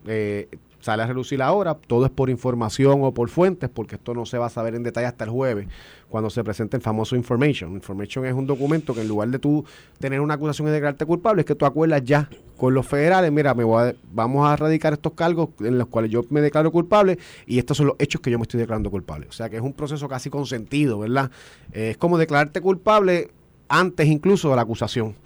Eh, 0.06 0.48
sale 0.80 1.02
a 1.02 1.06
relucir 1.06 1.42
ahora, 1.42 1.74
todo 1.74 2.04
es 2.04 2.12
por 2.12 2.30
información 2.30 3.00
o 3.02 3.12
por 3.12 3.28
fuentes, 3.28 3.68
porque 3.68 3.96
esto 3.96 4.14
no 4.14 4.24
se 4.24 4.38
va 4.38 4.46
a 4.46 4.50
saber 4.50 4.76
en 4.76 4.84
detalle 4.84 5.08
hasta 5.08 5.24
el 5.24 5.30
jueves, 5.30 5.66
cuando 6.08 6.30
se 6.30 6.44
presente 6.44 6.76
el 6.76 6.82
famoso 6.82 7.16
information. 7.16 7.72
Information 7.72 8.24
es 8.24 8.34
un 8.34 8.46
documento 8.46 8.94
que 8.94 9.00
en 9.00 9.08
lugar 9.08 9.28
de 9.30 9.40
tú 9.40 9.64
tener 9.98 10.20
una 10.20 10.34
acusación 10.34 10.68
y 10.68 10.70
declararte 10.70 11.04
culpable, 11.04 11.40
es 11.40 11.46
que 11.46 11.56
tú 11.56 11.66
acuerdas 11.66 12.04
ya 12.04 12.30
con 12.56 12.72
los 12.72 12.86
federales, 12.86 13.32
mira, 13.32 13.52
me 13.54 13.64
voy 13.64 13.82
a- 13.88 13.94
vamos 14.12 14.46
a 14.48 14.54
radicar 14.54 14.92
estos 14.92 15.14
cargos 15.14 15.48
en 15.58 15.76
los 15.76 15.88
cuales 15.88 16.10
yo 16.12 16.22
me 16.30 16.40
declaro 16.40 16.70
culpable 16.70 17.18
y 17.46 17.58
estos 17.58 17.78
son 17.78 17.88
los 17.88 17.96
hechos 17.98 18.20
que 18.20 18.30
yo 18.30 18.38
me 18.38 18.42
estoy 18.42 18.60
declarando 18.60 18.88
culpable. 18.88 19.26
O 19.28 19.32
sea 19.32 19.50
que 19.50 19.56
es 19.56 19.62
un 19.62 19.72
proceso 19.72 20.06
casi 20.08 20.30
consentido, 20.30 21.00
¿verdad? 21.00 21.32
Eh, 21.72 21.90
es 21.90 21.96
como 21.96 22.16
declararte 22.16 22.60
culpable 22.60 23.30
antes 23.68 24.06
incluso 24.06 24.50
de 24.50 24.56
la 24.56 24.62
acusación 24.62 25.16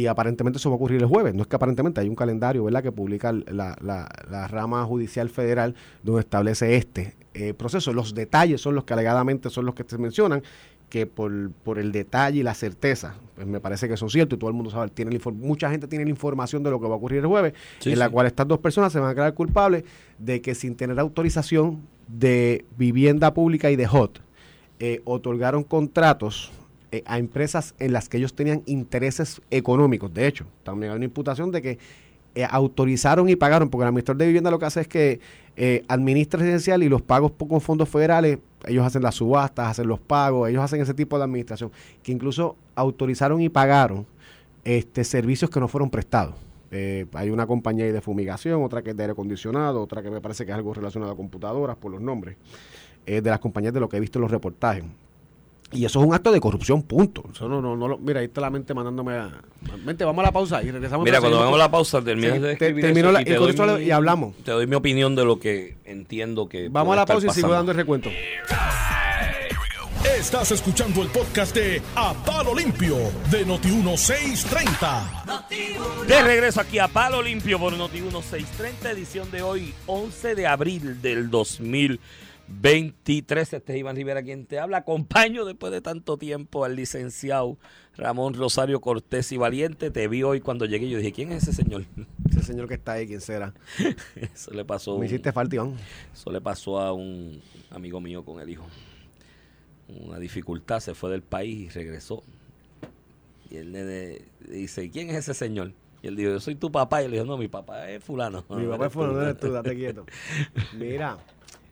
y 0.00 0.06
aparentemente 0.06 0.58
eso 0.58 0.68
va 0.70 0.74
a 0.74 0.76
ocurrir 0.76 1.00
el 1.00 1.06
jueves. 1.06 1.34
No 1.34 1.42
es 1.42 1.48
que 1.48 1.56
aparentemente 1.56 2.00
hay 2.00 2.08
un 2.08 2.14
calendario, 2.16 2.64
¿verdad?, 2.64 2.82
que 2.82 2.92
publica 2.92 3.32
la, 3.32 3.76
la- 3.80 4.08
la 4.30 4.48
rama 4.48 4.84
judicial 4.84 5.28
federal 5.28 5.74
donde 6.02 6.20
establece 6.20 6.76
este 6.76 7.14
eh, 7.34 7.54
proceso. 7.54 7.92
Los 7.92 8.14
detalles 8.14 8.60
son 8.60 8.74
los 8.74 8.84
que 8.84 8.94
alegadamente 8.94 9.50
son 9.50 9.64
los 9.66 9.74
que 9.74 9.84
se 9.86 9.98
mencionan, 9.98 10.42
que 10.88 11.04
por, 11.06 11.50
por 11.64 11.78
el 11.78 11.90
detalle 11.92 12.38
y 12.40 12.42
la 12.44 12.54
certeza, 12.54 13.14
pues 13.34 13.46
me 13.46 13.58
parece 13.60 13.88
que 13.88 13.96
son 13.96 14.08
ciertos 14.08 14.36
y 14.36 14.38
todo 14.40 14.50
el 14.50 14.54
mundo 14.54 14.70
sabe, 14.70 14.88
tiene 14.90 15.18
mucha 15.34 15.68
gente 15.68 15.88
tiene 15.88 16.04
la 16.04 16.10
información 16.10 16.62
de 16.62 16.70
lo 16.70 16.80
que 16.80 16.86
va 16.86 16.94
a 16.94 16.96
ocurrir 16.96 17.18
el 17.18 17.26
jueves, 17.26 17.54
Sí, 17.80 17.92
en 17.92 17.98
la 17.98 18.06
sí. 18.06 18.12
cual 18.12 18.26
estas 18.28 18.46
dos 18.46 18.58
personas 18.60 18.92
se 18.92 19.00
van 19.00 19.10
a 19.10 19.14
crear 19.14 19.34
culpables 19.34 19.82
de 20.18 20.40
que 20.40 20.54
sin 20.54 20.76
tener 20.76 20.98
autorización 21.00 21.80
de 22.06 22.64
vivienda 22.78 23.34
pública 23.34 23.68
y 23.72 23.76
de 23.76 23.86
HOT, 23.88 24.20
eh, 24.78 25.00
otorgaron 25.04 25.64
contratos 25.64 26.52
eh, 26.96 27.02
a 27.04 27.18
empresas 27.18 27.74
en 27.78 27.92
las 27.92 28.08
que 28.08 28.16
ellos 28.16 28.34
tenían 28.34 28.62
intereses 28.64 29.42
económicos. 29.50 30.12
De 30.14 30.26
hecho, 30.26 30.46
también 30.62 30.92
hay 30.92 30.96
una 30.96 31.04
imputación 31.04 31.52
de 31.52 31.60
que 31.60 31.78
eh, 32.34 32.46
autorizaron 32.48 33.28
y 33.28 33.36
pagaron, 33.36 33.68
porque 33.68 33.82
el 33.82 33.88
administrador 33.88 34.18
de 34.20 34.26
vivienda 34.26 34.50
lo 34.50 34.58
que 34.58 34.64
hace 34.64 34.80
es 34.80 34.88
que 34.88 35.20
eh, 35.56 35.84
administra 35.88 36.40
residencial 36.40 36.82
y 36.82 36.88
los 36.88 37.02
pagos 37.02 37.32
con 37.36 37.60
fondos 37.60 37.90
federales, 37.90 38.38
ellos 38.64 38.86
hacen 38.86 39.02
las 39.02 39.16
subastas, 39.16 39.68
hacen 39.68 39.88
los 39.88 40.00
pagos, 40.00 40.48
ellos 40.48 40.62
hacen 40.62 40.80
ese 40.80 40.94
tipo 40.94 41.18
de 41.18 41.24
administración, 41.24 41.70
que 42.02 42.12
incluso 42.12 42.56
autorizaron 42.74 43.42
y 43.42 43.50
pagaron 43.50 44.06
este 44.64 45.04
servicios 45.04 45.50
que 45.50 45.60
no 45.60 45.68
fueron 45.68 45.90
prestados. 45.90 46.34
Hay 47.14 47.30
una 47.30 47.46
compañía 47.46 47.90
de 47.90 48.00
fumigación, 48.00 48.62
otra 48.62 48.82
que 48.82 48.90
es 48.90 48.96
de 48.96 49.04
aire 49.04 49.12
acondicionado, 49.12 49.82
otra 49.82 50.02
que 50.02 50.10
me 50.10 50.20
parece 50.20 50.44
que 50.44 50.52
es 50.52 50.56
algo 50.56 50.74
relacionado 50.74 51.12
a 51.12 51.16
computadoras 51.16 51.76
por 51.76 51.90
los 51.90 52.00
nombres, 52.00 52.36
de 53.06 53.22
las 53.22 53.38
compañías 53.38 53.72
de 53.72 53.80
lo 53.80 53.88
que 53.88 53.96
he 53.96 54.00
visto 54.00 54.18
en 54.18 54.22
los 54.22 54.30
reportajes. 54.30 54.84
Y 55.72 55.84
eso 55.84 56.00
es 56.00 56.06
un 56.06 56.14
acto 56.14 56.30
de 56.30 56.40
corrupción, 56.40 56.82
punto. 56.82 57.24
Eso 57.34 57.48
no, 57.48 57.60
no, 57.60 57.76
no 57.76 57.88
lo- 57.88 57.98
mira, 57.98 58.20
ahí 58.20 58.26
está 58.26 58.40
la 58.40 58.50
mente 58.50 58.72
mandándome 58.72 59.14
a... 59.14 59.30
Mente, 59.84 60.04
vamos 60.04 60.22
a 60.22 60.26
la 60.26 60.32
pausa 60.32 60.62
y 60.62 60.70
regresamos. 60.70 61.04
Mira, 61.04 61.18
cuando 61.18 61.40
vamos 61.40 61.56
a 61.56 61.58
la 61.58 61.70
pausa, 61.70 62.00
terminas 62.02 62.34
Sí, 62.34 62.38
de 62.38 62.46
te- 62.46 62.52
escribir 62.66 62.84
termino 62.84 63.08
eso 63.08 63.12
la- 63.12 63.20
y, 63.20 63.22
y 63.22 63.26
te 63.26 63.32
con 63.34 63.42
doy 63.42 63.50
esto 63.50 63.66
mi- 63.78 63.84
y 63.84 63.90
hablamos. 63.90 64.36
Te 64.44 64.52
doy 64.52 64.66
mi 64.68 64.76
opinión 64.76 65.16
de 65.16 65.24
lo 65.24 65.40
que 65.40 65.76
entiendo 65.84 66.48
que 66.48 66.68
Vamos 66.68 66.92
a 66.92 66.96
la 66.96 67.06
pausa 67.06 67.26
y 67.26 67.30
sigo 67.30 67.48
dando 67.48 67.72
el 67.72 67.76
recuento. 67.78 68.10
Estás 70.18 70.50
escuchando 70.52 71.02
el 71.02 71.08
podcast 71.08 71.54
de 71.54 71.82
A 71.96 72.14
Palo 72.24 72.54
Limpio 72.54 72.96
de 73.30 73.44
Noti1630. 73.46 76.06
De 76.06 76.22
regreso 76.22 76.60
aquí 76.60 76.78
a 76.78 76.86
Palo 76.88 77.20
Limpio 77.22 77.58
por 77.58 77.72
Noti 77.76 78.00
1630, 78.00 78.90
edición 78.92 79.30
de 79.30 79.42
hoy, 79.42 79.74
11 79.86 80.34
de 80.36 80.46
abril 80.46 81.02
del 81.02 81.28
2023. 82.48 83.52
Este 83.54 83.72
es 83.72 83.78
Iván 83.78 83.96
Rivera 83.96 84.22
quien 84.22 84.46
te 84.46 84.58
habla. 84.58 84.78
Acompaño 84.78 85.44
después 85.44 85.72
de 85.72 85.80
tanto 85.80 86.16
tiempo 86.16 86.64
al 86.64 86.76
licenciado 86.76 87.58
Ramón 87.96 88.34
Rosario 88.34 88.80
Cortés 88.80 89.32
y 89.32 89.36
Valiente. 89.36 89.90
Te 89.90 90.08
vi 90.08 90.22
hoy 90.22 90.40
cuando 90.40 90.64
llegué 90.64 90.86
y 90.86 90.90
yo 90.90 90.98
dije, 90.98 91.12
¿quién 91.12 91.32
es 91.32 91.42
ese 91.44 91.52
señor? 91.62 91.84
Ese 92.30 92.42
señor 92.42 92.68
que 92.68 92.74
está 92.74 92.92
ahí, 92.92 93.06
¿quién 93.06 93.20
será? 93.20 93.54
Eso 94.16 94.52
le 94.52 94.64
pasó, 94.64 94.98
Me 94.98 95.06
hiciste 95.06 95.32
falta, 95.32 95.56
Iván. 95.56 95.74
eso 96.12 96.30
le 96.30 96.40
pasó 96.40 96.78
a 96.78 96.92
un 96.92 97.40
amigo 97.70 97.98
mío 98.00 98.22
con 98.24 98.40
el 98.40 98.50
hijo. 98.50 98.66
Una 99.88 100.18
dificultad, 100.18 100.80
se 100.80 100.94
fue 100.94 101.10
del 101.10 101.22
país 101.22 101.66
y 101.66 101.68
regresó. 101.70 102.22
Y 103.50 103.56
él 103.56 103.72
le 103.72 104.22
dice, 104.48 104.90
¿quién 104.90 105.08
es 105.10 105.16
ese 105.16 105.32
señor? 105.34 105.72
Y 106.02 106.08
él 106.08 106.16
dijo, 106.16 106.30
yo 106.30 106.40
soy 106.40 106.56
tu 106.56 106.70
papá. 106.70 107.00
Y 107.02 107.06
él 107.06 107.12
dijo, 107.12 107.24
no, 107.24 107.38
mi 107.38 107.48
papá 107.48 107.88
es 107.90 108.04
fulano. 108.04 108.44
Mi 108.50 108.66
papá 108.66 108.84
eres 108.84 108.92
fue 108.92 109.06
tú". 109.06 109.12
no 109.12 109.22
eres 109.22 109.38
tú, 109.38 109.50
date 109.52 109.74
quieto. 109.74 110.04
Mira, 110.78 111.16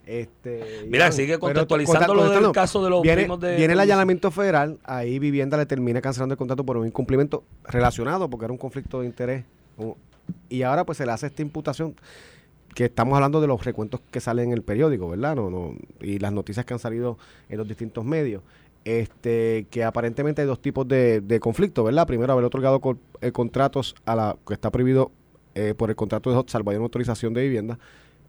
este... 0.07 0.87
Mira, 0.89 1.11
sigue 1.13 1.39
contextualizando 1.39 2.15
lo 2.15 2.29
del 2.31 2.53
caso 2.53 2.83
de 2.85 2.91
los 2.91 3.03
viene, 3.03 3.23
primos 3.23 3.41
de- 3.41 3.57
Viene 3.57 3.73
el 3.75 3.81
allanamiento 3.81 4.31
federal, 4.31 4.79
ahí 4.85 5.19
Vivienda 5.19 5.57
le 5.57 5.67
termina 5.67 6.01
cancelando 6.01 6.35
el 6.35 6.39
contrato 6.39 6.65
por 6.65 6.77
un 6.77 6.87
incumplimiento 6.87 7.45
relacionado, 7.65 8.29
porque 8.29 8.45
era 8.47 8.53
un 8.53 8.59
conflicto 8.59 9.01
de 9.01 9.07
interés. 9.07 9.45
Y 10.49 10.63
ahora 10.63 10.85
pues 10.85 10.99
se 10.99 11.07
le 11.07 11.13
hace 11.13 11.27
esta 11.27 11.43
imputación 11.43 11.95
que 12.75 12.87
estamos 12.87 13.15
hablando 13.15 13.41
de 13.41 13.47
los 13.47 13.65
recuentos 13.65 14.01
que 14.11 14.21
salen 14.21 14.47
en 14.49 14.53
el 14.55 14.63
periódico, 14.63 15.09
¿verdad? 15.09 15.37
No, 15.37 15.49
no, 15.51 15.75
y 16.01 16.19
las 16.19 16.33
noticias 16.33 16.65
que 16.67 16.75
han 16.75 16.81
salido 16.81 17.19
en 17.49 17.59
los 17.59 17.69
distintos 17.69 18.05
medios. 18.05 18.43
Este, 18.85 19.67
que 19.71 19.83
aparentemente 19.83 20.43
hay 20.43 20.47
dos 20.47 20.61
tipos 20.61 20.87
de, 20.87 21.21
de 21.23 21.41
conflicto, 21.41 21.85
¿verdad? 21.85 22.07
Primero, 22.07 22.33
haber 22.35 22.45
otorgado 22.45 22.81
eh, 23.23 23.33
contratos 23.33 23.95
a 24.05 24.15
la 24.15 24.37
que 24.47 24.53
está 24.55 24.71
prohibido 24.71 25.11
eh, 25.55 25.73
por 25.75 25.89
el 25.89 25.97
contrato 25.97 26.31
de 26.31 26.37
HOT, 26.37 26.51
salvo 26.51 26.71
hay 26.71 26.77
una 26.77 26.85
autorización 26.85 27.33
de 27.33 27.43
vivienda, 27.43 27.79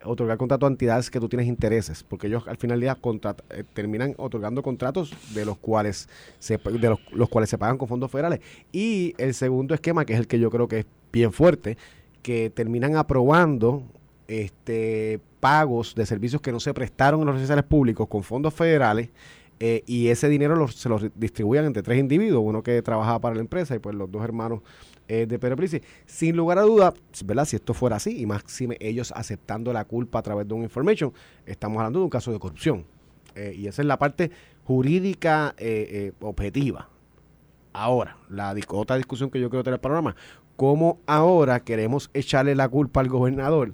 otorgar 0.05 0.37
contratos 0.37 0.67
a 0.67 0.71
entidades 0.71 1.09
que 1.09 1.19
tú 1.19 1.29
tienes 1.29 1.47
intereses, 1.47 2.03
porque 2.03 2.27
ellos 2.27 2.47
al 2.47 2.57
final 2.57 2.79
del 2.79 2.89
eh, 2.89 3.63
terminan 3.73 4.13
otorgando 4.17 4.63
contratos 4.63 5.13
de 5.33 5.45
los 5.45 5.57
cuales 5.57 6.07
se 6.39 6.57
de 6.57 6.89
los, 7.11 7.29
cuales 7.29 7.49
se 7.49 7.57
pagan 7.57 7.77
con 7.77 7.87
fondos 7.87 8.11
federales. 8.11 8.39
Y 8.71 9.13
el 9.17 9.33
segundo 9.33 9.73
esquema, 9.73 10.05
que 10.05 10.13
es 10.13 10.19
el 10.19 10.27
que 10.27 10.39
yo 10.39 10.49
creo 10.49 10.67
que 10.67 10.79
es 10.79 10.85
bien 11.11 11.31
fuerte, 11.31 11.77
que 12.21 12.49
terminan 12.49 12.95
aprobando 12.95 13.83
este 14.27 15.19
pagos 15.39 15.93
de 15.93 16.05
servicios 16.05 16.41
que 16.41 16.51
no 16.51 16.59
se 16.59 16.73
prestaron 16.73 17.19
en 17.19 17.27
los 17.27 17.35
residenciales 17.35 17.65
públicos 17.65 18.07
con 18.07 18.23
fondos 18.23 18.53
federales 18.53 19.09
eh, 19.59 19.83
y 19.85 20.07
ese 20.07 20.27
dinero 20.27 20.67
se 20.67 20.89
los 20.89 21.05
distribuyan 21.15 21.65
entre 21.65 21.83
tres 21.83 21.99
individuos, 21.99 22.43
uno 22.43 22.61
que 22.61 22.81
trabajaba 22.81 23.19
para 23.19 23.35
la 23.35 23.41
empresa 23.41 23.75
y 23.75 23.79
pues 23.79 23.95
los 23.95 24.11
dos 24.11 24.23
hermanos 24.23 24.61
eh, 25.07 25.25
de 25.25 25.39
Pedro. 25.39 25.57
Sin 26.05 26.35
lugar 26.35 26.57
a 26.57 26.61
duda, 26.61 26.93
¿verdad? 27.25 27.45
Si 27.45 27.55
esto 27.55 27.73
fuera 27.73 27.97
así, 27.97 28.19
y 28.19 28.25
máxime 28.25 28.77
ellos 28.79 29.13
aceptando 29.15 29.71
la 29.73 29.85
culpa 29.85 30.19
a 30.19 30.21
través 30.21 30.47
de 30.47 30.53
un 30.53 30.63
information, 30.63 31.13
estamos 31.45 31.77
hablando 31.77 31.99
de 31.99 32.05
un 32.05 32.09
caso 32.09 32.31
de 32.31 32.39
corrupción. 32.39 32.85
Eh, 33.35 33.53
y 33.57 33.67
esa 33.67 33.81
es 33.81 33.87
la 33.87 33.99
parte 33.99 34.31
jurídica 34.63 35.55
eh, 35.57 36.13
objetiva. 36.21 36.89
Ahora, 37.73 38.17
la 38.29 38.55
otra 38.69 38.95
discusión 38.95 39.29
que 39.29 39.39
yo 39.39 39.49
quiero 39.49 39.63
tener 39.63 39.75
el 39.75 39.81
programa, 39.81 40.15
¿cómo 40.55 40.99
ahora 41.05 41.59
queremos 41.59 42.09
echarle 42.13 42.55
la 42.55 42.69
culpa 42.69 43.01
al 43.01 43.09
gobernador? 43.09 43.73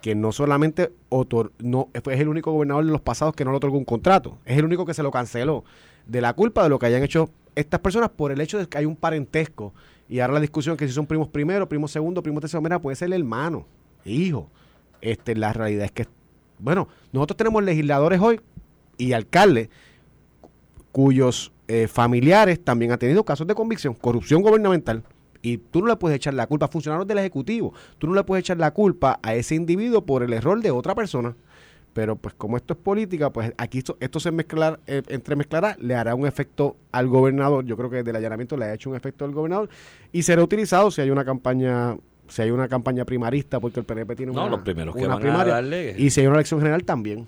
que 0.00 0.14
no 0.14 0.32
solamente 0.32 0.92
otor- 1.10 1.52
no, 1.58 1.90
es 1.92 2.20
el 2.20 2.28
único 2.28 2.52
gobernador 2.52 2.84
de 2.84 2.90
los 2.90 3.02
pasados 3.02 3.34
que 3.34 3.44
no 3.44 3.50
le 3.50 3.58
otorgó 3.58 3.76
un 3.76 3.84
contrato, 3.84 4.38
es 4.44 4.56
el 4.56 4.64
único 4.64 4.86
que 4.86 4.94
se 4.94 5.02
lo 5.02 5.10
canceló, 5.10 5.64
de 6.06 6.20
la 6.20 6.32
culpa 6.32 6.62
de 6.62 6.70
lo 6.70 6.78
que 6.78 6.86
hayan 6.86 7.02
hecho 7.02 7.28
estas 7.54 7.80
personas 7.80 8.10
por 8.10 8.32
el 8.32 8.40
hecho 8.40 8.58
de 8.58 8.66
que 8.66 8.78
hay 8.78 8.86
un 8.86 8.96
parentesco. 8.96 9.74
Y 10.10 10.18
ahora 10.18 10.34
la 10.34 10.40
discusión 10.40 10.76
que 10.76 10.88
si 10.88 10.92
son 10.92 11.06
primos 11.06 11.28
primero, 11.28 11.68
primos 11.68 11.92
segundo, 11.92 12.20
primos 12.20 12.40
tercero, 12.40 12.60
mira, 12.60 12.80
puede 12.80 12.96
ser 12.96 13.06
el 13.06 13.12
hermano, 13.12 13.64
hijo. 14.04 14.50
Este, 15.00 15.36
la 15.36 15.52
realidad 15.52 15.84
es 15.84 15.92
que, 15.92 16.08
bueno, 16.58 16.88
nosotros 17.12 17.36
tenemos 17.36 17.62
legisladores 17.62 18.20
hoy 18.20 18.40
y 18.98 19.12
alcaldes 19.12 19.68
cuyos 20.90 21.52
eh, 21.68 21.86
familiares 21.86 22.62
también 22.62 22.90
han 22.90 22.98
tenido 22.98 23.24
casos 23.24 23.46
de 23.46 23.54
convicción, 23.54 23.94
corrupción 23.94 24.42
gubernamental. 24.42 25.04
Y 25.42 25.58
tú 25.58 25.80
no 25.80 25.86
le 25.86 25.94
puedes 25.94 26.16
echar 26.16 26.34
la 26.34 26.48
culpa 26.48 26.66
a 26.66 26.68
funcionarios 26.68 27.06
del 27.06 27.18
Ejecutivo. 27.18 27.72
Tú 27.98 28.08
no 28.08 28.14
le 28.14 28.24
puedes 28.24 28.42
echar 28.42 28.58
la 28.58 28.72
culpa 28.72 29.20
a 29.22 29.34
ese 29.36 29.54
individuo 29.54 30.04
por 30.04 30.24
el 30.24 30.32
error 30.32 30.60
de 30.60 30.72
otra 30.72 30.96
persona. 30.96 31.36
Pero 31.92 32.14
pues 32.16 32.34
como 32.34 32.56
esto 32.56 32.74
es 32.74 32.78
política, 32.78 33.30
pues 33.30 33.52
aquí 33.56 33.78
esto, 33.78 33.96
esto 33.98 34.20
se 34.20 34.30
mezclar, 34.30 34.78
eh, 34.86 35.02
entremezclará, 35.08 35.76
le 35.80 35.94
hará 35.96 36.14
un 36.14 36.26
efecto 36.26 36.76
al 36.92 37.08
gobernador. 37.08 37.64
Yo 37.64 37.76
creo 37.76 37.90
que 37.90 38.02
del 38.04 38.14
allanamiento 38.14 38.56
le 38.56 38.66
ha 38.66 38.74
hecho 38.74 38.90
un 38.90 38.96
efecto 38.96 39.24
al 39.24 39.32
gobernador 39.32 39.68
y 40.12 40.22
será 40.22 40.42
utilizado 40.42 40.90
si 40.90 41.00
hay 41.00 41.10
una 41.10 41.24
campaña 41.24 41.96
si 42.28 42.42
hay 42.42 42.52
una 42.52 42.68
campaña 42.68 43.04
primarista 43.04 43.58
porque 43.58 43.80
el 43.80 43.86
PNP 43.86 44.14
tiene 44.14 44.32
No, 44.32 44.42
una, 44.42 44.50
los 44.52 44.60
primeros 44.60 44.94
que 44.94 45.04
van 45.04 45.26
a 45.26 45.44
darle- 45.44 45.96
y 45.98 46.10
si 46.10 46.20
hay 46.20 46.28
una 46.28 46.36
elección 46.36 46.60
general 46.60 46.84
también. 46.84 47.26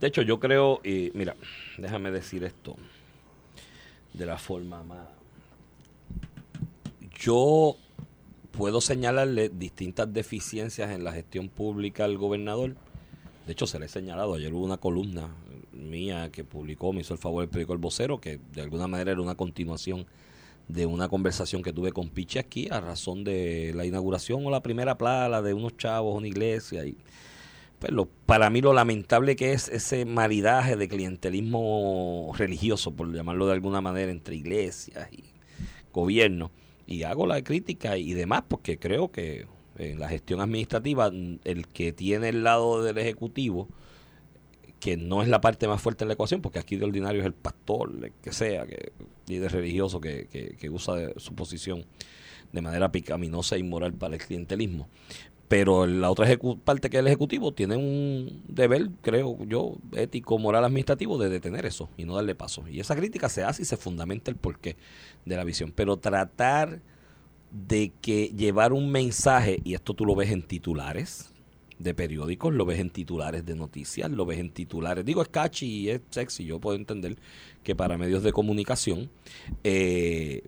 De 0.00 0.06
hecho, 0.06 0.22
yo 0.22 0.38
creo, 0.38 0.80
y 0.84 1.10
mira, 1.14 1.34
déjame 1.76 2.12
decir 2.12 2.44
esto 2.44 2.76
de 4.12 4.26
la 4.26 4.38
forma 4.38 4.84
más. 4.84 5.08
Yo 7.18 7.76
puedo 8.52 8.80
señalarle 8.80 9.48
distintas 9.48 10.12
deficiencias 10.12 10.90
en 10.90 11.02
la 11.02 11.12
gestión 11.12 11.48
pública 11.48 12.04
al 12.04 12.16
gobernador. 12.16 12.76
De 13.46 13.52
hecho, 13.52 13.66
se 13.66 13.78
le 13.78 13.86
he 13.86 13.88
señalado. 13.88 14.34
Ayer 14.34 14.52
hubo 14.52 14.64
una 14.64 14.76
columna 14.76 15.28
mía 15.72 16.30
que 16.32 16.42
publicó, 16.44 16.92
me 16.92 17.00
hizo 17.02 17.14
el 17.14 17.18
favor 17.20 17.44
el 17.44 17.48
periódico 17.48 17.72
El 17.74 17.78
Vocero, 17.78 18.20
que 18.20 18.40
de 18.52 18.60
alguna 18.62 18.88
manera 18.88 19.12
era 19.12 19.20
una 19.20 19.36
continuación 19.36 20.06
de 20.68 20.84
una 20.84 21.08
conversación 21.08 21.62
que 21.62 21.72
tuve 21.72 21.92
con 21.92 22.08
Piche 22.08 22.40
aquí 22.40 22.66
a 22.72 22.80
razón 22.80 23.22
de 23.22 23.72
la 23.76 23.86
inauguración 23.86 24.44
o 24.44 24.50
la 24.50 24.62
primera 24.64 24.98
plala 24.98 25.40
de 25.42 25.54
unos 25.54 25.76
chavos, 25.76 26.16
una 26.16 26.26
iglesia. 26.26 26.84
Y, 26.84 26.96
pues, 27.78 27.92
lo- 27.92 28.08
para 28.26 28.50
mí 28.50 28.60
lo 28.60 28.72
lamentable 28.72 29.36
que 29.36 29.52
es 29.52 29.68
ese 29.68 30.04
maridaje 30.04 30.74
de 30.76 30.88
clientelismo 30.88 32.32
religioso, 32.36 32.90
por 32.94 33.12
llamarlo 33.14 33.46
de 33.46 33.52
alguna 33.52 33.80
manera, 33.80 34.10
entre 34.10 34.34
iglesias 34.34 35.08
y 35.12 35.22
gobierno. 35.92 36.50
Y 36.88 37.04
hago 37.04 37.26
la 37.26 37.42
crítica 37.42 37.96
y 37.96 38.12
demás 38.14 38.42
porque 38.48 38.78
creo 38.78 39.12
que 39.12 39.46
en 39.78 39.98
la 39.98 40.08
gestión 40.08 40.40
administrativa 40.40 41.10
el 41.44 41.66
que 41.68 41.92
tiene 41.92 42.30
el 42.30 42.44
lado 42.44 42.82
del 42.82 42.98
Ejecutivo, 42.98 43.68
que 44.80 44.96
no 44.96 45.22
es 45.22 45.28
la 45.28 45.40
parte 45.40 45.68
más 45.68 45.80
fuerte 45.80 46.04
de 46.04 46.08
la 46.08 46.14
ecuación, 46.14 46.42
porque 46.42 46.58
aquí 46.58 46.76
de 46.76 46.84
ordinario 46.84 47.20
es 47.20 47.26
el 47.26 47.32
pastor, 47.32 47.92
el 48.02 48.12
que 48.22 48.32
sea, 48.32 48.66
que 48.66 48.92
líder 49.26 49.52
religioso 49.52 50.00
que, 50.00 50.26
que, 50.28 50.56
que 50.56 50.70
usa 50.70 51.10
su 51.16 51.34
posición 51.34 51.84
de 52.52 52.60
manera 52.60 52.92
picaminosa 52.92 53.56
e 53.56 53.60
inmoral 53.60 53.92
para 53.94 54.14
el 54.14 54.22
clientelismo. 54.22 54.88
Pero 55.48 55.86
la 55.86 56.10
otra 56.10 56.26
parte 56.64 56.90
que 56.90 56.96
es 56.96 57.00
el 57.00 57.06
Ejecutivo 57.06 57.52
tiene 57.52 57.76
un 57.76 58.42
deber, 58.48 58.90
creo 59.00 59.38
yo, 59.44 59.76
ético, 59.92 60.38
moral, 60.38 60.64
administrativo 60.64 61.18
de 61.18 61.28
detener 61.28 61.66
eso 61.66 61.88
y 61.96 62.04
no 62.04 62.16
darle 62.16 62.34
paso. 62.34 62.66
Y 62.68 62.80
esa 62.80 62.96
crítica 62.96 63.28
se 63.28 63.44
hace 63.44 63.62
y 63.62 63.64
se 63.64 63.76
fundamenta 63.76 64.30
el 64.30 64.36
porqué 64.36 64.76
de 65.24 65.36
la 65.36 65.44
visión. 65.44 65.72
Pero 65.74 65.98
tratar 65.98 66.80
de 67.56 67.92
que 68.02 68.32
llevar 68.36 68.72
un 68.72 68.90
mensaje, 68.90 69.60
y 69.64 69.74
esto 69.74 69.94
tú 69.94 70.04
lo 70.04 70.14
ves 70.14 70.30
en 70.30 70.42
titulares 70.42 71.30
de 71.78 71.94
periódicos, 71.94 72.52
lo 72.54 72.66
ves 72.66 72.80
en 72.80 72.90
titulares 72.90 73.44
de 73.46 73.54
noticias, 73.54 74.10
lo 74.10 74.26
ves 74.26 74.38
en 74.38 74.50
titulares, 74.50 75.04
digo, 75.04 75.22
es 75.22 75.28
catchy 75.28 75.66
y 75.66 75.90
es 75.90 76.00
sexy, 76.10 76.44
yo 76.44 76.58
puedo 76.58 76.76
entender 76.76 77.16
que 77.62 77.74
para 77.74 77.98
medios 77.98 78.22
de 78.22 78.32
comunicación, 78.32 79.10
eh, 79.64 80.42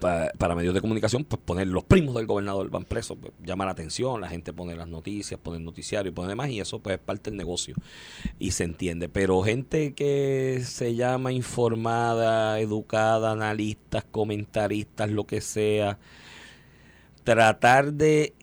pa- 0.00 0.30
para 0.38 0.54
medios 0.54 0.74
de 0.74 0.80
comunicación, 0.80 1.24
pues 1.24 1.40
poner 1.44 1.66
los 1.68 1.84
primos 1.84 2.14
del 2.14 2.26
gobernador 2.26 2.70
van 2.70 2.84
presos, 2.84 3.18
pues, 3.20 3.32
llama 3.44 3.64
la 3.66 3.72
atención, 3.72 4.20
la 4.20 4.28
gente 4.28 4.52
pone 4.52 4.74
las 4.74 4.88
noticias, 4.88 5.38
pone 5.40 5.58
el 5.58 5.64
noticiario 5.64 6.10
y 6.10 6.14
pone 6.14 6.28
demás, 6.28 6.48
y 6.50 6.60
eso 6.60 6.78
pues 6.78 6.96
es 6.96 7.02
parte 7.02 7.30
del 7.30 7.36
negocio 7.38 7.74
y 8.38 8.52
se 8.52 8.64
entiende. 8.64 9.08
Pero 9.08 9.42
gente 9.42 9.92
que 9.94 10.62
se 10.64 10.94
llama 10.94 11.32
informada, 11.32 12.58
educada, 12.60 13.32
analistas, 13.32 14.04
comentaristas, 14.10 15.10
lo 15.10 15.24
que 15.24 15.40
sea, 15.40 15.98
tratar 17.24 17.92
de 17.92 18.34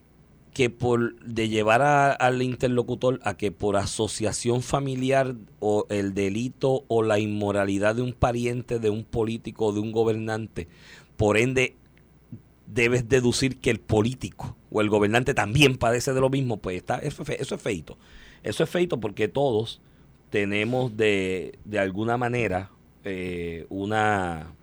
que 0.54 0.70
por 0.70 1.14
de 1.20 1.48
llevar 1.48 1.82
a- 1.82 2.12
al 2.12 2.42
interlocutor 2.42 3.20
a 3.22 3.34
que 3.36 3.52
por 3.52 3.76
asociación 3.76 4.62
familiar 4.62 5.36
o 5.60 5.86
el 5.88 6.14
delito 6.14 6.84
o 6.88 7.02
la 7.02 7.18
inmoralidad 7.20 7.94
de 7.94 8.02
un 8.02 8.12
pariente, 8.12 8.78
de 8.80 8.90
un 8.90 9.04
político 9.04 9.66
o 9.66 9.72
de 9.72 9.80
un 9.80 9.92
gobernante, 9.92 10.66
por 11.18 11.36
ende 11.36 11.74
debes 12.66 13.08
deducir 13.08 13.60
que 13.60 13.70
el 13.70 13.80
político 13.80 14.56
o 14.70 14.80
el 14.80 14.88
gobernante 14.88 15.34
también 15.34 15.76
padece 15.76 16.14
de 16.14 16.20
lo 16.20 16.30
mismo, 16.30 16.58
pues 16.58 16.76
está, 16.76 16.98
eso, 16.98 17.24
eso 17.26 17.54
es 17.54 17.60
feito. 17.60 17.98
Eso 18.42 18.62
es 18.62 18.70
feito 18.70 19.00
porque 19.00 19.26
todos 19.28 19.80
tenemos 20.30 20.96
de, 20.96 21.58
de 21.64 21.78
alguna 21.78 22.16
manera 22.16 22.70
eh, 23.04 23.66
una... 23.68 24.54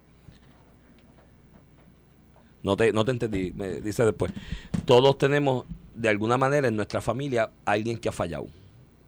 No 2.63 2.77
te, 2.77 2.93
no 2.93 3.05
te 3.05 3.11
entendí, 3.11 3.51
me 3.51 3.81
dice 3.81 4.05
después. 4.05 4.31
Todos 4.85 5.17
tenemos 5.17 5.65
de 5.93 6.09
alguna 6.09 6.37
manera 6.37 6.67
en 6.67 6.75
nuestra 6.75 7.01
familia 7.01 7.51
alguien 7.65 7.97
que 7.97 8.09
ha 8.09 8.13
fallado. 8.13 8.47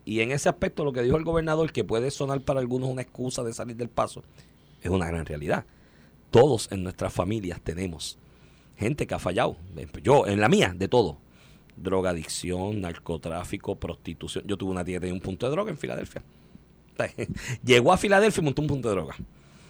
Y 0.05 0.19
en 0.19 0.31
ese 0.31 0.49
aspecto 0.49 0.83
lo 0.83 0.91
que 0.91 1.01
dijo 1.01 1.17
el 1.17 1.23
gobernador, 1.23 1.71
que 1.71 1.83
puede 1.83 2.12
sonar 2.12 2.41
para 2.41 2.60
algunos 2.60 2.89
una 2.89 3.01
excusa 3.01 3.43
de 3.43 3.53
salir 3.53 3.77
del 3.77 3.89
paso, 3.89 4.23
es 4.81 4.89
una 4.89 5.07
gran 5.07 5.25
realidad. 5.25 5.65
Todos 6.31 6.67
en 6.71 6.83
nuestras 6.83 7.13
familias 7.13 7.61
tenemos 7.61 8.17
gente 8.77 9.07
que 9.07 9.15
ha 9.15 9.19
fallado. 9.19 9.57
Yo, 10.03 10.27
en 10.27 10.39
la 10.39 10.49
mía, 10.49 10.73
de 10.75 10.87
todo. 10.87 11.17
Drogadicción, 11.75 12.81
narcotráfico, 12.81 13.75
prostitución. 13.75 14.43
Yo 14.47 14.57
tuve 14.57 14.71
una 14.71 14.83
tía 14.83 14.95
que 14.95 15.01
tenía 15.01 15.13
un 15.13 15.21
punto 15.21 15.45
de 15.45 15.51
droga 15.51 15.71
en 15.71 15.77
Filadelfia. 15.77 16.23
Llegó 17.63 17.93
a 17.93 17.97
Filadelfia 17.97 18.41
y 18.41 18.43
montó 18.43 18.61
un 18.61 18.67
punto 18.67 18.89
de 18.89 18.95
droga. 18.95 19.15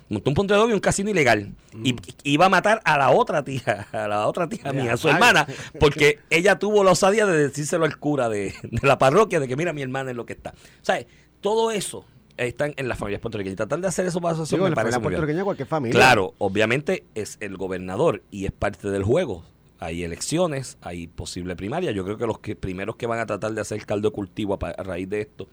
Montó 0.10 0.30
un 0.30 0.34
punto 0.34 0.54
de 0.54 0.58
droga 0.58 0.72
y 0.72 0.74
un 0.74 0.80
casino 0.80 1.10
ilegal. 1.10 1.54
Y 1.84 1.90
y 2.24 2.32
iba 2.32 2.46
a 2.46 2.50
matar 2.50 2.82
a 2.86 2.98
la 2.98 3.12
otra 3.12 3.44
tía, 3.44 3.88
a 3.92 4.08
la 4.08 4.28
otra 4.28 4.48
tía 4.48 4.72
mía, 4.72 4.94
a 4.94 4.98
su 4.98 5.10
hermana, 5.10 5.46
porque 5.80 6.20
ella 6.30 6.58
tuvo 6.58 6.84
la 6.84 6.92
osadía 6.92 7.26
de 7.26 7.38
decírselo 7.50 7.84
al 7.84 7.98
cura 7.98 8.30
de, 8.30 8.54
de 8.64 8.88
la 8.88 8.98
parroquia, 8.98 9.42
de 9.42 9.50
que 9.50 9.58
mira, 9.58 9.74
mi 9.74 9.82
hermana 9.82 10.12
es 10.12 10.16
lo 10.16 10.26
que 10.26 10.34
está. 10.34 10.54
Sea, 10.82 11.06
todo 11.42 11.72
eso 11.72 12.06
está 12.38 12.68
en 12.76 12.88
las 12.88 12.98
familias 12.98 13.22
puertorriqueñas. 13.22 13.54
Y 13.54 13.58
tratar 13.58 13.80
de 13.80 13.88
hacer 13.88 14.06
eso 14.06 14.22
para 14.22 14.34
asociación 14.34 14.60
Digo, 14.60 14.66
me 14.66 14.70
la 14.72 14.76
parece 14.76 14.94
familia 14.94 15.00
muy 15.00 15.10
bien. 15.10 15.18
puertorriqueña, 15.20 15.44
cualquier 15.44 15.68
familia. 15.68 15.94
Claro, 15.94 16.34
obviamente 16.38 17.04
es 17.16 17.38
el 17.42 17.58
gobernador 17.58 18.24
y 18.32 18.46
es 18.46 18.52
parte 18.52 18.90
del 18.90 19.04
juego. 19.04 19.44
Hay 19.80 20.04
elecciones, 20.04 20.78
hay 20.82 21.06
posible 21.08 21.56
primaria. 21.56 21.92
Yo 21.92 22.04
creo 22.04 22.18
que 22.18 22.26
los 22.26 22.40
que 22.40 22.56
primeros 22.56 22.96
que 22.96 23.06
van 23.06 23.20
a 23.20 23.26
tratar 23.28 23.54
de 23.54 23.62
hacer 23.62 23.86
caldo 23.86 24.10
de 24.10 24.14
cultivo 24.16 24.56
a, 24.56 24.60
pa- 24.60 24.72
a 24.72 24.82
raíz 24.84 25.08
de 25.08 25.22
esto, 25.22 25.48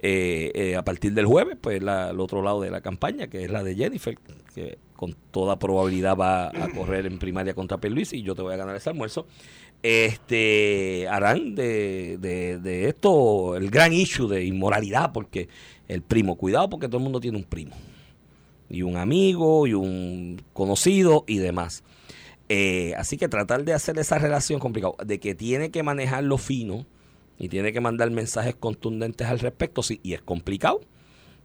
eh, 0.00 0.50
eh, 0.54 0.74
a 0.76 0.84
partir 0.84 1.12
del 1.14 1.26
jueves, 1.26 1.56
pues 1.60 1.80
la, 1.80 2.10
el 2.10 2.18
otro 2.18 2.42
lado 2.42 2.60
de 2.60 2.70
la 2.72 2.80
campaña, 2.80 3.28
que 3.28 3.44
es 3.44 3.50
la 3.52 3.62
de 3.62 3.76
Jennifer, 3.76 4.18
que 4.52 4.78
con 4.96 5.14
toda 5.30 5.58
probabilidad 5.60 6.16
va 6.16 6.48
a 6.48 6.68
correr 6.76 7.06
en 7.06 7.18
primaria 7.20 7.54
contra 7.54 7.78
Luis 7.88 8.12
y 8.12 8.22
yo 8.22 8.34
te 8.34 8.42
voy 8.42 8.54
a 8.54 8.56
ganar 8.56 8.74
ese 8.74 8.90
almuerzo. 8.90 9.26
Este 9.82 11.08
harán 11.08 11.54
de, 11.54 12.16
de, 12.18 12.58
de 12.58 12.88
esto 12.88 13.56
el 13.56 13.68
gran 13.70 13.92
issue 13.92 14.28
de 14.28 14.44
inmoralidad, 14.44 15.12
porque 15.12 15.48
el 15.88 16.02
primo, 16.02 16.36
cuidado, 16.36 16.70
porque 16.70 16.86
todo 16.86 16.98
el 16.98 17.04
mundo 17.04 17.20
tiene 17.20 17.38
un 17.38 17.44
primo 17.44 17.74
y 18.72 18.82
un 18.82 18.96
amigo 18.96 19.66
y 19.66 19.74
un 19.74 20.42
conocido 20.54 21.24
y 21.26 21.38
demás. 21.38 21.84
Eh, 22.48 22.94
así 22.96 23.18
que 23.18 23.28
tratar 23.28 23.64
de 23.64 23.74
hacer 23.74 23.98
esa 23.98 24.18
relación 24.18 24.58
complicada, 24.58 24.94
de 25.04 25.20
que 25.20 25.34
tiene 25.34 25.70
que 25.70 25.82
manejarlo 25.82 26.38
fino 26.38 26.86
y 27.38 27.48
tiene 27.48 27.72
que 27.72 27.80
mandar 27.80 28.10
mensajes 28.10 28.54
contundentes 28.54 29.26
al 29.28 29.38
respecto, 29.38 29.82
sí, 29.82 30.00
y 30.02 30.14
es 30.14 30.22
complicado, 30.22 30.80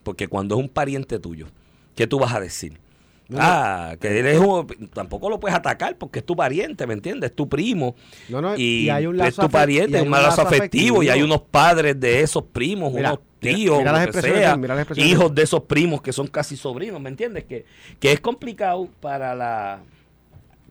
porque 0.03 0.27
cuando 0.27 0.55
es 0.55 0.61
un 0.61 0.69
pariente 0.69 1.19
tuyo, 1.19 1.47
¿qué 1.95 2.07
tú 2.07 2.17
vas 2.19 2.33
a 2.33 2.39
decir? 2.39 2.79
No, 3.29 3.37
ah, 3.41 3.95
que 3.99 4.19
eres 4.19 4.39
un- 4.39 4.67
tampoco 4.93 5.29
lo 5.29 5.39
puedes 5.39 5.57
atacar 5.57 5.97
porque 5.97 6.19
es 6.19 6.25
tu 6.25 6.35
pariente, 6.35 6.87
¿me 6.87 6.93
entiendes? 6.93 7.31
Es 7.31 7.35
tu 7.35 7.49
primo 7.49 7.95
No, 8.29 8.41
no, 8.41 8.55
y, 8.55 8.85
y 8.85 8.89
hay 8.89 9.05
un 9.05 9.15
es 9.15 9.19
lazo 9.19 9.41
tu 9.41 9.47
afe- 9.47 9.49
y 9.49 9.51
pariente, 9.51 9.97
hay 9.97 10.05
un 10.05 10.11
lazo 10.11 10.41
afectivo 10.43 11.03
y 11.03 11.09
hay 11.09 11.21
unos 11.21 11.41
padres 11.41 11.99
de 11.99 12.21
esos 12.21 12.43
primos, 12.43 12.93
Mira, 12.93 13.09
unos 13.13 13.21
tíos, 13.39 13.77
mira 13.79 14.11
sea, 14.13 14.55
de- 14.55 15.01
hijos 15.01 15.29
de- 15.29 15.35
de 15.35 15.43
esos 15.43 15.63
primos 15.63 16.01
que 16.01 16.13
son 16.13 16.27
casi 16.27 16.55
sobrinos, 16.55 17.01
¿me 17.01 17.09
entiendes? 17.09 17.43
Que, 17.43 17.65
que 17.99 18.13
es 18.13 18.19
complicado 18.21 18.87
para 19.01 19.35
la 19.35 19.81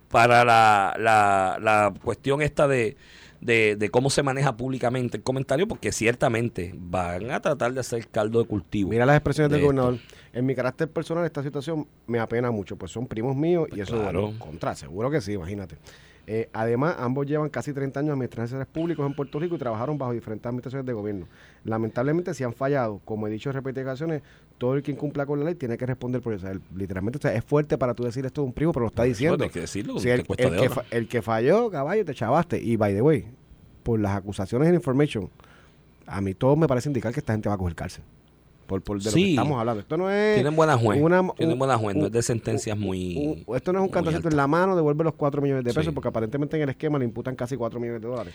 para 0.08 0.44
la, 0.44 0.94
la, 0.98 1.58
la 1.60 1.92
cuestión 2.02 2.40
esta 2.40 2.68
de, 2.68 2.96
de, 3.40 3.76
de 3.76 3.90
cómo 3.90 4.08
se 4.08 4.22
maneja 4.22 4.56
públicamente 4.56 5.16
el 5.16 5.22
comentario, 5.22 5.66
porque 5.66 5.92
ciertamente 5.92 6.72
van 6.76 7.30
a 7.32 7.40
tratar 7.40 7.72
de 7.74 7.80
hacer 7.80 8.06
caldo 8.08 8.40
de 8.40 8.46
cultivo. 8.46 8.90
Mira 8.90 9.04
las 9.04 9.16
expresiones 9.16 9.50
de 9.50 9.56
del 9.56 9.64
esto. 9.66 9.74
gobernador. 9.82 10.00
En 10.36 10.44
mi 10.44 10.54
carácter 10.54 10.88
personal, 10.90 11.24
esta 11.24 11.42
situación 11.42 11.86
me 12.06 12.18
apena 12.18 12.50
mucho, 12.50 12.76
pues 12.76 12.92
son 12.92 13.06
primos 13.06 13.34
míos 13.34 13.68
y 13.74 13.80
eso 13.80 13.96
claro. 13.98 14.22
bueno, 14.24 14.38
contra, 14.38 14.74
seguro 14.74 15.10
que 15.10 15.20
sí, 15.22 15.32
imagínate. 15.32 15.76
Eh, 16.28 16.50
además, 16.52 16.96
ambos 16.98 17.24
llevan 17.24 17.48
casi 17.48 17.72
30 17.72 18.00
años 18.00 18.12
administradores 18.14 18.66
públicos 18.66 19.06
en 19.06 19.14
Puerto 19.14 19.38
Rico 19.38 19.54
y 19.54 19.58
trabajaron 19.58 19.96
bajo 19.96 20.12
diferentes 20.12 20.44
administraciones 20.44 20.84
de 20.84 20.92
gobierno. 20.92 21.26
Lamentablemente, 21.64 22.34
si 22.34 22.42
han 22.44 22.52
fallado, 22.52 23.00
como 23.04 23.26
he 23.26 23.30
dicho 23.30 23.48
en 23.48 23.54
repetidas 23.54 23.86
ocasiones, 23.86 24.22
todo 24.58 24.74
el 24.74 24.82
que 24.82 24.90
incumpla 24.90 25.24
con 25.24 25.38
la 25.38 25.44
ley 25.46 25.54
tiene 25.54 25.78
que 25.78 25.86
responder 25.86 26.20
por 26.20 26.34
eso. 26.34 26.46
Sea, 26.46 26.58
literalmente, 26.74 27.18
o 27.18 27.22
sea, 27.22 27.32
es 27.34 27.44
fuerte 27.44 27.78
para 27.78 27.94
tú 27.94 28.02
decir 28.04 28.26
esto 28.26 28.40
de 28.42 28.48
un 28.48 28.52
primo, 28.52 28.72
pero 28.72 28.82
lo 28.84 28.88
está 28.88 29.04
diciendo. 29.04 29.42
Hay 29.42 29.50
que 29.50 29.60
decirlo, 29.60 29.94
te 30.00 30.12
el, 30.12 30.20
el 30.20 30.50
de 30.50 30.56
que 30.62 30.68
fa- 30.68 30.84
el 30.90 31.08
que 31.08 31.22
falló, 31.22 31.70
caballo, 31.70 32.04
te 32.04 32.12
chavaste. 32.14 32.60
Y 32.60 32.76
by 32.76 32.92
the 32.92 33.02
way, 33.02 33.24
por 33.84 34.00
las 34.00 34.16
acusaciones 34.16 34.68
en 34.68 34.74
information, 34.74 35.30
a 36.06 36.20
mí 36.20 36.34
todo 36.34 36.56
me 36.56 36.66
parece 36.66 36.88
indicar 36.88 37.12
que 37.14 37.20
esta 37.20 37.32
gente 37.32 37.48
va 37.48 37.54
a 37.54 37.58
coger 37.58 37.74
cárcel. 37.74 38.02
Por, 38.66 38.82
por 38.82 38.98
de 39.00 39.10
lo 39.10 39.14
que 39.14 39.30
estamos 39.30 39.58
hablando. 39.58 39.80
Esto 39.80 39.96
no 39.96 40.10
es 40.10 40.34
Tienen 40.34 40.54
buena 40.56 40.76
juez. 40.76 41.00
una- 41.00 41.22
Tienen 41.36 41.52
un- 41.54 41.58
buena 41.58 41.78
juez. 41.78 41.96
No 41.96 42.06
es 42.06 42.12
de 42.12 42.22
sentencias 42.22 42.76
muy. 42.76 43.44
un- 43.46 43.56
esto 43.56 43.72
no 43.72 43.78
es 43.78 43.84
un 43.84 43.90
cantacito 43.90 44.28
en 44.28 44.36
la 44.36 44.46
mano, 44.46 44.74
devuelve 44.76 45.04
los 45.04 45.14
4 45.14 45.40
millones 45.40 45.64
de 45.64 45.70
pesos, 45.70 45.86
Sí. 45.86 45.90
porque 45.92 46.08
aparentemente 46.08 46.56
en 46.56 46.62
el 46.64 46.68
esquema 46.70 46.98
le 46.98 47.04
imputan 47.04 47.34
casi 47.36 47.56
4 47.56 47.78
millones 47.80 48.02
de 48.02 48.08
dólares. 48.08 48.34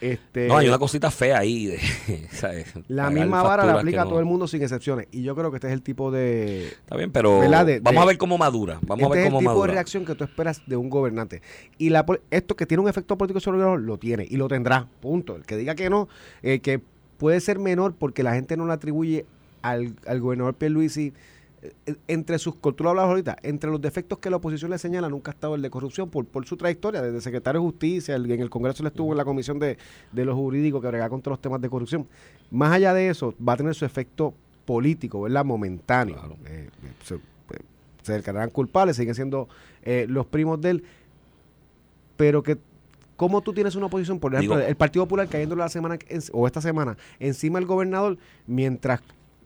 Este, 0.00 0.46
No, 0.46 0.56
hay 0.56 0.68
una 0.68 0.78
cosita 0.78 1.10
fea 1.10 1.38
ahí. 1.38 1.66
De, 1.66 1.78
¿sabes? 2.30 2.72
la 2.86 3.10
misma 3.10 3.42
vara 3.42 3.64
la 3.64 3.72
aplica 3.74 4.02
a 4.02 4.04
no- 4.04 4.10
todo 4.10 4.20
el 4.20 4.26
mundo 4.26 4.46
sin 4.46 4.62
excepciones. 4.62 5.08
Y 5.10 5.22
yo 5.22 5.34
creo 5.34 5.50
que 5.50 5.56
este 5.56 5.66
es 5.66 5.72
el 5.72 5.82
tipo 5.82 6.10
de, 6.12 6.68
Está 6.68 6.96
bien, 6.96 7.10
pero 7.10 7.38
vamos 7.40 7.66
de- 7.66 7.82
a 7.98 8.04
ver 8.04 8.16
cómo 8.18 8.38
madura. 8.38 8.78
Vamos 8.86 9.02
este 9.02 9.06
a 9.06 9.08
ver 9.08 9.18
es 9.18 9.24
el 9.26 9.30
cómo 9.32 9.40
tipo 9.40 9.50
de 9.50 9.56
madura. 9.56 9.72
reacción 9.72 10.04
que 10.04 10.14
tú 10.14 10.22
esperas 10.24 10.62
de 10.66 10.76
un 10.76 10.88
gobernante. 10.88 11.42
Y 11.78 11.90
la, 11.90 12.06
esto 12.30 12.54
que 12.54 12.64
tiene 12.66 12.82
un 12.82 12.88
efecto 12.88 13.18
político 13.18 13.40
sobre 13.40 13.58
el 13.58 13.64
gobierno, 13.64 13.84
lo 13.86 13.98
tiene 13.98 14.24
y 14.28 14.36
lo 14.36 14.46
tendrá. 14.46 14.86
Punto. 15.00 15.34
El 15.34 15.42
que 15.44 15.56
diga 15.56 15.74
que 15.74 15.90
no, 15.90 16.08
eh, 16.42 16.60
que 16.60 16.80
puede 17.16 17.40
ser 17.40 17.58
menor 17.58 17.94
porque 17.98 18.22
la 18.22 18.34
gente 18.34 18.56
no 18.56 18.66
le 18.68 18.74
atribuye 18.74 19.26
al, 19.62 19.94
al 20.06 20.20
gobernador 20.20 20.54
Pierluisi 20.54 21.12
eh, 21.62 21.96
entre 22.06 22.38
sus, 22.38 22.54
tú 22.60 22.84
lo 22.84 22.90
hablabas 22.90 23.10
ahorita, 23.10 23.36
entre 23.42 23.68
los 23.70 23.80
defectos 23.80 24.18
que 24.18 24.30
la 24.30 24.36
oposición 24.36 24.70
le 24.70 24.78
señala, 24.78 25.08
nunca 25.08 25.30
ha 25.32 25.34
estado 25.34 25.54
el 25.56 25.62
de 25.62 25.70
corrupción 25.70 26.08
por, 26.08 26.24
por 26.24 26.46
su 26.46 26.56
trayectoria, 26.56 27.02
desde 27.02 27.20
secretario 27.20 27.60
de 27.60 27.66
Justicia, 27.66 28.14
el- 28.14 28.30
en 28.30 28.40
el 28.40 28.48
Congreso 28.50 28.82
le 28.84 28.90
estuvo 28.90 29.10
en 29.12 29.18
la 29.18 29.24
comisión 29.24 29.58
de, 29.58 29.76
de 30.12 30.24
los 30.24 30.36
jurídicos 30.36 30.80
que 30.80 30.86
brega 30.88 31.08
contra 31.08 31.30
los 31.30 31.40
temas 31.40 31.60
de 31.60 31.68
corrupción. 31.68 32.06
Más 32.50 32.72
allá 32.72 32.94
de 32.94 33.08
eso, 33.08 33.34
va 33.46 33.54
a 33.54 33.56
tener 33.56 33.74
su 33.74 33.84
efecto 33.84 34.34
político, 34.64 35.22
¿verdad? 35.22 35.44
Momentáneo. 35.44 36.14
Claro. 36.16 36.36
Eh, 36.46 36.68
se, 37.04 37.14
eh, 37.16 37.18
se 38.02 38.12
declararán 38.12 38.50
culpables, 38.50 38.96
siguen 38.96 39.14
siendo 39.16 39.48
eh, 39.82 40.06
los 40.08 40.26
primos 40.26 40.60
de 40.60 40.70
él, 40.70 40.84
pero 42.16 42.42
que 42.42 42.58
¿Cómo 43.16 43.40
tú 43.42 43.52
tienes 43.52 43.74
una 43.74 43.86
oposición, 43.86 44.20
por 44.20 44.32
ejemplo, 44.32 44.58
Digo- 44.58 44.68
el 44.68 44.76
Partido 44.76 45.04
Popular 45.04 45.26
cayendo 45.28 45.56
la 45.56 45.68
semana 45.68 45.98
en- 46.08 46.20
o 46.32 46.46
esta 46.46 46.60
semana 46.60 46.96
encima 47.18 47.58
del 47.58 47.66
gobernador, 47.66 48.16
mientras 48.46 49.00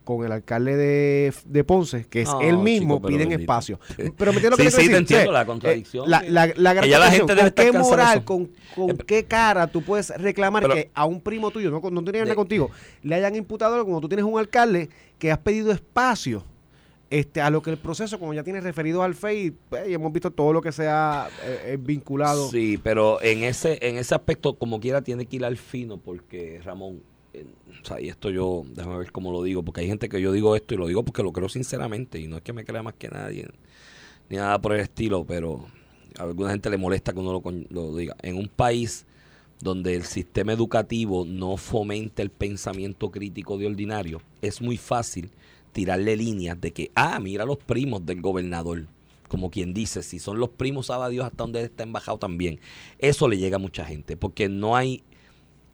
con 0.04 0.24
el 0.26 0.32
alcalde 0.32 0.76
de, 0.76 1.32
de 1.44 1.64
Ponce, 1.64 2.06
que 2.08 2.22
es 2.22 2.28
él 2.42 2.58
mismo, 2.58 2.96
chico, 2.96 3.02
pero 3.02 3.08
piden 3.16 3.28
bendito. 3.30 3.40
espacio. 3.52 3.80
Pero 4.16 4.32
me 4.32 4.38
entiendes 4.38 4.50
lo 4.50 4.56
que 4.56 4.62
Sí, 4.62 4.70
te 4.70 4.70
quiero 4.70 4.70
sí, 4.70 4.76
te 4.76 4.82
decir? 4.82 4.96
entiendo 4.96 5.26
Sí, 5.30 5.32
la 5.32 5.42
eh, 5.42 5.46
contradicción, 5.46 6.10
La, 6.10 6.22
la, 6.22 6.46
la 6.56 6.74
gran 6.74 7.12
gente 7.12 7.34
debe 7.34 7.52
¿Con 7.52 7.64
qué 7.64 7.72
moral, 7.78 8.24
con, 8.24 8.50
con 8.74 8.90
Eh, 8.90 8.96
qué 9.06 9.24
cara 9.24 9.66
tú 9.66 9.82
puedes 9.82 10.10
reclamar 10.10 10.62
pero- 10.62 10.74
que 10.74 10.90
a 10.94 11.04
un 11.06 11.20
primo 11.20 11.50
tuyo, 11.50 11.70
no, 11.70 11.80
no 11.90 12.04
tenía 12.04 12.22
nada 12.22 12.34
contigo, 12.34 12.70
le 13.02 13.14
hayan 13.14 13.34
imputado 13.36 13.74
algo 13.74 13.86
cuando 13.86 14.00
tú 14.02 14.08
tienes 14.08 14.24
un 14.24 14.38
alcalde 14.38 14.88
que 15.18 15.30
has 15.30 15.38
pedido 15.38 15.72
espacio? 15.72 16.44
Este, 17.10 17.42
a 17.42 17.50
lo 17.50 17.60
que 17.60 17.68
el 17.68 17.76
proceso, 17.76 18.18
como 18.18 18.32
ya 18.32 18.42
tiene 18.42 18.62
referido 18.62 19.02
al 19.02 19.14
FEI, 19.14 19.52
pues, 19.68 19.86
y 19.86 19.92
hemos 19.92 20.10
visto 20.14 20.30
todo 20.30 20.54
lo 20.54 20.62
que 20.62 20.72
se 20.72 20.88
ha 20.88 21.28
eh, 21.44 21.72
eh, 21.74 21.78
vinculado. 21.78 22.48
Sí, 22.48 22.80
pero 22.82 23.20
en 23.20 23.42
ese 23.44 23.78
en 23.86 23.98
ese 23.98 24.14
aspecto, 24.14 24.54
como 24.54 24.80
quiera, 24.80 25.02
tiene 25.02 25.26
que 25.26 25.36
ir 25.36 25.44
al 25.44 25.58
fino, 25.58 25.98
porque 25.98 26.62
Ramón, 26.64 27.02
o 27.34 27.84
sea, 27.84 28.00
y 28.00 28.08
esto 28.08 28.30
yo, 28.30 28.64
déjame 28.74 28.98
ver 28.98 29.12
cómo 29.12 29.32
lo 29.32 29.42
digo, 29.42 29.62
porque 29.62 29.80
hay 29.80 29.86
gente 29.86 30.08
que 30.08 30.20
yo 30.20 30.32
digo 30.32 30.54
esto 30.54 30.74
y 30.74 30.76
lo 30.76 30.86
digo 30.86 31.02
porque 31.02 31.22
lo 31.22 31.32
creo 31.32 31.48
sinceramente, 31.48 32.18
y 32.20 32.26
no 32.26 32.36
es 32.36 32.42
que 32.42 32.52
me 32.52 32.64
crea 32.64 32.82
más 32.82 32.94
que 32.94 33.08
nadie, 33.08 33.48
ni 34.28 34.36
nada 34.36 34.60
por 34.60 34.74
el 34.74 34.80
estilo, 34.80 35.24
pero 35.24 35.66
a 36.18 36.22
alguna 36.22 36.50
gente 36.50 36.70
le 36.70 36.76
molesta 36.76 37.12
que 37.12 37.18
uno 37.18 37.42
lo, 37.70 37.96
diga. 37.96 38.16
En 38.22 38.36
un 38.36 38.48
país 38.48 39.06
donde 39.60 39.94
el 39.94 40.04
sistema 40.04 40.52
educativo 40.52 41.24
no 41.24 41.56
fomenta 41.56 42.22
el 42.22 42.30
pensamiento 42.30 43.10
crítico 43.10 43.56
de 43.58 43.66
ordinario, 43.66 44.20
es 44.42 44.60
muy 44.60 44.76
fácil 44.76 45.30
tirarle 45.72 46.16
líneas 46.16 46.60
de 46.60 46.72
que, 46.72 46.90
ah, 46.94 47.18
mira 47.20 47.44
los 47.46 47.58
primos 47.58 48.04
del 48.04 48.20
gobernador. 48.20 48.86
Como 49.28 49.50
quien 49.50 49.72
dice, 49.72 50.02
si 50.02 50.18
son 50.18 50.38
los 50.38 50.50
primos, 50.50 50.86
sabe 50.86 51.10
Dios 51.10 51.24
hasta 51.24 51.44
donde 51.44 51.62
está 51.62 51.84
embajado 51.84 52.18
también. 52.18 52.60
Eso 52.98 53.28
le 53.28 53.38
llega 53.38 53.56
a 53.56 53.60
mucha 53.60 53.86
gente, 53.86 54.14
porque 54.14 54.50
no 54.50 54.76
hay 54.76 55.02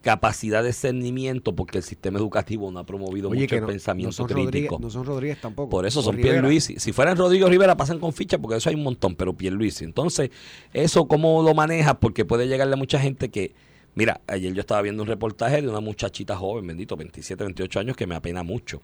capacidad 0.03 0.62
de 0.62 0.68
discernimiento, 0.68 1.55
porque 1.55 1.78
el 1.78 1.84
sistema 1.84 2.18
educativo 2.18 2.70
no 2.70 2.78
ha 2.78 2.86
promovido 2.86 3.30
mucho 3.30 3.55
el 3.55 3.61
no, 3.62 3.66
pensamiento 3.66 4.22
no 4.22 4.26
crítico. 4.26 4.44
Rodríguez, 4.44 4.80
no 4.80 4.90
son 4.90 5.05
Rodríguez 5.05 5.40
tampoco. 5.40 5.70
Por 5.70 5.86
eso 5.86 6.03
son. 6.03 6.16
Pierluisi. 6.16 6.78
Si 6.78 6.92
fueran 6.92 7.16
Rodrigo 7.16 7.49
Rivera, 7.49 7.76
pasan 7.76 7.99
con 7.99 8.12
ficha, 8.12 8.38
porque 8.38 8.57
eso 8.57 8.68
hay 8.68 8.76
un 8.76 8.84
montón, 8.84 9.16
pero 9.16 9.32
Pierluisi. 9.32 9.84
Entonces, 9.84 10.30
eso 10.72 11.09
cómo 11.09 11.42
lo 11.42 11.55
manejas, 11.55 11.96
porque 12.01 12.24
puede 12.24 12.46
llegarle 12.46 12.74
a 12.74 12.76
mucha 12.76 13.01
gente 13.01 13.28
que, 13.28 13.55
mira, 13.94 14.20
ayer 14.28 14.53
yo 14.55 14.61
estaba 14.61 14.82
viendo 14.82 15.03
un 15.03 15.09
reportaje 15.09 15.62
de 15.62 15.68
una 15.68 15.80
muchachita 15.80 16.36
joven, 16.36 16.66
bendito, 16.66 16.96
27, 16.96 17.44
28 17.44 17.80
años, 17.80 17.96
que 17.96 18.07
me 18.07 18.14
apena 18.14 18.44
mucho, 18.44 18.80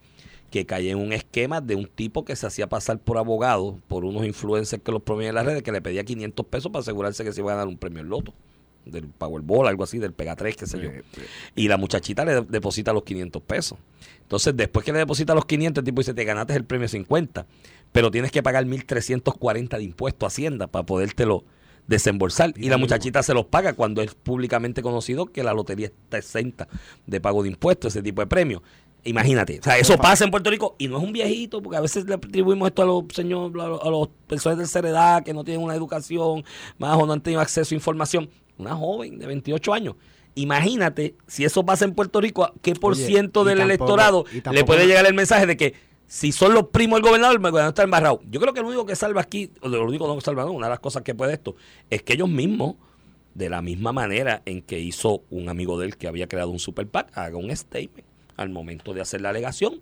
que 0.50 0.66
cae 0.66 0.90
en 0.90 0.98
un 0.98 1.12
esquema 1.12 1.60
de 1.60 1.76
un 1.76 1.86
tipo 1.86 2.24
que 2.24 2.34
se 2.34 2.46
hacía 2.46 2.68
pasar 2.68 2.98
por 2.98 3.18
abogado, 3.18 3.78
por 3.86 4.04
unos 4.04 4.26
influencers 4.26 4.82
que 4.82 4.90
los 4.90 5.02
promovían 5.02 5.30
en 5.30 5.34
las 5.36 5.46
redes, 5.46 5.62
que 5.62 5.70
le 5.70 5.80
pedía 5.80 6.04
500 6.04 6.46
pesos 6.46 6.72
para 6.72 6.80
asegurarse 6.80 7.22
que 7.22 7.32
se 7.32 7.40
iba 7.40 7.52
a 7.52 7.54
ganar 7.54 7.68
un 7.68 7.78
premio 7.78 8.00
en 8.00 8.08
loto 8.08 8.34
del 8.84 9.06
Powerball, 9.08 9.68
algo 9.68 9.84
así, 9.84 9.98
del 9.98 10.12
Pega 10.12 10.36
3, 10.36 10.56
qué 10.56 10.66
sé 10.66 10.80
yo. 10.80 10.90
Y 11.54 11.68
la 11.68 11.76
muchachita 11.76 12.24
le 12.24 12.34
de- 12.34 12.40
deposita 12.42 12.92
los 12.92 13.02
500 13.04 13.42
pesos. 13.42 13.78
Entonces, 14.22 14.56
después 14.56 14.84
que 14.84 14.92
le 14.92 14.98
deposita 14.98 15.34
los 15.34 15.44
500, 15.46 15.80
el 15.82 15.84
tipo 15.84 16.00
dice, 16.00 16.14
te 16.14 16.24
ganaste 16.24 16.54
el 16.54 16.64
premio 16.64 16.88
50, 16.88 17.46
pero 17.92 18.10
tienes 18.10 18.30
que 18.30 18.42
pagar 18.42 18.64
1.340 18.66 19.76
de 19.78 19.84
impuesto 19.84 20.26
a 20.26 20.28
Hacienda 20.28 20.66
para 20.66 20.84
podértelo 20.86 21.44
desembolsar. 21.86 22.54
Y 22.56 22.68
la 22.70 22.76
muchachita 22.78 23.22
se 23.22 23.34
los 23.34 23.44
paga 23.46 23.74
cuando 23.74 24.00
es 24.02 24.14
públicamente 24.14 24.82
conocido 24.82 25.26
que 25.26 25.42
la 25.42 25.52
lotería 25.52 25.86
está 25.88 26.18
exenta 26.18 26.66
de 27.06 27.20
pago 27.20 27.42
de 27.42 27.50
impuestos, 27.50 27.94
ese 27.94 28.02
tipo 28.02 28.22
de 28.22 28.26
premios. 28.26 28.62
Imagínate, 29.06 29.58
o 29.60 29.62
sea, 29.62 29.76
eso 29.76 29.98
pasa 29.98 30.24
en 30.24 30.30
Puerto 30.30 30.48
Rico 30.48 30.76
y 30.78 30.88
no 30.88 30.96
es 30.96 31.04
un 31.04 31.12
viejito, 31.12 31.60
porque 31.60 31.76
a 31.76 31.80
veces 31.82 32.06
le 32.06 32.14
atribuimos 32.14 32.68
esto 32.68 32.80
a 32.80 32.86
los 32.86 33.04
señores, 33.12 33.62
a 33.62 33.66
los, 33.68 33.82
a 33.82 33.90
los 33.90 34.08
personas 34.26 34.56
de 34.56 34.64
tercera 34.64 34.88
edad 34.88 35.22
que 35.22 35.34
no 35.34 35.44
tienen 35.44 35.62
una 35.62 35.74
educación 35.74 36.42
más 36.78 36.96
o 36.96 37.04
no 37.04 37.12
han 37.12 37.20
tenido 37.20 37.42
acceso 37.42 37.74
a 37.74 37.76
información. 37.76 38.30
Una 38.58 38.74
joven 38.76 39.18
de 39.18 39.26
28 39.26 39.74
años. 39.74 39.94
Imagínate 40.36 41.14
si 41.26 41.44
eso 41.44 41.64
pasa 41.64 41.84
en 41.84 41.94
Puerto 41.94 42.20
Rico, 42.20 42.52
¿qué 42.62 42.74
por 42.74 42.92
Oye, 42.94 43.06
ciento 43.06 43.44
del 43.44 43.58
tampoco- 43.58 43.94
electorado 43.94 44.24
le 44.52 44.64
puede 44.64 44.86
llegar 44.86 45.06
el 45.06 45.14
mensaje 45.14 45.46
de 45.46 45.56
que 45.56 45.74
si 46.06 46.32
son 46.32 46.54
los 46.54 46.68
primos 46.68 46.98
del 47.00 47.08
gobernador, 47.08 47.36
el 47.36 47.40
gobernador 47.42 47.68
está 47.70 47.82
embarrado? 47.84 48.20
Yo 48.30 48.40
creo 48.40 48.52
que 48.52 48.60
lo 48.60 48.66
único 48.68 48.84
que 48.84 48.96
salva 48.96 49.20
aquí, 49.20 49.50
o 49.62 49.68
lo 49.68 49.84
único 49.86 50.06
no 50.06 50.16
que 50.16 50.20
salva, 50.22 50.44
no, 50.44 50.52
una 50.52 50.66
de 50.66 50.70
las 50.70 50.80
cosas 50.80 51.02
que 51.02 51.14
puede 51.14 51.32
esto, 51.34 51.54
es 51.88 52.02
que 52.02 52.14
ellos 52.14 52.28
mismos, 52.28 52.74
de 53.34 53.48
la 53.48 53.62
misma 53.62 53.92
manera 53.92 54.42
en 54.44 54.62
que 54.62 54.78
hizo 54.78 55.22
un 55.30 55.48
amigo 55.48 55.78
de 55.78 55.86
él 55.86 55.96
que 55.96 56.06
había 56.08 56.28
creado 56.28 56.50
un 56.50 56.58
super 56.60 56.86
PAC, 56.86 57.16
haga 57.16 57.36
un 57.36 57.54
statement 57.56 58.06
al 58.36 58.50
momento 58.50 58.92
de 58.92 59.00
hacer 59.00 59.20
la 59.20 59.30
alegación 59.30 59.80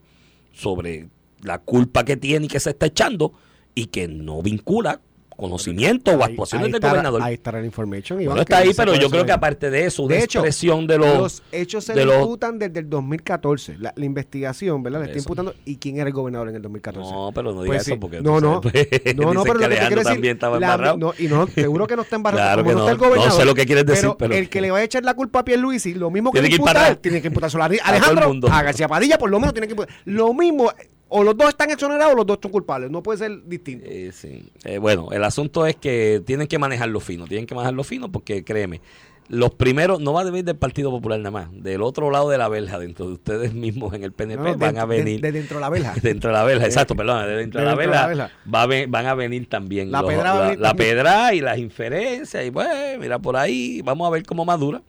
sobre 0.53 1.09
la 1.43 1.59
culpa 1.59 2.05
que 2.05 2.17
tiene 2.17 2.47
y 2.47 2.49
que 2.49 2.61
se 2.61 2.71
está 2.71 2.87
echando 2.87 3.33
y 3.75 3.87
que 3.87 4.07
no 4.09 4.43
vincula 4.43 5.01
conocimiento 5.37 6.13
o 6.13 6.23
actuaciones 6.23 6.67
ahí 6.67 6.73
del 6.73 6.79
está 6.79 6.89
gobernador. 6.91 7.23
Ahí 7.23 7.35
estará 7.35 7.61
la 7.61 7.67
information. 7.67 8.17
Bueno, 8.19 8.33
Iván, 8.33 8.39
está 8.41 8.57
que 8.63 8.69
ahí, 8.69 8.75
pero 8.77 8.95
yo 8.95 9.11
creo 9.11 9.25
que 9.27 9.33
aparte 9.33 9.71
de 9.71 9.87
eso, 9.87 10.07
De 10.07 10.19
hecho, 10.23 10.39
expresión 10.41 10.87
de 10.87 10.99
los... 10.99 11.19
los 11.19 11.43
hechos 11.53 11.85
se 11.85 11.95
de 11.95 12.05
los- 12.05 12.17
imputan 12.17 12.59
desde 12.59 12.81
el 12.81 12.89
2014. 12.91 13.79
La, 13.79 13.93
la 13.97 14.05
investigación, 14.05 14.83
¿verdad? 14.83 15.01
Le 15.01 15.07
está 15.07 15.19
imputando. 15.19 15.55
¿Y 15.65 15.77
quién 15.77 15.97
era 15.99 16.07
el 16.09 16.13
gobernador 16.13 16.49
en 16.49 16.57
el 16.57 16.63
2014? 16.63 17.11
No, 17.11 17.31
pero 17.35 17.53
no 17.53 17.63
diga 17.63 17.75
Pues 17.75 17.83
eso 17.87 17.95
sí. 17.95 18.01
porque 18.01 18.21
no, 18.21 18.41
no, 18.41 18.61
pues, 18.61 18.75
no, 19.17 19.35
no, 19.35 19.43
pero 19.43 19.59
que 19.59 19.65
lo 19.65 19.69
que 19.69 19.75
te 19.75 19.81
Alejandro 19.81 19.87
quiero 19.89 19.97
decir, 20.03 20.05
también 20.15 20.35
estaba 20.37 20.59
la- 20.61 20.67
embarrado. 20.67 20.97
no, 20.99 21.15
y 21.19 21.27
no, 21.29 21.47
seguro 21.47 21.87
que 21.87 21.97
no 21.97 22.03
está 22.03 22.17
embarrado. 22.17 22.43
Claro 22.45 22.65
que 22.65 22.69
no, 22.71 22.75
no. 22.75 22.81
está 22.81 22.93
el 22.93 22.99
gobernador. 22.99 23.29
No 23.33 23.37
sé 23.39 23.45
lo 23.45 23.55
que 23.55 23.67
quieres 23.67 23.87
decir, 23.87 24.11
pero- 24.19 24.35
el 24.35 24.49
que 24.49 24.61
le 24.61 24.71
va 24.71 24.79
a 24.79 24.83
echar 24.85 25.03
la 25.05 25.15
culpa 25.15 25.41
a 25.41 25.45
Pierluisi, 25.45 25.95
lo 25.95 26.11
mismo 26.11 26.31
que 26.33 26.37
Tiene 26.39 26.49
que 26.49 26.55
ir 26.55 26.61
imputa 26.61 26.73
para 26.73 26.85
a 26.85 26.89
él, 26.89 26.93
atrás. 26.93 27.03
tiene 27.03 27.21
que 27.23 27.29
imputárselo 27.29 27.63
a 27.63 27.67
Alejandro, 27.85 28.33
a 28.51 28.63
García 28.63 28.89
Padilla, 28.89 29.19
por 29.19 29.31
lo 29.31 29.39
menos 29.41 29.53
tiene 29.55 29.67
que 29.67 29.73
imputar. 29.73 29.95
Lo 30.05 30.33
mismo, 30.35 30.71
o 31.13 31.23
los 31.25 31.37
dos 31.37 31.49
están 31.51 31.71
exonerados 31.71 32.15
o 32.15 32.17
los 32.17 32.27
dos 32.27 32.39
son 32.43 32.51
culpables. 32.51 32.91
No 32.91 33.03
puede 33.03 33.19
ser 33.19 33.45
distinto. 33.47 33.87
Eh, 33.89 34.11
sí. 34.13 34.51
Eh, 34.65 34.79
bueno, 34.79 35.09
el 35.13 35.23
asunto 35.25 35.67
es 35.67 35.77
que 35.77 36.23
tienen 36.25 36.47
que 36.47 36.59
manejarlo 36.59 37.01
fino, 37.01 37.27
tienen 37.27 37.47
que 37.47 37.55
manejarlo 37.55 37.85
fino 37.85 38.11
porque 38.11 38.43
créeme, 38.45 38.81
los 39.29 39.55
primeros 39.55 40.01
no 40.01 40.13
va 40.13 40.23
a 40.23 40.25
venir 40.25 40.45
del 40.45 40.57
Partido 40.57 40.91
Popular 40.91 41.19
nada 41.19 41.31
más, 41.31 41.49
del 41.53 41.81
otro 41.83 42.11
lado 42.11 42.29
de 42.29 42.37
la 42.39 42.49
verja, 42.49 42.79
dentro 42.79 43.07
de 43.07 43.13
ustedes 43.13 43.55
mismos 43.65 43.95
en 43.95 44.03
el 44.05 44.13
PNP 44.13 44.43
No, 44.43 44.53
no, 44.53 44.59
van 44.59 44.75
de- 44.75 44.81
a 44.81 44.85
venir 44.85 45.21
de 45.21 45.33
dentro 45.33 45.57
de 45.59 45.61
la 45.61 45.69
verja. 45.71 45.95
dentro 46.03 46.31
de 46.31 46.37
la 46.37 46.45
verja, 46.45 46.67
exacto, 46.67 46.97
perdón, 46.97 47.25
de 47.27 47.37
dentro 47.37 47.61
de, 47.61 47.67
la, 47.67 47.73
de 47.73 47.77
verja, 47.87 48.31
va 48.53 48.63
a 48.63 48.67
van 48.89 49.07
a 49.07 49.15
venir 49.15 49.49
también 49.49 49.91
La 49.93 50.03
los- 50.03 50.11
pedra 50.13 50.35
la, 50.51 50.55
la 50.57 50.75
pedra 50.75 51.35
y 51.35 51.41
las 51.41 51.59
inferencias 51.59 52.45
y 52.45 52.51
bueno, 52.51 52.71
mira 53.01 53.19
por 53.21 53.37
ahí, 53.37 53.81
vamos 53.83 54.07
a 54.09 54.11
ver 54.11 54.25
cómo 54.25 54.45
madura, 54.45 54.83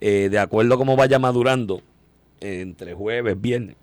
Eh, 0.00 0.28
de 0.30 0.38
acuerdo 0.38 0.74
a 0.74 0.76
cómo 0.78 0.96
vaya 0.96 1.18
madurando 1.18 1.82
eh, 2.40 2.60
entre 2.62 2.94
jueves, 2.94 3.38
viernes. 3.40 3.76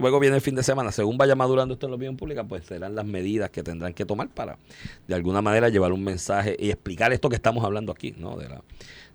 Luego 0.00 0.18
viene 0.18 0.36
el 0.36 0.42
fin 0.42 0.54
de 0.54 0.62
semana, 0.62 0.92
según 0.92 1.18
vaya 1.18 1.34
madurando 1.34 1.74
esto 1.74 1.86
en 1.86 1.90
la 1.90 1.96
opinión 1.96 2.16
pública, 2.16 2.42
pues 2.42 2.64
serán 2.64 2.94
las 2.94 3.04
medidas 3.04 3.50
que 3.50 3.62
tendrán 3.62 3.92
que 3.92 4.06
tomar 4.06 4.28
para, 4.28 4.58
de 5.06 5.14
alguna 5.14 5.42
manera, 5.42 5.68
llevar 5.68 5.92
un 5.92 6.02
mensaje 6.02 6.56
y 6.58 6.70
explicar 6.70 7.12
esto 7.12 7.28
que 7.28 7.36
estamos 7.36 7.64
hablando 7.64 7.92
aquí, 7.92 8.14
¿no? 8.16 8.36
De, 8.36 8.48
la, 8.48 8.62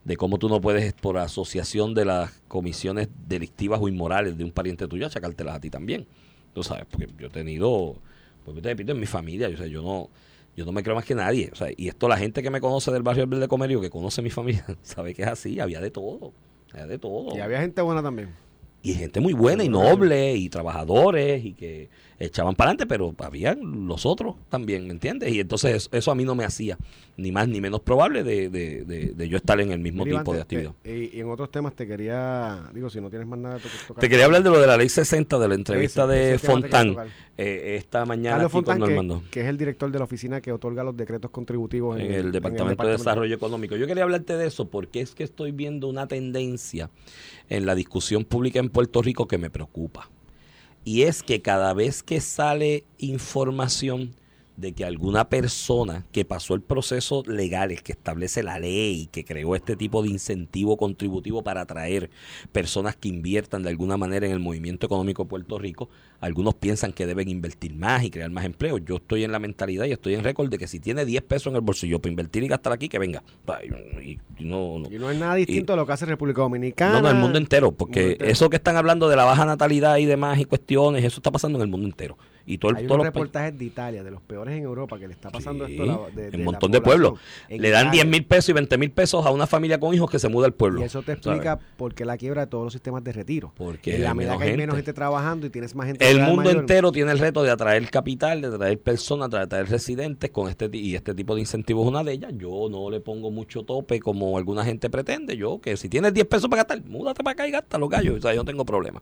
de 0.03 0.15
cómo 0.15 0.37
tú 0.37 0.47
no 0.47 0.61
puedes, 0.61 0.93
por 0.93 1.17
asociación 1.17 1.95
de 1.95 2.05
las 2.05 2.31
comisiones 2.47 3.09
delictivas 3.27 3.79
o 3.81 3.87
inmorales 3.87 4.37
de 4.37 4.43
un 4.43 4.51
pariente 4.51 4.87
tuyo, 4.87 5.07
achacártelas 5.07 5.55
a 5.55 5.59
ti 5.59 5.69
también. 5.69 6.05
Tú 6.53 6.63
sabes, 6.63 6.85
porque 6.89 7.07
yo 7.17 7.27
he 7.27 7.31
tenido, 7.31 7.95
pues 8.45 8.61
te 8.61 8.69
repito, 8.69 8.91
en 8.91 8.99
mi 8.99 9.07
familia, 9.07 9.49
yo, 9.49 9.57
sé, 9.57 9.69
yo 9.69 9.81
no 9.81 10.09
yo 10.55 10.65
no 10.65 10.71
me 10.71 10.83
creo 10.83 10.95
más 10.95 11.05
que 11.05 11.15
nadie. 11.15 11.49
O 11.51 11.55
sea, 11.55 11.67
y 11.75 11.87
esto 11.87 12.07
la 12.07 12.17
gente 12.17 12.41
que 12.41 12.49
me 12.49 12.61
conoce 12.61 12.91
del 12.91 13.03
barrio 13.03 13.25
del 13.25 13.39
de 13.39 13.47
Comerio, 13.47 13.81
que 13.81 13.89
conoce 13.89 14.21
mi 14.21 14.29
familia, 14.29 14.65
sabe 14.83 15.13
que 15.13 15.23
es 15.23 15.27
así, 15.27 15.59
había 15.59 15.81
de 15.81 15.91
todo. 15.91 16.31
Había 16.71 16.87
de 16.87 16.97
todo 16.97 17.35
Y 17.35 17.39
había 17.39 17.59
gente 17.59 17.81
buena 17.81 18.01
también. 18.01 18.29
Y 18.85 18.93
gente 18.93 19.19
muy 19.19 19.33
buena 19.33 19.63
y 19.63 19.69
noble 19.69 20.35
y 20.35 20.47
trabajadores 20.47 21.43
y 21.43 21.53
que 21.53 21.89
echaban 22.19 22.55
para 22.55 22.69
adelante, 22.71 22.85
pero 22.87 23.13
habían 23.19 23.87
los 23.87 24.05
otros 24.05 24.35
también, 24.49 24.89
¿entiendes? 24.89 25.33
Y 25.33 25.39
entonces 25.39 25.75
eso, 25.75 25.89
eso 25.91 26.11
a 26.11 26.15
mí 26.15 26.23
no 26.23 26.33
me 26.35 26.45
hacía 26.45 26.77
ni 27.17 27.31
más 27.31 27.47
ni 27.47 27.59
menos 27.61 27.81
probable 27.81 28.23
de, 28.23 28.49
de, 28.49 28.83
de, 28.85 29.07
de 29.13 29.29
yo 29.29 29.37
estar 29.37 29.59
en 29.61 29.71
el 29.71 29.79
mismo 29.79 30.05
Mira, 30.05 30.19
tipo 30.19 30.31
de 30.33 30.37
te- 30.37 30.41
actividad. 30.43 30.71
te- 30.81 30.97
y, 30.97 31.17
y 31.17 31.19
en 31.21 31.29
otros 31.29 31.51
temas 31.51 31.73
te 31.75 31.85
quería, 31.87 32.69
digo, 32.73 32.89
si 32.89 32.99
no 33.01 33.09
tienes 33.09 33.27
más 33.27 33.39
nada, 33.39 33.57
to- 33.59 33.67
tocar. 33.87 34.01
Te 34.01 34.09
quería 34.09 34.25
hablar 34.25 34.43
de 34.43 34.49
lo 34.49 34.59
de 34.59 34.67
la 34.67 34.77
ley 34.77 34.89
60 34.89 35.37
de 35.39 35.47
la 35.47 35.55
entrevista 35.55 36.07
de 36.07 36.33
te 36.33 36.39
Fontán 36.39 36.95
eh, 37.37 37.75
esta 37.77 38.05
mañana 38.05 38.35
Carlos 38.47 38.51
Fontán, 38.51 38.79
que, 38.81 39.29
que 39.31 39.41
es 39.41 39.47
el 39.47 39.57
director 39.57 39.91
de 39.91 39.97
la 39.99 40.05
oficina 40.05 40.39
que 40.41 40.51
otorga 40.53 40.83
los 40.83 40.95
decretos 40.95 41.31
contributivos 41.31 41.99
en 41.99 42.11
el 42.13 42.31
Departamento 42.31 42.85
de 42.85 42.91
Desarrollo 42.93 43.35
Económico. 43.35 43.75
Yo 43.75 43.87
quería 43.87 44.03
hablarte 44.03 44.37
de 44.37 44.47
eso 44.47 44.69
porque 44.69 45.01
es 45.01 45.15
que 45.15 45.23
estoy 45.23 45.51
viendo 45.51 45.87
una 45.87 46.07
tendencia 46.07 46.89
en 47.49 47.65
la 47.65 47.75
discusión 47.75 48.23
pública 48.23 48.59
en 48.59 48.69
Puerto 48.69 49.01
Rico 49.01 49.27
que 49.27 49.37
me 49.37 49.49
preocupa. 49.49 50.09
Y 50.85 51.01
es 51.01 51.23
que 51.23 51.41
cada 51.41 51.73
vez 51.73 52.03
que 52.03 52.21
sale 52.21 52.85
información 52.99 54.15
de 54.57 54.73
que 54.73 54.85
alguna 54.85 55.27
persona 55.29 56.05
que 56.11 56.23
pasó 56.25 56.53
el 56.53 56.61
proceso 56.61 57.23
legal, 57.27 57.71
el 57.71 57.83
que 57.83 57.91
establece 57.91 58.41
la 58.43 58.57
ley, 58.59 59.07
que 59.11 59.25
creó 59.25 59.55
este 59.55 59.75
tipo 59.75 60.01
de 60.01 60.09
incentivo 60.09 60.77
contributivo 60.77 61.43
para 61.43 61.61
atraer 61.61 62.09
personas 62.51 62.95
que 62.95 63.09
inviertan 63.09 63.63
de 63.63 63.69
alguna 63.69 63.97
manera 63.97 64.25
en 64.25 64.31
el 64.31 64.39
movimiento 64.39 64.85
económico 64.85 65.23
de 65.23 65.29
Puerto 65.29 65.59
Rico, 65.59 65.89
algunos 66.21 66.55
piensan 66.55 66.93
que 66.93 67.05
deben 67.05 67.27
invertir 67.27 67.75
más 67.75 68.03
y 68.03 68.09
crear 68.09 68.29
más 68.31 68.45
empleo. 68.45 68.77
Yo 68.77 68.95
estoy 68.95 69.23
en 69.23 69.31
la 69.31 69.39
mentalidad 69.39 69.85
y 69.85 69.91
estoy 69.91 70.13
en 70.15 70.23
récord 70.23 70.49
de 70.49 70.57
que 70.57 70.67
si 70.67 70.79
tiene 70.79 71.05
10 71.05 71.23
pesos 71.23 71.47
en 71.51 71.55
el 71.55 71.61
bolsillo 71.61 71.99
para 71.99 72.11
invertir 72.11 72.43
y 72.43 72.47
gastar 72.47 72.73
aquí, 72.73 72.87
que 72.89 72.99
venga. 72.99 73.23
Y- 74.03 74.17
no, 74.39 74.79
no. 74.79 74.91
Y 74.91 74.97
no 74.97 75.09
es 75.11 75.17
nada 75.17 75.35
distinto 75.35 75.73
a 75.73 75.75
lo 75.75 75.85
que 75.85 75.93
hace 75.93 76.05
República 76.05 76.41
Dominicana. 76.41 76.93
No, 76.93 77.01
no, 77.01 77.09
el 77.09 77.15
mundo 77.15 77.37
entero, 77.37 77.67
mundo 77.67 77.77
porque 77.77 78.11
entero. 78.13 78.31
eso 78.31 78.49
que 78.49 78.57
están 78.57 78.75
hablando 78.77 79.09
de 79.09 79.15
la 79.15 79.25
baja 79.25 79.45
natalidad 79.45 79.97
y 79.97 80.05
demás 80.05 80.39
y 80.39 80.45
cuestiones, 80.45 81.03
eso 81.03 81.17
está 81.19 81.31
pasando 81.31 81.57
en 81.57 81.63
el 81.63 81.67
mundo 81.67 81.87
entero. 81.87 82.17
Y 82.45 82.57
todo 82.57 82.71
el, 82.71 82.77
Hay 82.77 82.87
todos 82.87 82.97
los 82.99 83.07
reportajes 83.07 83.57
de 83.57 83.65
Italia, 83.65 84.03
de 84.03 84.11
los 84.11 84.21
peores 84.21 84.55
en 84.55 84.63
Europa, 84.63 84.99
que 84.99 85.07
le 85.07 85.13
está 85.13 85.31
pasando 85.31 85.65
Sí, 85.65 85.73
esto 85.73 86.07
de, 86.15 86.25
en 86.25 86.31
de 86.31 86.37
un 86.37 86.43
montón 86.43 86.71
de 86.71 86.81
pueblos. 86.81 87.19
Le 87.49 87.69
dan 87.69 87.87
Italia. 87.87 88.03
10 88.03 88.07
mil 88.07 88.25
pesos 88.25 88.49
y 88.49 88.53
20 88.53 88.77
mil 88.77 88.91
pesos 88.91 89.25
a 89.25 89.31
una 89.31 89.47
familia 89.47 89.79
con 89.79 89.93
hijos 89.93 90.09
que 90.09 90.19
se 90.19 90.29
muda 90.29 90.45
al 90.45 90.53
pueblo. 90.53 90.81
Y 90.81 90.83
eso 90.83 90.99
te 90.99 91.15
¿sabes? 91.15 91.25
explica 91.25 91.59
por 91.77 91.95
qué 91.95 92.05
la 92.05 92.17
quiebra 92.17 92.41
de 92.41 92.47
todos 92.47 92.65
los 92.65 92.73
sistemas 92.73 93.03
de 93.03 93.13
retiro. 93.13 93.51
Porque 93.55 93.95
en 93.95 94.03
la 94.03 94.13
medida 94.13 94.37
que 94.37 94.43
hay 94.43 94.57
menos 94.57 94.75
gente. 94.75 94.93
trabajando 94.93 95.47
y 95.47 95.49
tienes 95.49 95.73
más 95.75 95.87
gente. 95.87 96.09
El 96.09 96.19
mundo 96.19 96.43
mayor, 96.43 96.57
entero 96.57 96.91
tiene 96.91 97.11
el 97.11 97.19
reto 97.19 97.41
de 97.41 97.51
atraer 97.51 97.89
capital, 97.89 98.41
de 98.41 98.47
atraer 98.47 98.79
personas, 98.79 99.29
de 99.29 99.39
atraer 99.39 99.69
residentes 99.69 100.29
con 100.29 100.49
este 100.49 100.69
y 100.73 100.95
este 100.95 101.15
tipo 101.15 101.35
de 101.35 101.41
incentivos 101.41 101.85
es 101.85 101.89
una 101.89 102.03
de 102.03 102.13
ellas. 102.13 102.33
Yo 102.37 102.67
no 102.69 102.89
le 102.89 102.99
pongo 102.99 103.31
mucho 103.31 103.63
tope 103.63 103.99
como 103.99 104.37
alguna 104.37 104.63
gente 104.63 104.89
pretende. 104.89 105.35
Yo 105.37 105.59
que 105.59 105.77
si 105.77 105.89
tienes 105.89 106.13
10 106.13 106.27
pesos 106.27 106.49
para 106.49 106.63
gastar, 106.63 106.83
múdate 106.85 107.23
para 107.23 107.33
acá 107.33 107.47
y 107.47 107.51
gasta 107.51 107.77
los 107.77 107.89
gallos. 107.89 108.17
O 108.17 108.21
sea, 108.21 108.33
yo 108.33 108.41
no 108.41 108.45
tengo 108.45 108.65
problema. 108.65 109.01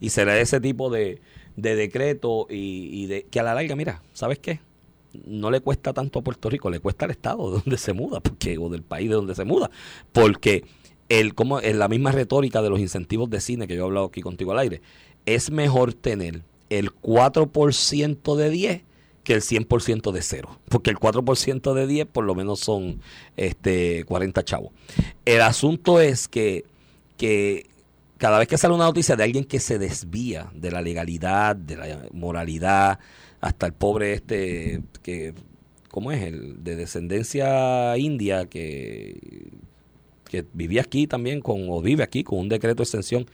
Y 0.00 0.10
será 0.10 0.38
ese 0.38 0.60
tipo 0.60 0.90
de, 0.90 1.20
de 1.56 1.76
decreto 1.76 2.46
y, 2.48 3.06
de 3.06 3.24
que 3.24 3.40
a 3.40 3.42
la 3.42 3.54
larga, 3.54 3.76
mira, 3.76 4.02
¿sabes 4.12 4.38
qué? 4.38 4.60
No 5.26 5.50
le 5.50 5.60
cuesta 5.60 5.92
tanto 5.92 6.20
a 6.20 6.22
Puerto 6.22 6.48
Rico, 6.48 6.70
le 6.70 6.80
cuesta 6.80 7.04
al 7.04 7.10
estado 7.10 7.50
de 7.50 7.60
donde 7.60 7.78
se 7.78 7.92
muda, 7.92 8.20
porque 8.20 8.58
o 8.58 8.68
del 8.68 8.82
país 8.82 9.08
de 9.08 9.16
donde 9.16 9.34
se 9.34 9.44
muda, 9.44 9.70
porque 10.12 10.64
el 11.08 11.34
como 11.34 11.60
en 11.60 11.78
la 11.78 11.88
misma 11.88 12.12
retórica 12.12 12.62
de 12.62 12.70
los 12.70 12.80
incentivos 12.80 13.28
de 13.28 13.40
cine 13.40 13.66
que 13.66 13.76
yo 13.76 13.82
he 13.82 13.86
hablado 13.86 14.06
aquí 14.06 14.22
contigo 14.22 14.52
al 14.52 14.58
aire, 14.58 14.80
es 15.26 15.50
mejor 15.50 15.94
tener 15.94 16.42
el 16.70 16.90
4% 16.90 18.36
de 18.36 18.50
10 18.50 18.82
que 19.24 19.34
el 19.34 19.42
100% 19.42 20.10
de 20.10 20.22
cero, 20.22 20.58
porque 20.68 20.90
el 20.90 20.96
4% 20.96 21.74
de 21.74 21.86
10 21.86 22.06
por 22.06 22.24
lo 22.24 22.34
menos 22.34 22.58
son 22.60 23.00
este 23.36 24.04
40 24.04 24.42
chavos. 24.44 24.72
El 25.24 25.42
asunto 25.42 26.00
es 26.00 26.26
que 26.26 26.64
que 27.22 27.66
cada 28.22 28.38
vez 28.38 28.46
que 28.46 28.56
sale 28.56 28.72
una 28.72 28.84
noticia 28.84 29.16
de 29.16 29.24
alguien 29.24 29.42
que 29.42 29.58
se 29.58 29.80
desvía 29.80 30.48
de 30.54 30.70
la 30.70 30.80
legalidad, 30.80 31.56
de 31.56 31.74
la 31.74 32.06
moralidad, 32.12 33.00
hasta 33.40 33.66
el 33.66 33.72
pobre 33.72 34.12
este 34.12 34.80
que 35.02 35.34
¿cómo 35.90 36.12
es? 36.12 36.22
el 36.22 36.62
de 36.62 36.76
descendencia 36.76 37.98
india 37.98 38.46
que 38.46 39.50
que 40.30 40.46
vivía 40.52 40.82
aquí 40.82 41.08
también 41.08 41.40
con 41.40 41.68
o 41.68 41.82
vive 41.82 42.04
aquí 42.04 42.22
con 42.22 42.38
un 42.38 42.48
decreto 42.48 42.76
de 42.76 42.84
extensión 42.84 43.26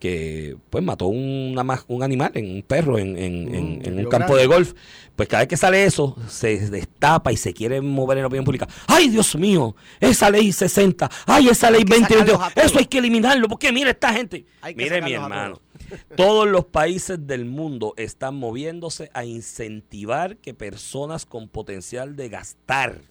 que 0.00 0.56
pues 0.70 0.82
mató 0.82 1.06
una, 1.06 1.62
un 1.86 2.02
animal, 2.02 2.32
en 2.34 2.50
un 2.50 2.62
perro 2.62 2.98
en, 2.98 3.16
en- 3.16 3.44
Mm, 3.44 3.82
en 3.86 3.98
un 3.98 4.04
campo 4.06 4.32
Grande. 4.34 4.40
de 4.40 4.46
golf. 4.46 4.72
Pues 5.14 5.28
cada 5.28 5.42
vez 5.42 5.48
que 5.48 5.56
sale 5.56 5.84
eso, 5.84 6.16
se 6.28 6.70
destapa 6.70 7.30
y 7.30 7.36
se 7.36 7.52
quiere 7.52 7.80
mover 7.82 8.18
en 8.18 8.22
la 8.22 8.28
opinión 8.28 8.44
pública. 8.44 8.66
¡Ay, 8.86 9.08
Dios 9.10 9.36
mío! 9.36 9.76
Esa 10.00 10.30
ley 10.30 10.50
60, 10.50 11.08
¡ay, 11.26 11.48
esa 11.48 11.70
ley 11.70 11.84
que 11.84 11.90
2022! 12.00 12.18
sacarlos 12.32 12.50
a 12.50 12.54
todos. 12.54 12.66
Eso 12.70 12.78
hay 12.78 12.86
que 12.86 12.98
eliminarlo, 12.98 13.46
porque 13.48 13.70
mira 13.70 13.90
esta 13.90 14.12
gente. 14.14 14.46
Mire, 14.74 15.02
mi 15.02 15.12
hermano. 15.12 15.60
Todos 16.16 16.48
los 16.48 16.64
países 16.66 17.26
del 17.26 17.44
mundo 17.44 17.94
están 17.96 18.36
moviéndose 18.36 19.10
a 19.12 19.24
incentivar 19.24 20.36
que 20.38 20.54
personas 20.54 21.26
con 21.26 21.48
potencial 21.48 22.16
de 22.16 22.28
gastar, 22.28 23.02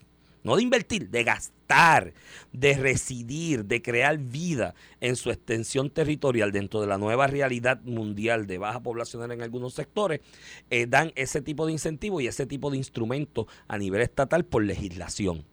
no 0.50 0.56
de 0.56 0.64
invertir, 0.64 1.10
de 1.12 1.24
gastar, 1.24 2.12
de 2.52 2.74
residir, 2.74 3.66
de 3.66 3.84
crear 3.84 4.18
vida 4.18 4.74
en 5.00 5.16
su 5.16 5.30
extensión 5.30 5.92
territorial 5.92 6.52
dentro 6.52 6.82
de 6.82 6.88
la 6.88 6.98
nueva 6.98 7.28
realidad 7.28 7.80
mundial 7.84 8.48
de 8.48 8.58
baja 8.58 8.80
poblacional 8.80 9.32
en 9.32 9.44
algunos 9.44 9.76
sectores, 9.76 10.22
eh, 10.72 10.88
dan 10.88 11.12
ese 11.16 11.44
tipo 11.44 11.68
de 11.68 11.74
incentivo 11.74 12.20
y 12.20 12.26
ese 12.26 12.48
tipo 12.48 12.72
de 12.72 12.78
instrumento 12.78 13.48
a 13.68 13.78
nivel 13.78 14.02
estatal 14.02 14.44
por 14.44 14.64
legislación 14.64 15.46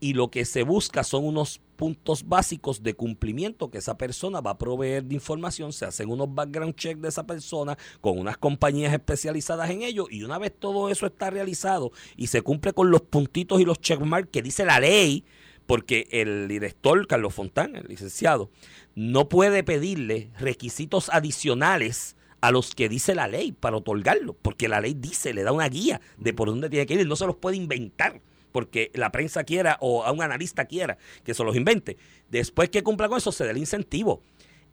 y 0.00 0.14
lo 0.14 0.30
que 0.30 0.44
se 0.44 0.62
busca 0.62 1.04
son 1.04 1.26
unos 1.26 1.60
puntos 1.76 2.26
básicos 2.26 2.82
de 2.82 2.94
cumplimiento 2.94 3.70
que 3.70 3.78
esa 3.78 3.96
persona 3.96 4.40
va 4.40 4.52
a 4.52 4.58
proveer 4.58 5.04
de 5.04 5.14
información, 5.14 5.72
se 5.72 5.84
hacen 5.84 6.10
unos 6.10 6.34
background 6.34 6.74
checks 6.74 7.00
de 7.00 7.08
esa 7.08 7.26
persona 7.26 7.78
con 8.00 8.18
unas 8.18 8.38
compañías 8.38 8.92
especializadas 8.92 9.70
en 9.70 9.82
ello 9.82 10.06
y 10.10 10.24
una 10.24 10.38
vez 10.38 10.52
todo 10.58 10.90
eso 10.90 11.06
está 11.06 11.30
realizado 11.30 11.92
y 12.16 12.26
se 12.26 12.42
cumple 12.42 12.72
con 12.72 12.90
los 12.90 13.02
puntitos 13.02 13.60
y 13.60 13.64
los 13.64 13.80
checkmarks 13.80 14.30
que 14.30 14.42
dice 14.42 14.64
la 14.64 14.80
ley, 14.80 15.24
porque 15.66 16.08
el 16.10 16.48
director 16.48 17.06
Carlos 17.06 17.34
Fontán, 17.34 17.76
el 17.76 17.86
licenciado, 17.86 18.50
no 18.94 19.28
puede 19.28 19.62
pedirle 19.62 20.30
requisitos 20.38 21.08
adicionales 21.10 22.16
a 22.40 22.50
los 22.50 22.74
que 22.74 22.88
dice 22.88 23.14
la 23.14 23.28
ley 23.28 23.52
para 23.52 23.76
otorgarlo, 23.76 24.34
porque 24.34 24.68
la 24.68 24.80
ley 24.80 24.94
dice, 24.94 25.34
le 25.34 25.42
da 25.42 25.52
una 25.52 25.68
guía 25.68 26.00
de 26.16 26.32
por 26.32 26.48
dónde 26.48 26.70
tiene 26.70 26.86
que 26.86 26.94
ir, 26.94 27.06
no 27.06 27.16
se 27.16 27.26
los 27.26 27.36
puede 27.36 27.56
inventar 27.56 28.20
porque 28.52 28.90
la 28.94 29.12
prensa 29.12 29.44
quiera 29.44 29.76
o 29.80 30.04
a 30.04 30.12
un 30.12 30.22
analista 30.22 30.64
quiera 30.64 30.98
que 31.24 31.34
se 31.34 31.44
los 31.44 31.56
invente. 31.56 31.96
Después 32.28 32.70
que 32.70 32.82
cumpla 32.82 33.08
con 33.08 33.18
eso, 33.18 33.32
se 33.32 33.44
dé 33.44 33.50
el 33.50 33.58
incentivo. 33.58 34.22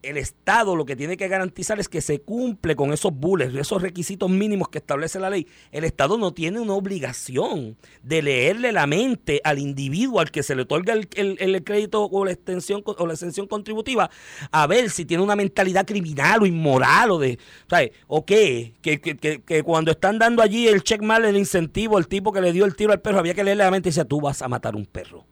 El 0.04 0.18
Estado 0.18 0.76
lo 0.76 0.86
que 0.86 0.96
tiene 0.96 1.18
que 1.18 1.28
garantizar 1.28 1.80
es 1.80 1.90
que 1.90 2.02
se 2.02 2.20
cumple 2.20 2.76
con 2.76 2.94
esos 2.94 3.14
bullets, 3.14 3.56
esos 3.56 3.82
requisitos 3.82 4.30
mínimos 4.30 4.70
que 4.70 4.78
establece 4.78 5.20
la 5.20 5.30
ley. 5.30 5.48
El 5.72 5.84
Estado 5.84 6.18
no 6.18 6.34
tiene 6.34 6.60
una 6.60 6.74
obligación 6.74 7.78
de 8.04 8.22
leerle 8.22 8.72
la 8.72 8.88
mente 8.88 9.42
al 9.44 9.60
individuo 9.60 10.20
al 10.20 10.32
que 10.32 10.44
se 10.44 10.56
le 10.56 10.64
otorga 10.64 10.94
el, 10.94 11.64
crédito 11.64 12.06
o 12.06 12.26
la 12.26 12.32
extensión 12.32 12.84
o 12.86 13.08
la 13.08 13.14
extensión 13.14 13.48
contributiva 13.48 14.10
a 14.52 14.68
ver 14.68 14.90
si 14.90 15.06
tiene 15.06 15.24
una 15.24 15.36
mentalidad 15.36 15.86
criminal 15.86 16.44
o 16.44 16.46
inmoral 16.46 17.12
o 17.12 17.20
de, 17.20 17.40
¿sabes? 17.70 17.92
O 18.08 18.26
qué, 18.26 18.74
que, 18.82 19.02
que, 19.02 19.18
que, 19.18 19.42
que 19.42 19.64
cuando 19.64 19.92
están 19.92 20.20
dando 20.20 20.42
allí 20.42 20.68
el 20.68 20.84
check 20.84 21.02
mal, 21.02 21.26
el 21.26 21.38
incentivo, 21.38 21.98
el 21.98 22.08
tipo 22.08 22.32
que 22.32 22.42
le 22.42 22.54
dio 22.54 22.66
el 22.66 22.76
tiro 22.76 22.92
al 22.92 23.02
perro, 23.02 23.20
había 23.20 23.34
que 23.34 23.44
leerle 23.44 23.64
la 23.64 23.72
mente 23.72 23.90
y 23.90 23.92
decía, 23.92 24.06
tú 24.06 24.22
vas 24.22 24.42
a 24.42 24.48
matar 24.48 24.76
un 24.76 24.86
perro. 24.86 25.26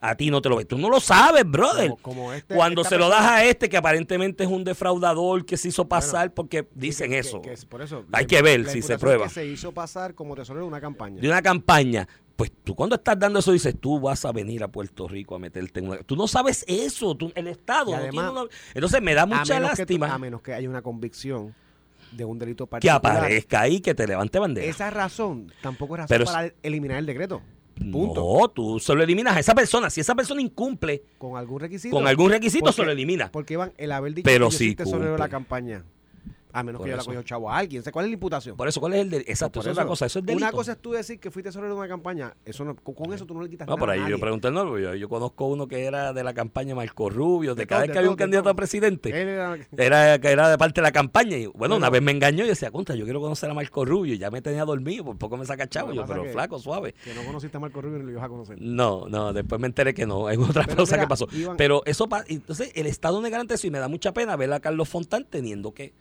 A 0.00 0.14
ti 0.14 0.30
no 0.30 0.40
te 0.40 0.48
lo 0.48 0.56
ves. 0.56 0.66
Tú 0.66 0.78
no 0.78 0.88
lo 0.88 0.98
sabes, 1.00 1.44
brother. 1.44 1.90
Como- 1.90 2.02
como 2.02 2.32
este- 2.32 2.54
Cuando 2.54 2.84
se 2.84 2.96
lo 2.96 3.08
das 3.08 3.22
a 3.26 3.44
este, 3.44 3.68
que 3.68 3.76
aparentemente 3.76 4.44
es 4.44 4.50
un 4.50 4.64
defraudador 4.64 5.44
que 5.44 5.56
se 5.56 5.68
hizo 5.68 5.86
pasar, 5.88 6.32
porque 6.32 6.66
dicen 6.74 7.10
que- 7.10 7.18
eso. 7.18 7.42
que- 7.42 7.48
que 7.48 7.54
es 7.54 7.64
por 7.64 7.82
eso. 7.82 8.04
Hay 8.12 8.22
la- 8.24 8.26
que 8.28 8.42
ver 8.42 8.66
si 8.68 8.82
se 8.82 8.98
prueba. 8.98 9.24
que 9.24 9.30
se 9.34 9.46
hizo 9.46 9.72
pasar 9.72 10.14
como 10.14 10.34
tesorero 10.34 10.64
de 10.64 10.68
una 10.68 10.80
campaña. 10.80 11.20
De 11.20 11.28
una 11.28 11.42
campaña. 11.42 12.08
Pues 12.36 12.50
tú 12.64 12.74
cuando 12.74 12.96
estás 12.96 13.18
dando 13.18 13.40
eso 13.40 13.52
dices, 13.52 13.74
tú 13.78 14.00
vas 14.00 14.24
a 14.24 14.32
venir 14.32 14.62
a 14.62 14.68
Puerto 14.68 15.06
Rico 15.06 15.34
a 15.34 15.38
meterte 15.38 15.80
en 15.80 15.88
una... 15.88 15.98
Tú 15.98 16.16
no 16.16 16.26
sabes 16.26 16.64
eso, 16.66 17.14
tú- 17.14 17.30
el 17.34 17.48
Estado 17.48 17.90
no 17.90 17.96
además- 17.98 18.10
tiene 18.12 18.30
una- 18.30 18.50
Entonces 18.72 19.02
me 19.02 19.14
da 19.14 19.26
mucha 19.26 19.42
que 19.42 19.60
tú- 19.60 19.66
lástima 19.98 20.14
a 20.14 20.18
menos 20.18 20.40
que 20.40 20.54
haya 20.54 20.66
una 20.66 20.80
convicción 20.80 21.54
de 22.12 22.24
un 22.24 22.38
delito 22.38 22.64
que 22.64 22.70
particular. 22.70 22.98
aparezca 23.18 23.60
ahí, 23.60 23.80
que 23.80 23.94
te 23.94 24.06
levante 24.06 24.38
bandera. 24.38 24.66
Esa 24.66 24.88
razón 24.88 25.52
tampoco 25.60 25.96
es 25.96 25.98
razón 26.00 26.08
Pero 26.08 26.24
para 26.24 26.50
eliminar 26.62 26.96
el 26.96 27.04
decreto. 27.06 27.42
Punto. 27.90 28.38
No, 28.40 28.48
tú 28.48 28.78
se 28.78 28.94
lo 28.94 29.02
eliminas 29.02 29.36
a 29.36 29.40
esa 29.40 29.54
persona. 29.54 29.88
Si 29.90 30.00
esa 30.00 30.14
persona 30.14 30.40
incumple 30.42 31.02
Con 31.18 31.36
algún 31.36 31.60
requisito. 31.60 31.94
con 31.96 32.06
algún 32.06 32.30
requisito, 32.30 32.64
Porque- 32.66 32.76
se 32.76 32.84
lo 32.84 32.92
elimina. 32.92 33.30
Porque 33.32 33.54
Iván, 33.54 33.72
el 33.78 33.92
haber 33.92 34.14
dicho 34.14 34.24
Pero 34.24 34.48
que 34.50 34.74
tesorero 34.74 35.12
de 35.12 35.18
la 35.18 35.28
campaña, 35.28 35.84
a 36.52 36.62
menos 36.62 36.78
Por 36.78 36.86
que 36.86 36.90
yo 36.92 36.96
le 36.96 37.04
cogido 37.04 37.22
chavo 37.22 37.50
a 37.50 37.58
alguien. 37.58 37.82
¿Cuál 37.92 38.04
es 38.06 38.10
la 38.10 38.14
imputación? 38.14 38.56
Por 38.56 38.68
eso, 38.68 38.80
¿cuál 38.80 38.94
es 38.94 39.00
el 39.00 39.10
de 39.10 39.16
Exacto, 39.18 39.60
Por 39.60 39.62
eso 39.64 39.70
es 39.70 39.76
otra 39.78 39.86
cosa. 39.86 40.06
Eso 40.06 40.18
es 40.20 40.26
delito. 40.26 40.44
Una 40.44 40.52
cosa 40.52 40.72
es 40.72 40.78
tú 40.78 40.92
decir 40.92 41.18
que 41.20 41.30
fui 41.30 41.42
tesorero 41.42 41.72
de 41.74 41.78
una 41.80 41.88
campaña. 41.88 42.34
Eso 42.44 42.64
no, 42.64 42.74
con, 42.76 43.12
eso 43.12 43.26
tú 43.26 43.34
no 43.34 43.42
le 43.42 43.48
quitas 43.50 43.66
No, 43.66 43.72
nada 43.74 43.80
por 43.80 43.90
a 43.90 43.92
ahí 43.94 44.00
nadie. 44.00 44.10
yo 44.12 44.20
pregunté, 44.20 44.50
no, 44.50 44.78
yo, 44.78 44.94
yo 44.94 45.08
conozco 45.08 45.46
uno 45.46 45.66
que 45.68 45.84
era 45.84 46.12
de 46.12 46.22
la 46.24 46.34
campaña 46.34 46.74
Marco 46.74 47.10
Rubio, 47.10 47.54
de, 47.54 47.62
De 47.62 47.66
cada 47.66 47.80
todo, 47.82 47.86
vez 47.88 47.92
que 47.92 47.98
había 47.98 48.10
un 48.10 48.16
candidato 48.16 48.44
todo. 48.44 48.52
a 48.52 48.56
presidente. 48.56 49.08
Él 49.10 49.28
era- 49.28 49.56
Era, 49.76 50.18
que 50.20 50.28
era 50.28 50.48
de 50.48 50.58
parte 50.58 50.80
de 50.80 50.82
la 50.82 50.92
campaña. 50.92 51.36
Y 51.36 51.46
bueno, 51.46 51.76
una 51.76 51.90
vez 51.90 52.02
me 52.02 52.12
engañó 52.12 52.44
y 52.44 52.48
decía, 52.48 52.70
contra, 52.70 52.94
yo 52.94 53.04
quiero 53.04 53.20
conocer 53.20 53.50
a 53.50 53.54
Marco 53.54 53.84
Rubio. 53.84 54.14
Y 54.14 54.18
ya 54.18 54.30
me 54.30 54.42
tenía 54.42 54.64
dormido, 54.64 55.04
por 55.04 55.16
poco 55.18 55.36
me 55.36 55.46
saca 55.46 55.66
chavo. 55.68 55.92
Yo, 55.92 56.04
pero 56.06 56.24
flaco, 56.26 56.58
suave. 56.58 56.94
que 57.04 57.14
no 57.14 57.24
conociste 57.24 57.56
a 57.56 57.60
Marco 57.60 57.80
Rubio 57.80 57.98
ni 57.98 58.04
lo 58.04 58.10
ibas 58.12 58.24
a 58.24 58.28
conocer. 58.28 58.56
No, 58.60 59.06
no, 59.08 59.32
después 59.32 59.60
me 59.60 59.66
enteré 59.66 59.94
que 59.94 60.06
no, 60.06 60.26
hay 60.28 60.36
otra 60.36 60.64
Pero 60.64 60.76
cosa 60.76 60.96
mira, 60.96 61.04
que 61.04 61.08
pasó. 61.08 61.26
Iván- 61.32 61.56
Pero 61.56 61.82
eso, 61.86 62.06
entonces 62.28 62.70
el 62.74 62.86
Estado 62.86 63.20
no 63.20 63.30
garante 63.30 63.54
eso 63.54 63.66
y 63.66 63.70
me 63.70 63.78
da 63.78 63.88
mucha 63.88 64.12
pena 64.12 64.34
ver 64.36 64.52
a 64.52 64.60
Carlos 64.60 64.88
Fontán 64.88 65.24
teniendo 65.28 65.72
que 65.72 65.92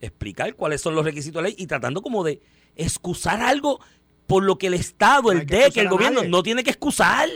explicar 0.00 0.54
cuáles 0.54 0.80
son 0.80 0.94
los 0.94 1.04
requisitos 1.04 1.42
de 1.42 1.48
ley 1.50 1.56
y 1.58 1.66
tratando 1.66 2.02
como 2.02 2.24
de 2.24 2.40
excusar 2.76 3.40
algo 3.40 3.80
por 4.26 4.42
lo 4.44 4.56
que 4.58 4.68
el 4.68 4.74
Estado, 4.74 5.22
No 5.24 5.32
el 5.32 5.46
DEC, 5.46 5.76
el 5.78 5.88
gobierno 5.88 6.22
no 6.24 6.42
tiene 6.42 6.62
que 6.64 6.70
excusar. 6.70 7.28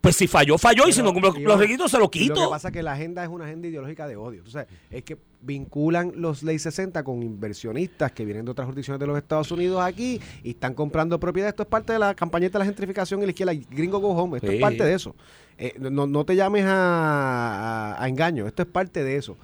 Pues 0.00 0.14
si 0.14 0.28
falló, 0.28 0.56
falló 0.58 0.86
y 0.86 0.92
si 0.92 1.02
no 1.02 1.12
cumple 1.12 1.42
los 1.42 1.58
requisitos, 1.58 1.90
se 1.90 1.98
lo 1.98 2.04
y 2.04 2.06
Lo 2.06 2.10
que 2.12 2.18
quito. 2.20 2.50
pasa 2.50 2.68
es 2.68 2.72
que 2.74 2.84
la 2.84 2.92
agenda 2.92 3.24
es 3.24 3.28
una 3.28 3.46
agenda 3.46 3.66
ideológica 3.66 4.06
de 4.06 4.14
odio. 4.14 4.44
Entonces, 4.44 4.66
es 4.92 5.02
que 5.02 5.18
vinculan 5.42 6.12
los 6.14 6.44
ley 6.44 6.56
60 6.60 7.02
con 7.02 7.20
inversionistas 7.24 8.12
que 8.12 8.24
vienen 8.24 8.44
de 8.44 8.52
otras 8.52 8.66
jurisdicciones 8.66 9.00
de 9.00 9.08
los 9.08 9.18
Estados 9.18 9.50
Unidos 9.50 9.82
aquí 9.82 10.20
y 10.44 10.50
están 10.50 10.74
comprando 10.74 11.18
propiedades. 11.18 11.54
Esto 11.54 11.64
es 11.64 11.68
parte 11.68 11.92
de 11.94 11.98
la 11.98 12.14
campañeta 12.14 12.58
de 12.58 12.60
la 12.60 12.66
gentrificación 12.66 13.20
y 13.22 13.24
la 13.26 13.30
izquierda. 13.32 13.52
Gringo 13.70 13.98
Go 13.98 14.10
Home. 14.10 14.36
Esto 14.38 14.48
Sí. 14.50 14.54
es 14.54 14.60
parte 14.60 14.84
de 14.84 14.94
eso. 14.94 15.16
Eh, 15.58 15.74
no, 15.80 16.06
no 16.06 16.24
te 16.24 16.36
llames 16.36 16.64
a, 16.64 17.94
a- 17.96 18.02
a 18.04 18.08
engaño. 18.08 18.46
Esto 18.46 18.62
es 18.62 18.68
parte 18.68 19.02
de 19.02 19.16
eso. 19.16 19.36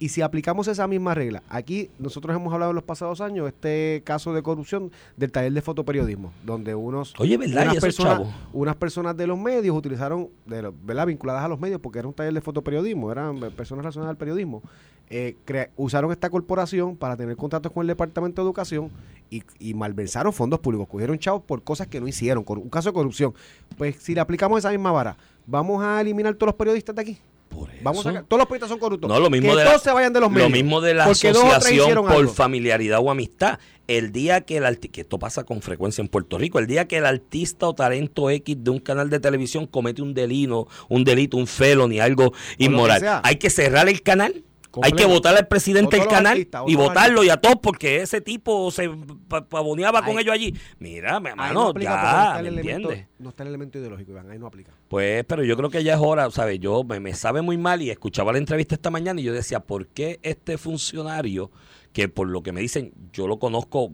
Y 0.00 0.10
si 0.10 0.22
aplicamos 0.22 0.68
esa 0.68 0.86
misma 0.86 1.12
regla, 1.14 1.42
aquí 1.48 1.90
nosotros 1.98 2.34
hemos 2.36 2.52
hablado 2.54 2.70
en 2.70 2.76
los 2.76 2.84
pasados 2.84 3.20
años 3.20 3.48
este 3.48 4.02
caso 4.04 4.32
de 4.32 4.42
corrupción 4.42 4.92
del 5.16 5.32
taller 5.32 5.52
de 5.52 5.60
fotoperiodismo, 5.60 6.32
donde 6.46 6.74
unos 6.74 7.14
Oye, 7.18 7.36
¿verdad? 7.36 7.62
Unas 7.64 7.74
personas, 7.80 8.18
unas 8.52 8.76
personas 8.76 9.16
de 9.16 9.26
los 9.26 9.36
medios 9.38 9.76
utilizaron, 9.76 10.28
de 10.46 10.62
los- 10.62 10.74
¿verdad? 10.84 11.06
vinculadas 11.06 11.42
a 11.44 11.48
los 11.48 11.58
medios, 11.58 11.80
porque 11.80 11.98
era 11.98 12.06
un 12.06 12.14
taller 12.14 12.32
de 12.32 12.40
fotoperiodismo, 12.40 13.10
eran 13.10 13.40
personas 13.56 13.82
relacionadas 13.84 14.10
al 14.12 14.16
periodismo, 14.16 14.62
eh, 15.10 15.34
usaron 15.76 16.12
esta 16.12 16.30
corporación 16.30 16.94
para 16.96 17.16
tener 17.16 17.34
contratos 17.36 17.72
con 17.72 17.80
el 17.80 17.88
Departamento 17.88 18.42
de 18.42 18.46
Educación 18.46 18.90
y, 19.30 19.42
y 19.58 19.74
malversaron 19.74 20.32
fondos 20.32 20.60
públicos, 20.60 20.86
cogieron 20.88 21.18
chavos 21.18 21.42
por 21.42 21.62
cosas 21.64 21.88
que 21.88 22.00
no 22.00 22.06
hicieron, 22.06 22.44
un 22.46 22.68
caso 22.70 22.90
de 22.90 22.92
corrupción. 22.92 23.34
Pues 23.76 23.96
si 23.96 24.14
le 24.14 24.20
aplicamos 24.20 24.58
esa 24.60 24.70
misma 24.70 24.92
vara, 24.92 25.16
¿vamos 25.46 25.82
a 25.82 26.00
eliminar 26.00 26.34
todos 26.34 26.48
los 26.48 26.56
periodistas 26.56 26.94
de 26.94 27.02
aquí? 27.02 27.18
Por 27.48 27.70
Vamos 27.82 28.06
a 28.06 28.10
eso. 28.10 28.24
todos 28.28 28.38
los 28.38 28.46
periodistas 28.46 28.68
son 28.70 28.78
corruptos. 28.78 29.08
No, 29.08 29.18
lo 29.18 29.30
mismo 29.30 29.50
que 29.52 29.58
de 29.58 29.64
la, 29.64 29.70
todos 29.70 29.82
se 29.82 29.92
vayan 29.92 30.12
de 30.12 30.20
los 30.20 30.30
medios. 30.30 30.50
Lo 30.50 30.56
mismo 30.56 30.80
de 30.80 30.94
la 30.94 31.04
asociación 31.04 31.94
por 31.94 32.12
algo. 32.12 32.32
familiaridad 32.32 33.00
o 33.00 33.10
amistad. 33.10 33.58
El 33.86 34.12
día 34.12 34.42
que 34.42 34.58
el 34.58 34.66
artista, 34.66 34.92
que 34.92 35.00
esto 35.00 35.18
pasa 35.18 35.44
con 35.44 35.62
frecuencia 35.62 36.02
en 36.02 36.08
Puerto 36.08 36.36
Rico, 36.36 36.58
el 36.58 36.66
día 36.66 36.86
que 36.86 36.98
el 36.98 37.06
artista 37.06 37.66
o 37.66 37.74
talento 37.74 38.28
X 38.28 38.56
de 38.60 38.70
un 38.70 38.80
canal 38.80 39.08
de 39.08 39.18
televisión 39.18 39.66
comete 39.66 40.02
un 40.02 40.12
delito, 40.12 40.68
un 40.88 41.04
delito, 41.04 41.38
un 41.38 41.46
felony, 41.46 42.00
algo 42.00 42.34
inmoral, 42.58 43.20
hay 43.22 43.36
que 43.36 43.48
cerrar 43.48 43.88
el 43.88 44.02
canal. 44.02 44.44
Hay 44.82 44.92
que 44.92 45.04
votar 45.06 45.36
al 45.36 45.46
presidente 45.48 45.96
del 45.98 46.06
canal 46.08 46.32
artistas, 46.32 46.62
y 46.66 46.74
votarlo 46.74 47.24
y 47.24 47.30
a 47.30 47.36
todos 47.38 47.56
porque 47.62 48.02
ese 48.02 48.20
tipo 48.20 48.70
se 48.70 48.90
pa- 49.28 49.44
pavoneaba 49.46 50.04
con 50.04 50.18
ellos 50.18 50.32
allí. 50.32 50.54
Mira, 50.78 51.20
mi 51.20 51.30
hermano, 51.30 51.54
no 51.54 51.72
no 51.72 51.80
ya, 51.80 52.36
el 52.38 52.42
¿me 52.44 52.48
elemento, 52.48 52.90
entiendes? 52.90 53.08
no 53.18 53.28
está 53.30 53.42
el 53.42 53.48
elemento 53.50 53.78
ideológico, 53.78 54.12
Iván, 54.12 54.30
ahí 54.30 54.38
no 54.38 54.46
aplica. 54.46 54.72
Pues, 54.88 55.24
pero 55.24 55.42
yo 55.44 55.56
creo 55.56 55.70
que 55.70 55.82
ya 55.84 55.94
es 55.94 56.00
hora, 56.02 56.30
¿sabes? 56.30 56.58
Yo 56.60 56.84
me, 56.84 57.00
me 57.00 57.14
sabe 57.14 57.42
muy 57.42 57.56
mal 57.58 57.82
y 57.82 57.90
escuchaba 57.90 58.32
la 58.32 58.38
entrevista 58.38 58.74
esta 58.74 58.90
mañana 58.90 59.20
y 59.20 59.24
yo 59.24 59.32
decía, 59.32 59.60
¿por 59.60 59.86
qué 59.88 60.18
este 60.22 60.58
funcionario, 60.58 61.50
que 61.92 62.08
por 62.08 62.28
lo 62.28 62.42
que 62.42 62.52
me 62.52 62.60
dicen, 62.60 62.92
yo 63.12 63.26
lo 63.26 63.38
conozco, 63.38 63.92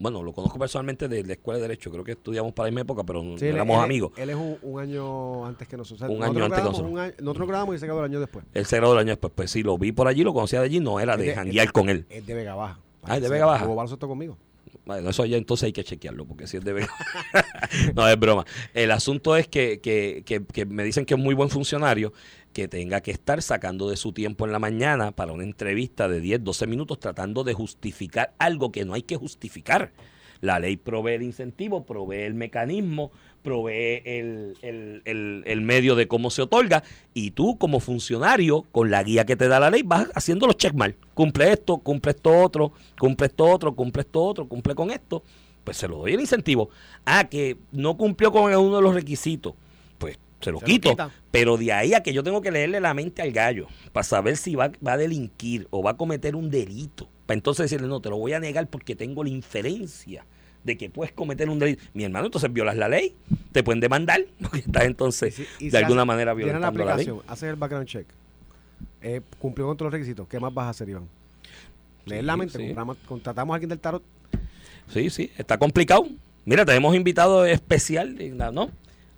bueno, 0.00 0.22
lo 0.22 0.32
conozco 0.32 0.58
personalmente 0.58 1.06
de 1.06 1.22
la 1.22 1.34
Escuela 1.34 1.58
de 1.58 1.68
Derecho, 1.68 1.90
creo 1.92 2.02
que 2.02 2.12
estudiamos 2.12 2.52
para 2.52 2.66
la 2.66 2.70
misma 2.72 2.80
época, 2.80 3.04
pero 3.04 3.22
Sí, 3.38 3.46
éramos 3.46 3.76
él- 3.78 3.84
amigos. 3.84 4.12
Él 4.16 4.30
es 4.30 4.36
un, 4.36 4.56
un 4.62 4.80
año 4.80 5.46
antes 5.46 5.68
que 5.68 5.76
nosotros. 5.76 6.10
Un 6.10 6.18
nosotros 6.18 6.36
año 6.36 6.44
antes 6.46 6.58
que 6.58 6.64
nosotros. 6.68 6.98
año- 6.98 7.14
nosotros 7.20 7.48
grabamos 7.48 7.76
y 7.76 7.78
se 7.78 7.86
quedó 7.86 7.98
el 8.00 8.04
año 8.06 8.18
después. 8.18 8.44
Él 8.54 8.66
se 8.66 8.76
graduó 8.76 8.94
el 8.94 9.00
año 9.00 9.10
después, 9.10 9.32
pues 9.36 9.50
sí, 9.52 9.62
lo 9.62 9.78
vi 9.78 9.92
por 9.92 10.08
allí, 10.08 10.24
lo 10.24 10.32
conocía 10.32 10.58
de 10.60 10.64
allí, 10.66 10.80
no 10.80 10.98
era 10.98 11.14
Es 11.14 11.20
de 11.20 11.34
janguear 11.34 11.70
con 11.70 11.88
él. 11.90 12.06
Es 12.10 12.26
de 12.26 12.34
Vega 12.34 12.54
Baja. 12.56 12.80
Ah, 13.02 13.16
es 13.16 13.22
de 13.22 13.28
Vega 13.28 13.46
Baja. 13.46 13.64
Jugó 13.64 13.76
baloncesto 13.76 14.08
conmigo. 14.08 14.36
Bueno, 14.86 15.10
eso 15.10 15.24
ya 15.26 15.36
entonces 15.36 15.64
hay 15.66 15.72
que 15.72 15.84
chequearlo, 15.84 16.24
porque 16.24 16.46
si 16.46 16.56
es 16.56 16.64
de 16.64 16.72
verdad. 16.72 16.88
no, 17.94 18.08
es 18.08 18.18
broma. 18.18 18.44
El 18.74 18.90
asunto 18.90 19.36
es 19.36 19.46
que, 19.46 19.80
que, 19.80 20.22
que, 20.24 20.42
que 20.44 20.64
me 20.66 20.82
dicen 20.82 21.04
que 21.04 21.14
es 21.14 21.20
muy 21.20 21.34
buen 21.34 21.50
funcionario, 21.50 22.12
que 22.52 22.68
tenga 22.68 23.00
que 23.00 23.10
estar 23.12 23.42
sacando 23.42 23.88
de 23.88 23.96
su 23.96 24.12
tiempo 24.12 24.44
en 24.44 24.52
la 24.52 24.58
mañana 24.58 25.12
para 25.12 25.32
una 25.32 25.44
entrevista 25.44 26.08
de 26.08 26.20
10, 26.20 26.42
12 26.42 26.66
minutos 26.66 26.98
tratando 26.98 27.44
de 27.44 27.54
justificar 27.54 28.34
algo 28.38 28.72
que 28.72 28.84
no 28.84 28.94
hay 28.94 29.02
que 29.02 29.16
justificar. 29.16 29.92
La 30.40 30.58
ley 30.58 30.76
provee 30.78 31.12
el 31.14 31.22
incentivo, 31.22 31.84
provee 31.84 32.22
el 32.22 32.32
mecanismo, 32.34 33.12
provee 33.42 34.00
el, 34.04 34.54
el- 34.62 35.42
el- 35.46 35.60
medio 35.60 35.94
de 35.94 36.08
cómo 36.08 36.30
se 36.30 36.40
otorga 36.42 36.82
y 37.12 37.32
tú 37.32 37.58
como 37.58 37.78
funcionario, 37.78 38.62
con 38.72 38.90
la 38.90 39.02
guía 39.02 39.26
que 39.26 39.36
te 39.36 39.48
da 39.48 39.60
la 39.60 39.70
ley, 39.70 39.82
vas 39.84 40.08
haciendo 40.14 40.46
los 40.46 40.56
checkmark. 40.56 40.96
Cumple 41.14 41.52
esto, 41.52 41.76
cumple 41.78 42.12
esto 42.12 42.36
otro, 42.42 42.72
cumple 42.98 43.26
esto 43.26 43.44
otro, 43.44 43.74
cumple 43.76 44.00
esto 44.02 44.22
otro, 44.24 44.48
cumple 44.48 44.74
con 44.74 44.90
esto. 44.90 45.22
Pues 45.62 45.76
se 45.76 45.86
lo 45.86 45.98
doy 45.98 46.14
el 46.14 46.20
incentivo. 46.20 46.70
Ah, 47.04 47.28
que 47.28 47.58
no 47.70 47.96
cumplió 47.98 48.32
con 48.32 48.44
uno 48.54 48.76
de 48.76 48.82
los 48.82 48.94
requisitos. 48.94 49.52
Pues 49.98 50.18
se 50.40 50.50
lo 50.52 50.58
Se 50.60 50.64
quito. 50.64 50.96
pero 51.30 51.56
de 51.56 51.72
ahí 51.72 51.94
a 51.94 52.02
que 52.02 52.12
yo 52.12 52.22
tengo 52.22 52.40
que 52.42 52.50
leerle 52.50 52.80
la 52.80 52.94
mente 52.94 53.22
al 53.22 53.32
gallo 53.32 53.66
para 53.92 54.04
saber 54.04 54.36
si 54.36 54.54
va, 54.54 54.70
va 54.86 54.92
a 54.92 54.96
delinquir 54.96 55.66
o 55.70 55.82
va 55.82 55.92
a 55.92 55.96
cometer 55.96 56.34
un 56.36 56.50
delito. 56.50 57.08
Para 57.26 57.36
entonces 57.36 57.64
decirle, 57.70 57.86
no, 57.88 58.00
te 58.00 58.08
lo 58.10 58.16
voy 58.18 58.32
a 58.32 58.40
negar 58.40 58.66
porque 58.66 58.96
tengo 58.96 59.22
la 59.22 59.30
inferencia 59.30 60.24
de 60.64 60.76
que 60.76 60.90
puedes 60.90 61.12
cometer 61.12 61.48
un 61.48 61.58
delito. 61.58 61.82
Mi 61.94 62.04
hermano, 62.04 62.26
entonces 62.26 62.52
violas 62.52 62.76
la 62.76 62.88
ley, 62.88 63.14
te 63.52 63.62
pueden 63.62 63.80
demandar, 63.80 64.22
porque 64.42 64.58
estás 64.60 64.84
entonces 64.84 65.38
Y 65.38 65.42
si- 65.44 65.48
y 65.60 65.64
de 65.66 65.70
si 65.70 65.76
alguna 65.76 66.02
hace- 66.02 66.06
manera 66.06 66.34
Tienes 66.34 66.60
la 66.60 66.96
ley. 66.96 67.10
haces 67.28 67.48
el 67.50 67.56
background 67.56 67.86
check. 67.86 68.06
Eh, 69.02 69.20
cumplió 69.38 69.66
con 69.66 69.76
todos 69.76 69.86
los 69.86 69.92
requisitos. 69.98 70.26
¿Qué 70.28 70.38
más 70.40 70.52
vas 70.52 70.66
a 70.66 70.70
hacer, 70.70 70.88
Iván? 70.88 71.08
Leer 72.06 72.24
la 72.24 72.36
mente. 72.36 72.58
sí. 72.58 72.74
contratamos 73.06 73.52
a 73.52 73.56
alguien 73.56 73.68
del 73.68 73.78
tarot. 73.78 74.02
Sí, 74.88 75.08
sí, 75.10 75.30
está 75.38 75.56
complicado. 75.58 76.06
Mira, 76.44 76.64
tenemos 76.64 76.94
invitado 76.96 77.44
especial, 77.44 78.16
¿no? 78.52 78.70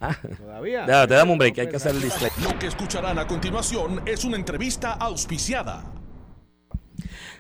Ah, 0.03 0.16
Todavía. 0.38 0.86
ya, 0.86 1.07
te 1.07 1.14
damos 1.14 1.32
un 1.32 1.38
break, 1.38 1.59
hay 1.61 1.68
que 1.68 1.76
hacer 1.76 1.94
el 1.94 2.03
display. 2.03 2.30
Lo 2.42 2.59
que 2.59 2.66
escucharán 2.66 3.18
a 3.18 3.26
continuación 3.26 4.03
es 4.05 4.24
una 4.24 4.36
entrevista 4.36 4.92
auspiciada. 4.92 5.84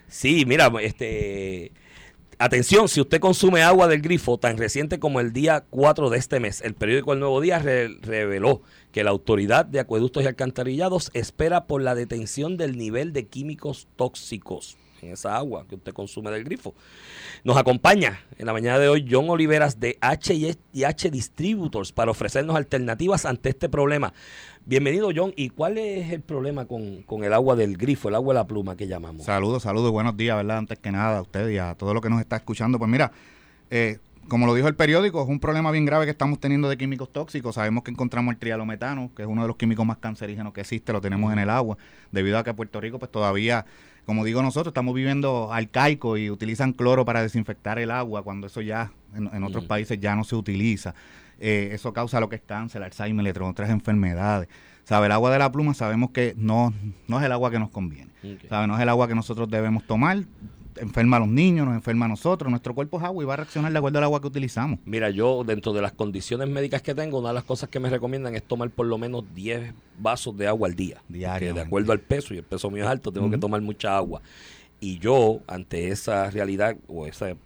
Sí, 0.08 0.44
mira, 0.46 0.70
este. 0.80 1.72
Atención, 2.38 2.88
si 2.88 3.00
usted 3.00 3.20
consume 3.20 3.62
agua 3.62 3.86
del 3.86 4.00
grifo 4.02 4.36
tan 4.36 4.56
reciente 4.58 4.98
como 4.98 5.20
el 5.20 5.32
día 5.32 5.64
4 5.70 6.10
de 6.10 6.18
este 6.18 6.40
mes, 6.40 6.60
el 6.62 6.74
periódico 6.74 7.12
El 7.12 7.20
Nuevo 7.20 7.40
Día 7.40 7.60
re- 7.60 7.96
reveló 8.00 8.62
que 8.90 9.04
la 9.04 9.10
Autoridad 9.10 9.64
de 9.64 9.78
Acueductos 9.78 10.24
y 10.24 10.26
Alcantarillados 10.26 11.10
espera 11.14 11.66
por 11.66 11.82
la 11.82 11.94
detención 11.94 12.56
del 12.56 12.76
nivel 12.76 13.12
de 13.12 13.28
químicos 13.28 13.86
tóxicos 13.94 14.76
en 15.02 15.12
esa 15.12 15.36
agua 15.36 15.66
que 15.68 15.74
usted 15.74 15.92
consume 15.92 16.30
del 16.30 16.44
grifo. 16.44 16.74
Nos 17.44 17.56
acompaña 17.56 18.20
en 18.38 18.46
la 18.46 18.52
mañana 18.52 18.78
de 18.78 18.88
hoy 18.88 19.06
John 19.10 19.28
Oliveras 19.28 19.78
de 19.80 19.98
H 20.00 20.34
y 20.72 20.84
H 20.84 21.10
Distributors 21.10 21.92
para 21.92 22.10
ofrecernos 22.10 22.56
alternativas 22.56 23.26
ante 23.26 23.50
este 23.50 23.68
problema. 23.68 24.12
Bienvenido, 24.64 25.10
John. 25.14 25.32
¿Y 25.36 25.50
cuál 25.50 25.76
es 25.78 26.12
el 26.12 26.20
problema 26.20 26.66
con, 26.66 27.02
con 27.02 27.24
el 27.24 27.32
agua 27.32 27.56
del 27.56 27.76
grifo, 27.76 28.08
el 28.08 28.14
agua 28.14 28.32
de 28.32 28.40
la 28.40 28.46
pluma 28.46 28.76
que 28.76 28.86
llamamos? 28.86 29.26
Saludos, 29.26 29.64
saludos, 29.64 29.90
buenos 29.90 30.16
días, 30.16 30.36
¿verdad? 30.36 30.58
Antes 30.58 30.78
que 30.78 30.92
nada 30.92 31.18
a 31.18 31.22
usted 31.22 31.48
y 31.48 31.58
a 31.58 31.74
todo 31.74 31.94
lo 31.94 32.00
que 32.00 32.08
nos 32.08 32.20
está 32.20 32.36
escuchando. 32.36 32.78
Pues 32.78 32.90
mira, 32.90 33.10
eh, 33.70 33.98
como 34.28 34.46
lo 34.46 34.54
dijo 34.54 34.68
el 34.68 34.76
periódico, 34.76 35.20
es 35.22 35.28
un 35.28 35.40
problema 35.40 35.70
bien 35.72 35.84
grave 35.84 36.04
que 36.04 36.12
estamos 36.12 36.38
teniendo 36.38 36.68
de 36.68 36.76
químicos 36.76 37.12
tóxicos. 37.12 37.56
Sabemos 37.56 37.82
que 37.82 37.90
encontramos 37.90 38.32
el 38.32 38.38
trialometano, 38.38 39.10
que 39.16 39.22
es 39.22 39.28
uno 39.28 39.42
de 39.42 39.48
los 39.48 39.56
químicos 39.56 39.84
más 39.84 39.98
cancerígenos 39.98 40.52
que 40.52 40.60
existe, 40.60 40.92
lo 40.92 41.00
tenemos 41.00 41.32
en 41.32 41.40
el 41.40 41.50
agua, 41.50 41.76
debido 42.12 42.38
a 42.38 42.44
que 42.44 42.54
Puerto 42.54 42.80
Rico 42.80 42.98
pues 42.98 43.10
todavía, 43.10 43.66
como 44.06 44.24
digo 44.24 44.42
nosotros, 44.42 44.70
estamos 44.72 44.94
viviendo 44.94 45.52
arcaico 45.52 46.16
y 46.16 46.30
utilizan 46.30 46.72
cloro 46.72 47.04
para 47.04 47.22
desinfectar 47.22 47.78
el 47.78 47.90
agua, 47.90 48.22
cuando 48.22 48.46
eso 48.46 48.60
ya 48.60 48.92
en, 49.14 49.28
en 49.32 49.44
otros 49.44 49.64
Ujú. 49.64 49.68
países 49.68 50.00
ya 50.00 50.16
no 50.16 50.24
se 50.24 50.34
utiliza. 50.34 50.94
Eh, 51.38 51.70
eso 51.72 51.92
causa 51.92 52.20
lo 52.20 52.28
que 52.28 52.36
es 52.36 52.42
cáncer, 52.42 52.82
Alzheimer, 52.82 53.26
entre 53.26 53.42
otras 53.44 53.70
enfermedades. 53.70 54.48
¿Sabe? 54.84 55.06
El 55.06 55.12
agua 55.12 55.30
de 55.30 55.38
la 55.38 55.50
pluma 55.52 55.74
sabemos 55.74 56.10
que 56.10 56.34
no, 56.36 56.72
no 57.06 57.18
es 57.20 57.24
el 57.24 57.32
agua 57.32 57.50
que 57.50 57.58
nos 57.58 57.70
conviene. 57.70 58.10
Ok. 58.24 58.48
¿Sabe? 58.48 58.66
No 58.66 58.76
es 58.76 58.82
el 58.82 58.88
agua 58.88 59.06
que 59.08 59.14
nosotros 59.14 59.48
debemos 59.48 59.84
tomar. 59.86 60.18
Enferma 60.76 61.18
a 61.18 61.20
los 61.20 61.28
niños, 61.28 61.66
nos 61.66 61.74
enferma 61.74 62.06
a 62.06 62.08
nosotros. 62.08 62.50
Nuestro 62.50 62.74
cuerpo 62.74 62.98
es 62.98 63.04
agua 63.04 63.22
y 63.22 63.26
va 63.26 63.34
a 63.34 63.36
reaccionar 63.38 63.72
de 63.72 63.78
acuerdo 63.78 63.98
al 63.98 64.04
agua 64.04 64.20
que 64.20 64.26
utilizamos. 64.26 64.78
Mira, 64.84 65.10
yo 65.10 65.44
dentro 65.44 65.72
de 65.72 65.82
las 65.82 65.92
condiciones 65.92 66.48
médicas 66.48 66.82
que 66.82 66.94
tengo, 66.94 67.18
una 67.18 67.28
de 67.28 67.34
las 67.34 67.44
cosas 67.44 67.68
que 67.68 67.80
me 67.80 67.90
recomiendan 67.90 68.34
es 68.34 68.42
tomar 68.42 68.70
por 68.70 68.86
lo 68.86 68.98
menos 68.98 69.24
10 69.34 69.74
vasos 69.98 70.36
de 70.36 70.46
agua 70.46 70.68
al 70.68 70.74
día. 70.74 71.02
Que 71.38 71.52
de 71.52 71.60
acuerdo 71.60 71.92
al 71.92 72.00
peso, 72.00 72.34
y 72.34 72.38
el 72.38 72.44
peso 72.44 72.70
mío 72.70 72.84
es 72.84 72.90
alto, 72.90 73.12
tengo 73.12 73.30
que 73.30 73.38
tomar 73.38 73.60
mucha 73.60 73.96
agua. 73.96 74.22
Y 74.80 74.98
yo, 74.98 75.40
ante 75.46 75.88
esa 75.88 76.30
realidad 76.30 76.76
o 76.88 77.06
esa 77.06 77.36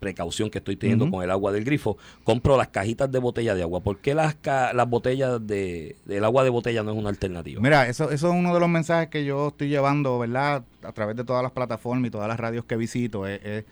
precaución 0.00 0.50
que 0.50 0.58
estoy 0.58 0.74
teniendo 0.76 1.08
con 1.10 1.22
el 1.22 1.30
agua 1.30 1.52
del 1.52 1.64
grifo, 1.64 1.96
compro 2.24 2.56
las 2.56 2.68
cajitas 2.68 3.12
de 3.12 3.18
botella 3.20 3.54
de 3.54 3.62
agua. 3.62 3.80
¿Por 3.80 3.98
qué 3.98 4.14
las, 4.14 4.34
ca- 4.34 4.72
las 4.72 4.88
botellas 4.88 5.46
de, 5.46 5.96
del 6.06 6.24
agua 6.24 6.42
de 6.42 6.50
botella 6.50 6.82
no 6.82 6.90
es 6.90 6.96
una 6.98 7.10
alternativa? 7.10 7.60
Mira, 7.60 7.86
eso, 7.88 8.10
eso 8.10 8.28
es 8.28 8.34
uno 8.34 8.52
de 8.52 8.58
los 8.60 8.68
mensajes 8.68 9.08
que 9.10 9.24
yo 9.24 9.48
estoy 9.48 9.68
llevando, 9.68 10.18
¿verdad? 10.18 10.64
A 10.82 10.92
través 10.92 11.14
de 11.16 11.24
todas 11.24 11.42
las 11.42 11.52
plataformas 11.52 12.08
y 12.08 12.10
todas 12.10 12.26
las 12.26 12.40
radios 12.40 12.64
que 12.64 12.76
visito. 12.76 13.26
Es, 13.26 13.40
es 13.44 13.64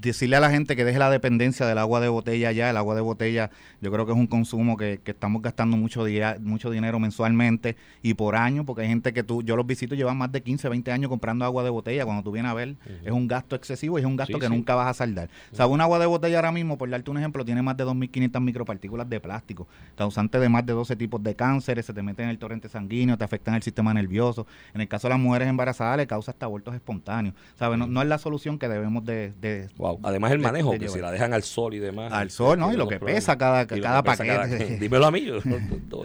decirle 0.00 0.36
a 0.36 0.40
la 0.40 0.50
gente 0.50 0.76
que 0.76 0.84
deje 0.84 0.98
la 0.98 1.10
dependencia 1.10 1.66
del 1.66 1.76
agua 1.78 2.00
de 2.00 2.08
botella 2.08 2.52
ya. 2.52 2.70
El 2.70 2.76
agua 2.76 2.94
de 2.94 3.00
botella 3.00 3.50
yo 3.80 3.90
creo 3.90 4.06
que 4.06 4.12
es 4.12 4.18
un 4.18 4.26
consumo 4.26 4.76
que, 4.76 5.00
que 5.02 5.10
estamos 5.10 5.42
gastando 5.42 5.76
mucho, 5.76 6.04
día, 6.04 6.36
mucho 6.40 6.70
dinero 6.70 6.98
mensualmente 7.00 7.76
y 8.02 8.14
por 8.14 8.36
año, 8.36 8.64
porque 8.64 8.82
hay 8.82 8.88
gente 8.88 9.12
que 9.12 9.22
tú, 9.22 9.42
yo 9.42 9.56
los 9.56 9.66
visito, 9.66 9.94
llevan 9.94 10.16
más 10.16 10.30
de 10.30 10.42
15, 10.42 10.68
20 10.68 10.92
años 10.92 11.08
comprando 11.08 11.44
agua 11.44 11.64
de 11.64 11.70
botella. 11.70 12.04
Cuando 12.04 12.22
tú 12.22 12.30
vienes 12.32 12.50
a 12.50 12.54
ver, 12.54 12.76
es 13.04 13.10
un 13.12 13.26
gasto 13.26 13.56
excesivo 13.56 13.98
y 13.98 14.02
es 14.02 14.06
un 14.06 14.16
gasto 14.16 14.34
Sí, 14.34 14.40
que 14.40 14.46
sí. 14.46 14.52
nunca 14.52 14.74
vas 14.74 14.88
a 14.88 14.94
saldar. 14.94 15.28
O 15.52 15.56
sea, 15.56 15.66
un 15.66 15.80
agua 15.80 15.98
de 15.98 16.06
botella 16.06 16.36
ahora 16.36 16.52
mismo, 16.52 16.78
por 16.78 16.88
darte 16.90 17.10
un 17.10 17.18
ejemplo, 17.18 17.44
tiene 17.44 17.62
más 17.62 17.76
de 17.76 17.84
2.500 17.84 18.40
micropartículas 18.40 19.08
de 19.08 19.20
plástico, 19.20 19.66
causante 19.96 20.38
de 20.38 20.48
más 20.48 20.64
de 20.64 20.72
12 20.74 20.96
tipos 20.96 21.22
de 21.22 21.34
cánceres, 21.34 21.86
se 21.86 21.92
te 21.92 22.02
meten 22.02 22.24
en 22.26 22.30
el 22.30 22.38
torrente 22.38 22.68
sanguíneo, 22.68 23.18
te 23.18 23.24
afectan 23.24 23.54
el 23.54 23.62
sistema 23.62 23.92
nervioso. 23.94 24.46
En 24.74 24.80
el 24.80 24.88
caso 24.88 25.08
de 25.08 25.14
las 25.14 25.20
mujeres 25.20 25.48
embarazadas, 25.48 25.96
le 25.96 26.06
causa 26.06 26.30
hasta 26.30 26.46
abortos 26.46 26.74
espontáneos. 26.74 27.34
¿Sabes? 27.58 27.78
No, 27.78 27.86
no 27.86 28.02
es 28.02 28.08
la 28.08 28.18
solución 28.18 28.58
que 28.58 28.68
debemos 28.68 29.04
de... 29.04 29.32
de- 29.40 29.68
Wow. 29.78 29.87
Además 30.02 30.32
el 30.32 30.38
manejo, 30.38 30.72
de 30.72 30.78
que 30.78 30.88
si 30.88 30.98
la 31.00 31.10
dejan 31.10 31.32
al 31.32 31.42
sol 31.42 31.74
y 31.74 31.78
demás. 31.78 32.12
Al 32.12 32.30
sol, 32.30 32.58
¿no? 32.58 32.72
Y 32.72 32.76
lo 32.76 32.88
que 32.88 32.98
problemas. 32.98 33.22
pesa 33.22 33.38
cada- 33.38 33.66
cada 33.66 34.02
paquete. 34.02 34.76
dímelo 34.80 35.06
a 35.06 35.10
mí, 35.10 35.24
yo, 35.26 35.38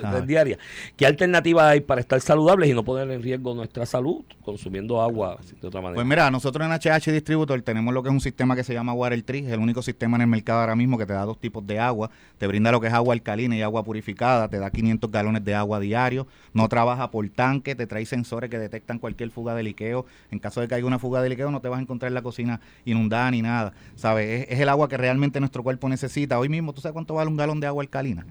Ajá. 0.04 0.22
diaria. 0.22 0.58
¿Qué 0.96 1.06
alternativa 1.06 1.70
hay 1.70 1.82
para 1.82 2.02
estar 2.02 2.20
saludables 2.22 2.70
y 2.70 2.74
no 2.74 2.84
poner 2.84 3.10
en 3.12 3.22
riesgo 3.22 3.54
nuestra 3.54 3.86
salud 3.86 4.24
consumiendo 4.44 5.02
agua 5.02 5.38
de 5.62 5.68
otra 5.68 5.82
manera? 5.82 5.96
Pues 5.96 6.08
mira, 6.08 6.30
nosotros 6.32 6.66
en 6.66 6.72
HH 6.74 7.12
Distributor 7.12 7.62
tenemos 7.62 7.94
lo 7.94 8.02
que 8.04 8.10
es 8.10 8.14
un 8.14 8.22
sistema 8.22 8.56
que 8.56 8.64
se 8.64 8.74
llama 8.74 8.94
Water 8.94 9.22
Tree, 9.24 9.46
es 9.46 9.52
el 9.52 9.60
único 9.60 9.82
sistema 9.82 10.18
en 10.18 10.22
el 10.22 10.28
mercado 10.28 10.60
ahora 10.62 10.76
mismo 10.76 10.98
que 10.98 11.06
te 11.06 11.14
da 11.14 11.26
dos 11.26 11.40
tipos 11.40 11.66
de 11.66 11.80
agua, 11.80 12.10
te 12.38 12.48
brinda 12.48 12.72
lo 12.72 12.80
que 12.82 12.88
es 12.88 12.94
agua 12.94 13.14
alcalina 13.14 13.56
y 13.56 13.62
agua 13.62 13.84
purificada, 13.84 14.48
te 14.50 14.60
da 14.60 14.70
500 14.70 15.12
galones 15.12 15.44
de 15.46 15.56
agua 15.56 15.80
diario, 15.80 16.28
no 16.54 16.68
trabaja 16.70 17.12
por 17.12 17.28
tanque, 17.30 17.76
te 17.76 17.88
trae 17.88 18.06
sensores 18.06 18.50
que 18.50 18.60
detectan 18.60 19.00
cualquier 19.00 19.30
fuga 19.30 19.56
de 19.56 19.64
liqueo, 19.64 20.06
en 20.32 20.40
caso 20.40 20.62
de 20.62 20.68
que 20.68 20.76
haya 20.76 20.86
una 20.86 21.00
fuga 21.00 21.22
de 21.22 21.30
liqueo 21.30 21.52
no 21.52 21.60
te 21.62 21.68
vas 21.70 21.80
a 21.80 21.82
encontrar 21.82 22.12
la 22.12 22.22
cocina 22.22 22.60
inundada 22.86 23.30
ni 23.32 23.42
nada, 23.42 23.73
¿sabes? 23.96 24.42
Es, 24.42 24.54
es 24.54 24.60
el 24.60 24.70
agua 24.70 24.88
que 24.88 24.98
realmente 24.98 25.40
nuestro 25.40 25.64
cuerpo 25.64 25.90
necesita. 25.90 26.40
Hoy 26.40 26.50
mismo, 26.50 26.74
¿tú 26.74 26.82
sabes 26.82 26.94
cuánto 26.94 27.14
vale 27.16 27.30
un 27.30 27.38
galón 27.38 27.60
de 27.60 27.68
agua 27.68 27.84
alcalina? 27.84 28.26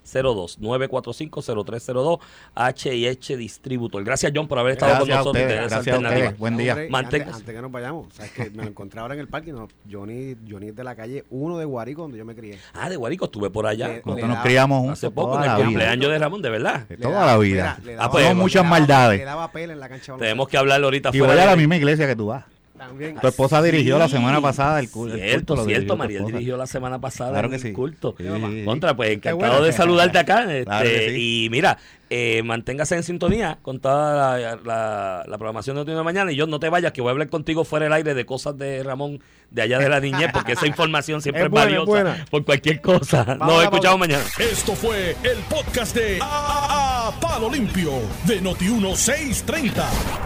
787-945-0302. 0.05 0.57
945-0302. 0.59 2.19
H&H 2.55 3.37
Distributor. 3.37 4.03
Gracias, 4.03 4.31
John, 4.35 4.47
por 4.47 4.59
haber 4.59 4.73
estado 4.73 4.91
Gracias 4.93 5.07
con 5.07 5.17
nosotros. 5.17 5.41
ustedes, 5.43 5.59
gracias 5.59 5.73
a 5.73 5.77
alternativa. 5.95 6.17
ustedes. 6.25 6.39
Buen 6.39 6.57
día. 6.57 6.77
Antes, 6.93 7.27
antes 7.27 7.55
que 7.55 7.61
nos 7.61 7.71
vayamos, 7.71 8.07
sabes 8.13 8.31
que 8.31 8.49
me 8.51 8.63
lo 8.63 8.69
encontré 8.69 8.99
ahora 8.99 9.13
en 9.13 9.19
el 9.19 9.27
parque. 9.27 9.51
No, 9.53 9.67
Johnny, 9.91 10.35
Johnny 10.49 10.67
es 10.69 10.75
de 10.75 10.83
la 10.83 10.95
calle 10.95 11.23
1 11.29 11.57
de 11.57 11.65
Guarico, 11.65 12.01
donde 12.03 12.17
yo 12.17 12.25
me 12.25 12.35
crié. 12.35 12.57
Ah, 12.73 12.89
de 12.89 12.95
Guarico, 12.95 13.25
estuve 13.25 13.49
por 13.49 13.67
allá. 13.67 13.87
Le- 13.87 13.93
Nosotros 13.95 14.15
le 14.15 14.21
nos 14.23 14.31
daba- 14.31 14.43
criamos 14.43 14.79
juntos 14.79 14.99
Hace 14.99 15.11
poco, 15.11 15.43
en 15.43 15.49
el 15.51 15.63
cumpleaños 15.65 16.11
de 16.11 16.19
Ramón, 16.19 16.41
de 16.41 16.49
verdad. 16.49 16.87
De 16.87 16.97
toda 16.97 17.25
la 17.25 17.37
vida. 17.37 17.77
mira, 17.81 17.95
le 17.95 18.01
Ah, 18.01 18.09
pues, 18.11 18.25
le 18.27 18.33
muchas 18.33 18.63
daba- 18.63 18.69
maldades. 18.79 19.19
Le 19.19 19.25
daba 19.25 19.51
pela 19.51 19.73
en 19.73 19.79
la 19.79 19.89
cancha. 19.89 20.13
de 20.13 20.19
Tenemos 20.19 20.47
que 20.47 20.57
hablarlo 20.57 20.87
ahorita 20.87 21.09
Y 21.13 21.19
voy 21.19 21.27
fuera 21.27 21.43
a 21.43 21.45
la 21.47 21.55
misma 21.55 21.75
iglesia 21.77 22.07
que 22.07 22.15
tú 22.15 22.27
vas. 22.27 22.45
También. 22.81 23.15
Tu 23.21 23.27
esposa 23.27 23.61
dirigió 23.61 23.99
la 23.99 24.09
semana 24.09 24.41
pasada 24.41 24.79
el 24.79 24.89
culto. 24.89 25.13
el 25.13 25.21
Cierto, 25.21 25.53
dirigió 25.53 25.75
cierto. 25.75 25.97
Mariel 25.97 26.25
dirigió 26.25 26.57
la 26.57 26.65
semana 26.65 26.99
pasada 26.99 27.29
Claro 27.29 27.49
que 27.49 27.57
el 27.57 27.61
sí. 27.61 27.73
culto. 27.73 28.15
Sí. 28.17 28.25
Contra, 28.65 28.95
pues 28.95 29.11
encantado 29.11 29.51
bueno. 29.51 29.61
de 29.65 29.71
saludarte 29.71 30.17
acá. 30.17 30.41
este, 30.41 30.65
Claro 30.65 30.89
que 30.89 31.09
sí. 31.11 31.45
Y 31.45 31.49
mira, 31.51 31.77
eh, 32.13 32.43
manténgase 32.43 32.95
en 32.97 33.03
sintonía 33.03 33.59
con 33.61 33.79
toda 33.79 34.37
la, 34.37 34.55
la- 34.65 35.23
la 35.25 35.37
programación 35.37 35.75
de 35.77 35.81
Noticias 35.81 35.97
de 35.97 36.03
Mañana. 36.03 36.31
Y 36.31 36.35
yo 36.35 36.45
no 36.45 36.59
te 36.59 36.67
vayas, 36.69 36.91
que 36.91 37.01
voy 37.01 37.07
a 37.09 37.11
hablar 37.13 37.29
contigo 37.29 37.63
fuera 37.63 37.85
del 37.85 37.93
aire 37.93 38.13
de 38.13 38.25
cosas 38.25 38.57
de 38.57 38.83
Ramón 38.83 39.21
de 39.49 39.61
allá 39.61 39.79
de 39.79 39.87
la 39.89 39.99
niñez, 40.01 40.29
porque 40.33 40.51
esa 40.53 40.67
información 40.67 41.21
siempre 41.21 41.43
Es 41.43 41.45
es, 41.47 41.51
buena, 41.51 41.65
valiosa 41.65 41.89
buena. 41.91 42.25
por 42.29 42.43
cualquier 42.45 42.81
cosa. 42.81 43.23
Vamos 43.23 43.41
a 43.41 43.47
Nos 43.55 43.63
escuchamos 43.63 43.99
mañana. 43.99 44.23
Esto 44.39 44.73
fue 44.75 45.15
el 45.23 45.37
podcast 45.49 45.95
de 45.95 46.19
A, 46.21 47.07
A- 47.07 47.19
Palo 47.21 47.49
Limpio 47.49 47.91
de 48.25 48.41
Noti1630. 48.41 49.71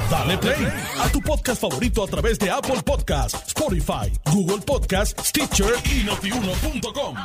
Dale 0.10 0.38
play 0.40 0.68
a 1.00 1.08
tu 1.10 1.22
podcast 1.22 1.62
favorito 1.62 2.04
a 2.04 2.08
través 2.08 2.40
de 2.40 2.50
Apple 2.50 2.82
Podcasts, 2.84 3.44
Spotify, 3.48 4.12
Google 4.32 4.64
Podcasts, 4.66 5.30
Stitcher 5.30 5.74
y 5.86 6.04
notiuno.com. 6.04 7.16